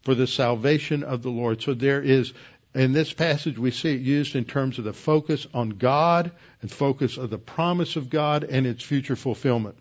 for 0.02 0.14
the 0.14 0.26
salvation 0.26 1.02
of 1.02 1.22
the 1.22 1.30
Lord. 1.30 1.62
So 1.62 1.74
there 1.74 2.00
is, 2.00 2.32
in 2.74 2.92
this 2.92 3.12
passage, 3.12 3.58
we 3.58 3.70
see 3.70 3.94
it 3.94 4.00
used 4.00 4.36
in 4.36 4.44
terms 4.44 4.78
of 4.78 4.84
the 4.84 4.92
focus 4.92 5.46
on 5.52 5.70
God 5.70 6.32
and 6.62 6.70
focus 6.70 7.16
of 7.16 7.30
the 7.30 7.38
promise 7.38 7.96
of 7.96 8.10
God 8.10 8.44
and 8.44 8.66
its 8.66 8.82
future 8.82 9.16
fulfillment. 9.16 9.76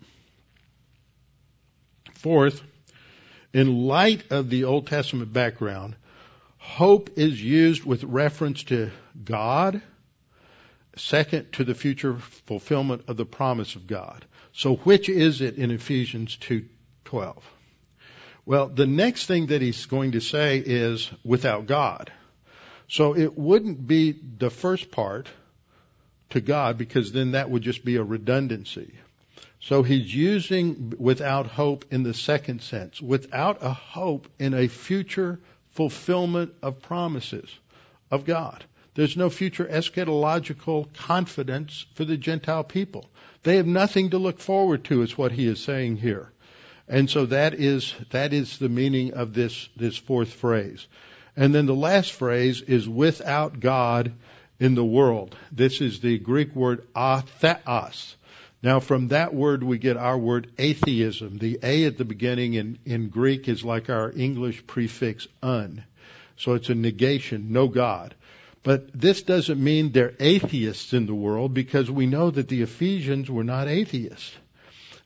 Fourth, 2.14 2.62
in 3.52 3.86
light 3.86 4.30
of 4.30 4.50
the 4.50 4.64
Old 4.64 4.86
Testament 4.86 5.32
background, 5.32 5.96
hope 6.58 7.10
is 7.16 7.42
used 7.42 7.84
with 7.84 8.04
reference 8.04 8.64
to 8.64 8.90
God, 9.24 9.80
second 10.96 11.52
to 11.52 11.64
the 11.64 11.74
future 11.74 12.16
fulfillment 12.16 13.04
of 13.08 13.16
the 13.16 13.24
promise 13.24 13.76
of 13.76 13.86
God. 13.86 14.24
So 14.52 14.76
which 14.76 15.08
is 15.08 15.40
it 15.40 15.56
in 15.56 15.70
Ephesians 15.70 16.36
2 16.36 16.64
12. 17.08 17.42
Well, 18.44 18.68
the 18.68 18.86
next 18.86 19.26
thing 19.26 19.46
that 19.46 19.62
he's 19.62 19.86
going 19.86 20.12
to 20.12 20.20
say 20.20 20.58
is 20.58 21.10
without 21.24 21.66
God. 21.66 22.12
So 22.86 23.16
it 23.16 23.36
wouldn't 23.36 23.86
be 23.86 24.12
the 24.12 24.50
first 24.50 24.90
part 24.90 25.26
to 26.30 26.42
God 26.42 26.76
because 26.76 27.12
then 27.12 27.30
that 27.30 27.48
would 27.48 27.62
just 27.62 27.82
be 27.82 27.96
a 27.96 28.02
redundancy. 28.02 28.92
So 29.60 29.82
he's 29.82 30.14
using 30.14 30.92
without 30.98 31.46
hope 31.46 31.86
in 31.90 32.02
the 32.02 32.12
second 32.12 32.60
sense, 32.60 33.00
without 33.00 33.62
a 33.62 33.72
hope 33.72 34.28
in 34.38 34.52
a 34.52 34.68
future 34.68 35.40
fulfillment 35.70 36.52
of 36.62 36.82
promises 36.82 37.48
of 38.10 38.26
God. 38.26 38.64
There's 38.94 39.16
no 39.16 39.30
future 39.30 39.64
eschatological 39.64 40.92
confidence 40.94 41.86
for 41.94 42.04
the 42.04 42.18
Gentile 42.18 42.64
people. 42.64 43.08
They 43.44 43.56
have 43.56 43.66
nothing 43.66 44.10
to 44.10 44.18
look 44.18 44.40
forward 44.40 44.84
to, 44.84 45.02
is 45.02 45.16
what 45.16 45.32
he 45.32 45.46
is 45.46 45.60
saying 45.60 45.96
here. 45.96 46.32
And 46.88 47.10
so 47.10 47.26
that 47.26 47.54
is, 47.54 47.94
that 48.10 48.32
is 48.32 48.58
the 48.58 48.68
meaning 48.68 49.12
of 49.12 49.34
this, 49.34 49.68
this 49.76 49.96
fourth 49.96 50.32
phrase. 50.32 50.86
And 51.36 51.54
then 51.54 51.66
the 51.66 51.74
last 51.74 52.12
phrase 52.12 52.62
is 52.62 52.88
without 52.88 53.60
God 53.60 54.12
in 54.58 54.74
the 54.74 54.84
world. 54.84 55.36
This 55.52 55.80
is 55.80 56.00
the 56.00 56.18
Greek 56.18 56.54
word 56.54 56.86
atheos. 56.94 58.14
Now 58.62 58.80
from 58.80 59.08
that 59.08 59.34
word 59.34 59.62
we 59.62 59.78
get 59.78 59.96
our 59.96 60.18
word 60.18 60.50
atheism. 60.58 61.38
The 61.38 61.60
A 61.62 61.84
at 61.84 61.96
the 61.96 62.04
beginning 62.04 62.54
in, 62.54 62.78
in 62.84 63.08
Greek 63.08 63.48
is 63.48 63.64
like 63.64 63.88
our 63.88 64.10
English 64.10 64.66
prefix 64.66 65.28
un. 65.42 65.84
So 66.36 66.54
it's 66.54 66.70
a 66.70 66.74
negation, 66.74 67.52
no 67.52 67.68
God. 67.68 68.14
But 68.64 68.98
this 68.98 69.22
doesn't 69.22 69.62
mean 69.62 69.92
they're 69.92 70.14
atheists 70.18 70.92
in 70.92 71.06
the 71.06 71.14
world 71.14 71.54
because 71.54 71.90
we 71.90 72.06
know 72.06 72.30
that 72.30 72.48
the 72.48 72.62
Ephesians 72.62 73.30
were 73.30 73.44
not 73.44 73.68
atheists. 73.68 74.34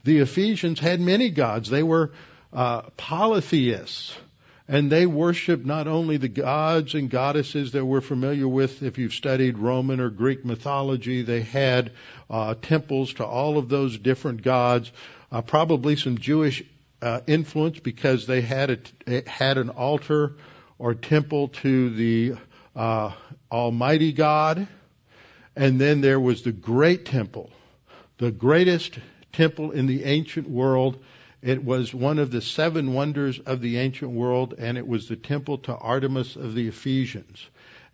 The 0.04 0.18
Ephesians 0.18 0.80
had 0.80 1.00
many 1.00 1.30
gods. 1.30 1.70
They 1.70 1.82
were 1.82 2.12
uh, 2.52 2.82
polytheists. 2.96 4.16
and 4.68 4.90
they 4.90 5.06
worshiped 5.06 5.66
not 5.66 5.86
only 5.88 6.16
the 6.16 6.28
gods 6.28 6.94
and 6.94 7.10
goddesses 7.10 7.72
that 7.72 7.84
we're 7.84 8.00
familiar 8.00 8.46
with 8.46 8.82
if 8.82 8.96
you've 8.96 9.12
studied 9.12 9.58
Roman 9.58 10.00
or 10.00 10.08
Greek 10.08 10.44
mythology, 10.44 11.22
they 11.22 11.42
had 11.42 11.92
uh, 12.30 12.54
temples 12.62 13.14
to 13.14 13.24
all 13.24 13.58
of 13.58 13.68
those 13.68 13.98
different 13.98 14.42
gods, 14.42 14.90
uh, 15.30 15.42
probably 15.42 15.96
some 15.96 16.18
Jewish 16.18 16.62
uh, 17.00 17.20
influence 17.26 17.80
because 17.80 18.26
they 18.26 18.40
had 18.40 18.90
a, 19.06 19.28
had 19.28 19.58
an 19.58 19.70
altar 19.70 20.36
or 20.78 20.94
temple 20.94 21.48
to 21.48 21.90
the 21.90 22.34
uh, 22.76 23.12
Almighty 23.50 24.12
God, 24.12 24.66
and 25.56 25.80
then 25.80 26.00
there 26.00 26.20
was 26.20 26.42
the 26.42 26.52
great 26.52 27.04
temple, 27.04 27.50
the 28.18 28.30
greatest 28.30 28.98
temple 29.32 29.70
in 29.70 29.86
the 29.86 30.04
ancient 30.04 30.48
world 30.48 31.02
it 31.42 31.64
was 31.64 31.92
one 31.92 32.20
of 32.20 32.30
the 32.30 32.40
seven 32.40 32.94
wonders 32.94 33.40
of 33.40 33.60
the 33.60 33.78
ancient 33.78 34.12
world, 34.12 34.54
and 34.56 34.78
it 34.78 34.86
was 34.86 35.08
the 35.08 35.16
temple 35.16 35.58
to 35.58 35.74
Artemis 35.74 36.36
of 36.36 36.54
the 36.54 36.68
Ephesians. 36.68 37.44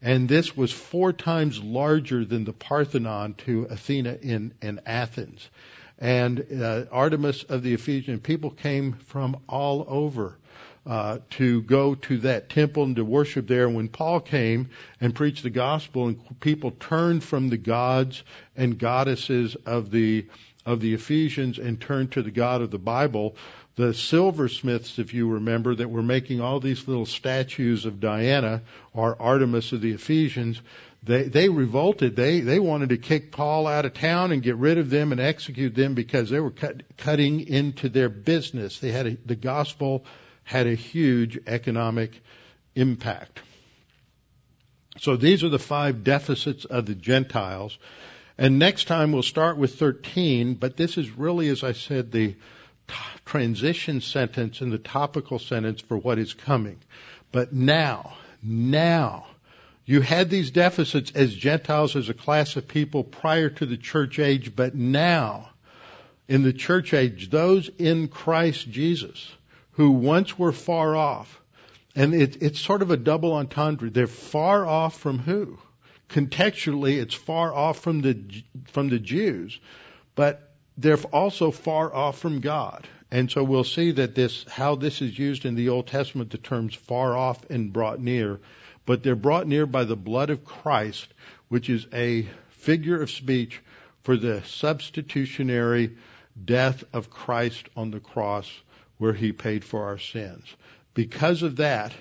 And 0.03 0.29
this 0.29 0.55
was 0.55 0.71
four 0.71 1.15
times 1.15 1.63
larger 1.63 2.27
than 2.27 2.45
the 2.45 2.53
Parthenon 2.53 3.35
to 3.47 3.67
Athena 3.71 4.19
in, 4.21 4.53
in 4.61 4.81
Athens. 4.85 5.49
And 5.99 6.47
uh, 6.63 6.85
Artemis 6.93 7.43
of 7.45 7.63
the 7.63 7.73
Ephesian 7.73 8.21
people 8.21 8.51
came 8.51 8.93
from 8.93 9.39
all 9.49 9.87
over. 9.89 10.37
Uh, 10.89 11.19
to 11.29 11.61
go 11.61 11.95
to 11.95 12.17
that 12.17 12.49
temple 12.49 12.83
and 12.83 12.97
to 12.97 13.05
worship 13.05 13.47
there. 13.47 13.67
And 13.67 13.77
when 13.77 13.89
Paul 13.89 14.21
came 14.21 14.71
and 15.03 15.15
preached 15.15 15.43
the 15.43 15.51
gospel, 15.51 16.07
and 16.07 16.41
people 16.41 16.71
turned 16.71 17.23
from 17.23 17.51
the 17.51 17.59
gods 17.59 18.23
and 18.57 18.79
goddesses 18.79 19.55
of 19.67 19.91
the 19.91 20.25
of 20.65 20.81
the 20.81 20.95
Ephesians 20.95 21.59
and 21.59 21.79
turned 21.79 22.13
to 22.13 22.23
the 22.23 22.31
God 22.31 22.63
of 22.63 22.71
the 22.71 22.79
Bible. 22.79 23.37
The 23.77 23.95
silversmiths, 23.95 24.99
if 24.99 25.15
you 25.15 25.29
remember, 25.29 25.75
that 25.75 25.91
were 25.91 26.03
making 26.03 26.41
all 26.41 26.59
these 26.59 26.89
little 26.89 27.07
statues 27.07 27.85
of 27.85 28.01
Diana 28.01 28.63
or 28.93 29.21
Artemis 29.21 29.73
of 29.73 29.81
the 29.81 29.93
Ephesians, 29.93 30.61
they, 31.03 31.25
they 31.25 31.49
revolted. 31.49 32.17
They, 32.17 32.41
they 32.41 32.59
wanted 32.59 32.89
to 32.89 32.99
kick 32.99 33.31
Paul 33.31 33.67
out 33.67 33.85
of 33.85 33.95
town 33.95 34.33
and 34.33 34.43
get 34.43 34.57
rid 34.57 34.79
of 34.79 34.91
them 34.91 35.13
and 35.13 35.21
execute 35.21 35.75
them 35.75 35.95
because 35.95 36.29
they 36.29 36.41
were 36.41 36.51
cut, 36.51 36.83
cutting 36.97 37.47
into 37.47 37.89
their 37.89 38.09
business. 38.09 38.79
They 38.79 38.91
had 38.91 39.07
a, 39.07 39.17
the 39.25 39.37
gospel 39.37 40.05
had 40.49 40.67
a 40.67 40.75
huge 40.75 41.39
economic 41.47 42.23
impact. 42.75 43.39
So 44.97 45.15
these 45.15 45.45
are 45.45 45.51
the 45.51 45.59
five 45.59 46.05
deficits 46.05 46.65
of 46.65 46.87
the 46.87 46.95
Gentiles. 46.95 47.77
And 48.39 48.59
next 48.59 48.85
time 48.87 49.13
we'll 49.13 49.23
start 49.23 49.59
with 49.59 49.79
13, 49.79 50.55
but 50.55 50.75
this 50.75 50.97
is 50.97 51.11
really, 51.11 51.51
as 51.51 51.63
I 51.63 51.73
said, 51.73 52.13
the 52.13 52.35
transition 53.27 54.01
sentence 54.01 54.63
and 54.63 54.73
the 54.73 54.79
topical 54.79 55.39
sentence 55.39 55.83
for 55.83 55.99
what 55.99 56.19
is 56.19 56.33
coming. 56.33 56.79
But 57.31 57.53
now, 57.53 58.17
now, 58.43 59.27
you 59.85 60.01
had 60.01 60.31
these 60.31 60.51
deficits 60.51 61.13
as 61.15 61.35
Gentiles, 61.35 61.95
as 61.95 62.09
a 62.09 62.15
class 62.15 62.57
of 62.57 62.67
people 62.67 63.05
prior 63.05 63.51
to 63.51 63.67
the 63.67 63.77
church 63.77 64.19
age, 64.19 64.57
but 64.57 64.75
now, 64.75 65.51
in 66.27 66.43
the 66.43 66.55
church 66.55 66.95
age, 66.95 67.29
those 67.29 67.69
in 67.77 68.09
Christ 68.09 68.71
Jesus, 68.71 69.31
who 69.79 69.91
once 69.91 70.39
were 70.39 70.53
far 70.53 70.95
off, 70.95 71.41
and 71.97 72.15
it, 72.15 72.43
it's 72.43 72.61
sort 72.61 72.83
of 72.83 72.91
a 72.91 72.99
double 72.99 73.33
entendre. 73.33 73.89
They're 73.89 74.07
far 74.07 74.67
off 74.67 75.01
from 75.01 75.19
who? 75.19 75.59
contextually 76.09 77.01
it's 77.01 77.15
far 77.15 77.53
off 77.53 77.81
from 77.81 78.01
the 78.01 78.19
from 78.69 78.89
the 78.89 78.99
Jews, 78.99 79.61
but 80.15 80.53
they're 80.77 80.97
also 81.13 81.51
far 81.51 81.95
off 81.95 82.19
from 82.19 82.41
God. 82.41 82.87
And 83.11 83.31
so 83.31 83.43
we'll 83.43 83.65
see 83.65 83.93
that 83.93 84.15
this 84.15 84.45
how 84.49 84.75
this 84.75 85.01
is 85.03 85.19
used 85.19 85.45
in 85.45 85.55
the 85.55 85.69
Old 85.69 85.87
Testament 85.87 86.31
the 86.31 86.39
terms 86.39 86.75
far 86.75 87.17
off 87.17 87.49
and 87.51 87.73
brought 87.73 88.01
near, 88.01 88.41
but 88.87 89.03
they're 89.03 89.17
brought 89.17 89.47
near 89.47 89.67
by 89.67 89.85
the 89.85 89.97
blood 89.97 90.31
of 90.31 90.45
Christ, 90.45 91.07
which 91.49 91.69
is 91.69 91.87
a 91.93 92.27
figure 92.51 93.01
of 93.01 93.11
speech 93.11 93.61
for 94.03 94.17
the 94.17 94.43
substitutionary 94.45 95.97
death 96.43 96.85
of 96.93 97.11
Christ 97.11 97.69
on 97.77 97.91
the 97.91 98.01
cross 98.01 98.51
where 98.99 99.15
he 99.15 99.33
paid 99.33 99.65
for 99.65 99.87
our 99.87 99.99
sins. 99.99 100.45
Because 100.95 101.43
of 101.43 101.57
that, 101.57 101.93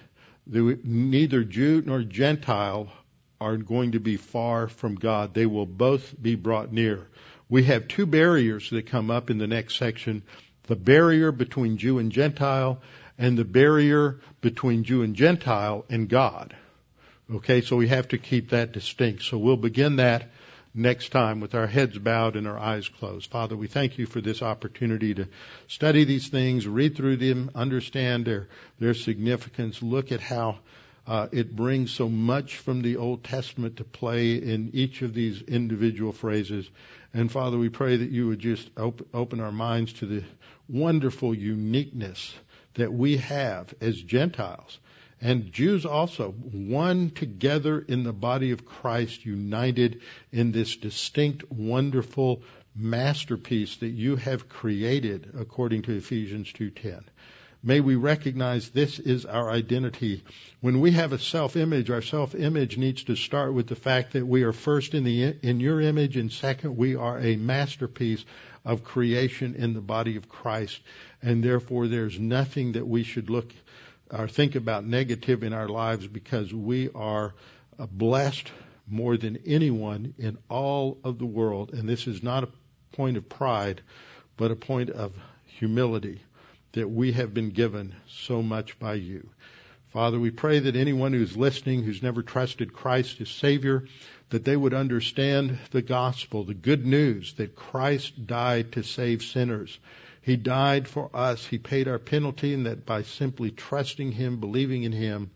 neither 0.46 1.44
Jew 1.44 1.84
nor 1.86 2.02
Gentile 2.02 2.92
are 3.40 3.58
going 3.58 3.92
to 3.92 4.00
be 4.00 4.18
far 4.18 4.68
from 4.68 4.96
God. 4.96 5.34
They 5.34 5.46
will 5.46 5.66
both 5.66 6.16
be 6.20 6.36
brought 6.36 6.72
near. 6.72 7.08
We 7.50 7.64
have 7.64 7.88
two 7.88 8.06
barriers 8.06 8.70
that 8.72 8.88
come 8.88 9.12
up 9.12 9.30
in 9.30 9.38
the 9.38 9.48
next 9.48 9.78
section. 9.78 10.24
The 10.64 10.76
barrier 10.76 11.32
between 11.32 11.78
Jew 11.78 12.00
and 12.00 12.12
Gentile 12.12 12.82
and 13.18 13.38
the 13.38 13.46
barrier 13.46 14.20
between 14.42 14.84
Jew 14.84 15.04
and 15.04 15.16
Gentile 15.16 15.86
and 15.90 16.10
God. 16.10 16.56
Okay, 17.30 17.62
so 17.62 17.76
we 17.76 17.90
have 17.90 18.08
to 18.10 18.18
keep 18.18 18.50
that 18.50 18.72
distinct. 18.72 19.24
So 19.24 19.38
we'll 19.38 19.58
begin 19.58 19.98
that 19.98 20.32
next 20.78 21.10
time 21.12 21.40
with 21.40 21.56
our 21.56 21.66
heads 21.66 21.98
bowed 21.98 22.36
and 22.36 22.48
our 22.48 22.58
eyes 22.58 22.88
closed. 22.88 23.32
Father, 23.32 23.58
we 23.58 23.68
thank 23.68 23.98
you 23.98 24.06
for 24.06 24.22
this 24.22 24.44
opportunity 24.44 25.14
to 25.16 25.28
study 25.68 26.04
these 26.04 26.28
things, 26.28 26.68
read 26.68 26.96
through 26.96 27.18
them, 27.18 27.50
understand 27.56 28.26
their, 28.26 28.48
their 28.80 28.94
significance, 28.94 29.82
look 29.82 30.12
at 30.12 30.22
how 30.22 30.60
uh, 31.08 31.28
it 31.32 31.56
brings 31.56 31.92
so 31.92 32.08
much 32.08 32.58
from 32.58 32.82
the 32.82 32.98
Old 32.98 33.24
Testament 33.24 33.78
to 33.78 33.84
play 33.84 34.36
in 34.36 34.70
each 34.74 35.02
of 35.02 35.14
these 35.14 35.42
individual 35.42 36.12
phrases. 36.12 36.70
And 37.14 37.32
Father, 37.32 37.58
we 37.58 37.70
pray 37.70 37.98
that 37.98 38.12
you 38.12 38.28
would 38.28 38.40
just 38.40 38.70
op- 38.78 39.08
open 39.16 39.40
our 39.40 39.52
minds 39.52 39.94
to 39.94 40.06
the 40.06 40.24
wonderful 40.70 41.34
uniqueness 41.34 42.36
that 42.76 42.94
we 42.94 43.18
have 43.18 43.74
as 43.82 44.00
Gentiles 44.00 44.78
and 45.22 45.52
Jews 45.52 45.86
also, 45.86 46.32
one 46.32 47.10
together 47.10 47.80
in 47.80 48.04
the 48.04 48.14
body 48.14 48.52
of 48.52 48.66
Christ, 48.66 49.26
united 49.26 50.02
in 50.32 50.52
this 50.52 50.76
distinct, 50.76 51.52
wonderful 51.52 52.44
masterpiece 52.76 53.78
that 53.78 53.90
you 53.90 54.16
have 54.18 54.48
created 54.48 55.32
according 55.38 55.82
to 55.84 55.98
Ephesians 55.98 56.52
2:10. 56.54 57.04
May 57.64 57.80
we 57.80 57.96
recognize 57.96 58.70
this 58.70 59.00
is 59.00 59.26
our 59.26 59.50
identity. 59.50 60.22
When 60.62 60.80
we 60.80 60.92
have 60.92 61.12
a 61.12 61.18
self-image, 61.18 61.90
our 61.90 62.04
self-image 62.04 62.78
needs 62.78 63.04
to 63.06 63.16
start 63.16 63.56
with 63.56 63.66
the 63.66 63.76
fact 63.76 64.14
that 64.14 64.28
we 64.28 64.44
are 64.44 64.54
first 64.54 64.94
in 64.94 65.04
the 65.04 65.36
in 65.42 65.60
your 65.60 65.82
image, 65.82 66.18
and 66.18 66.32
second, 66.32 66.78
we 66.78 66.96
are 66.96 67.20
a 67.20 67.36
masterpiece 67.36 68.24
of 68.64 68.84
creation 68.84 69.56
in 69.56 69.74
the 69.74 69.82
body 69.82 70.18
of 70.18 70.30
Christ, 70.30 70.80
and 71.24 71.44
therefore 71.44 71.88
there's 71.88 72.20
nothing 72.20 72.74
that 72.74 72.88
we 72.88 73.02
should 73.02 73.30
look 73.32 73.52
or 74.12 74.28
think 74.28 74.56
about 74.56 74.86
negative 74.86 75.44
in 75.44 75.54
our 75.54 75.68
lives 75.68 76.08
because 76.08 76.54
we 76.54 76.90
are 76.96 77.34
blessed 77.92 78.52
more 78.88 79.18
than 79.18 79.38
anyone 79.46 80.14
in 80.18 80.38
all 80.50 80.98
of 81.04 81.20
the 81.20 81.26
world, 81.26 81.74
and 81.74 81.88
this 81.88 82.08
is 82.08 82.24
not 82.24 82.44
a 82.44 82.50
point 82.94 83.18
of 83.18 83.28
pride, 83.28 83.82
but 84.38 84.52
a 84.52 84.56
point 84.56 84.90
of 84.90 85.14
humility 85.46 86.22
that 86.74 86.90
we 86.90 87.12
have 87.12 87.34
been 87.34 87.50
given 87.50 87.96
so 88.08 88.42
much 88.42 88.80
by 88.80 88.94
you. 88.94 89.30
Father, 89.90 90.20
we 90.20 90.32
pray 90.32 90.60
that 90.60 90.76
anyone 90.76 91.14
who's 91.14 91.36
listening 91.36 91.84
who's 91.84 92.04
never 92.04 92.22
trusted 92.22 92.74
Christ 92.74 93.20
as 93.22 93.30
Savior, 93.30 93.86
that 94.30 94.46
they 94.46 94.56
would 94.56 94.74
understand 94.74 95.58
the 95.72 95.82
gospel, 95.82 96.44
the 96.44 96.54
good 96.54 96.86
news 96.86 97.34
that 97.34 97.56
Christ 97.56 98.28
died 98.28 98.74
to 98.74 98.84
save 98.84 99.24
sinners. 99.24 99.80
He 100.28 100.36
died 100.36 100.90
for 100.90 101.10
us. 101.16 101.46
He 101.46 101.58
paid 101.58 101.88
our 101.88 102.00
penalty 102.00 102.54
and 102.54 102.66
that 102.66 102.86
by 102.86 103.04
simply 103.04 103.50
trusting 103.50 104.12
Him, 104.12 104.42
believing 104.42 104.84
in 104.84 104.92
Him, 104.92 105.32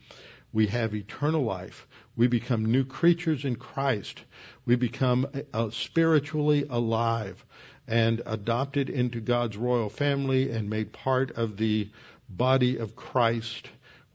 we 0.52 0.68
have 0.68 0.94
eternal 0.94 1.46
life. 1.46 1.88
We 2.18 2.28
become 2.28 2.66
new 2.66 2.84
creatures 2.84 3.46
in 3.46 3.56
Christ. 3.56 4.22
We 4.66 4.76
become 4.76 5.28
uh, 5.54 5.70
spiritually 5.70 6.66
alive 6.70 7.42
and 7.88 8.22
adopted 8.26 8.90
into 8.90 9.22
God's 9.22 9.56
royal 9.56 9.88
family 9.88 10.52
and 10.52 10.70
made 10.70 10.92
part 10.92 11.32
of 11.32 11.56
the 11.56 11.90
body 12.28 12.76
of 12.76 12.94
Christ 12.94 13.70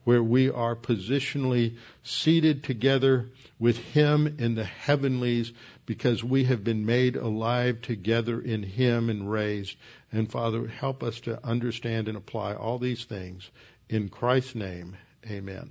where 0.04 0.22
we 0.22 0.50
are 0.50 0.76
positionally 0.76 1.78
seated 2.02 2.62
together 2.64 3.30
with 3.58 3.78
Him 3.78 4.36
in 4.38 4.54
the 4.54 4.64
heavenlies 4.64 5.54
because 5.86 6.22
we 6.22 6.44
have 6.44 6.62
been 6.62 6.84
made 6.84 7.16
alive 7.16 7.80
together 7.80 8.40
in 8.40 8.62
Him 8.62 9.08
and 9.08 9.30
raised. 9.30 9.76
And 10.12 10.30
Father, 10.30 10.66
help 10.66 11.02
us 11.02 11.20
to 11.20 11.44
understand 11.46 12.08
and 12.08 12.16
apply 12.16 12.54
all 12.54 12.78
these 12.78 13.04
things. 13.04 13.48
In 13.88 14.08
Christ's 14.08 14.56
name, 14.56 14.96
amen. 15.30 15.70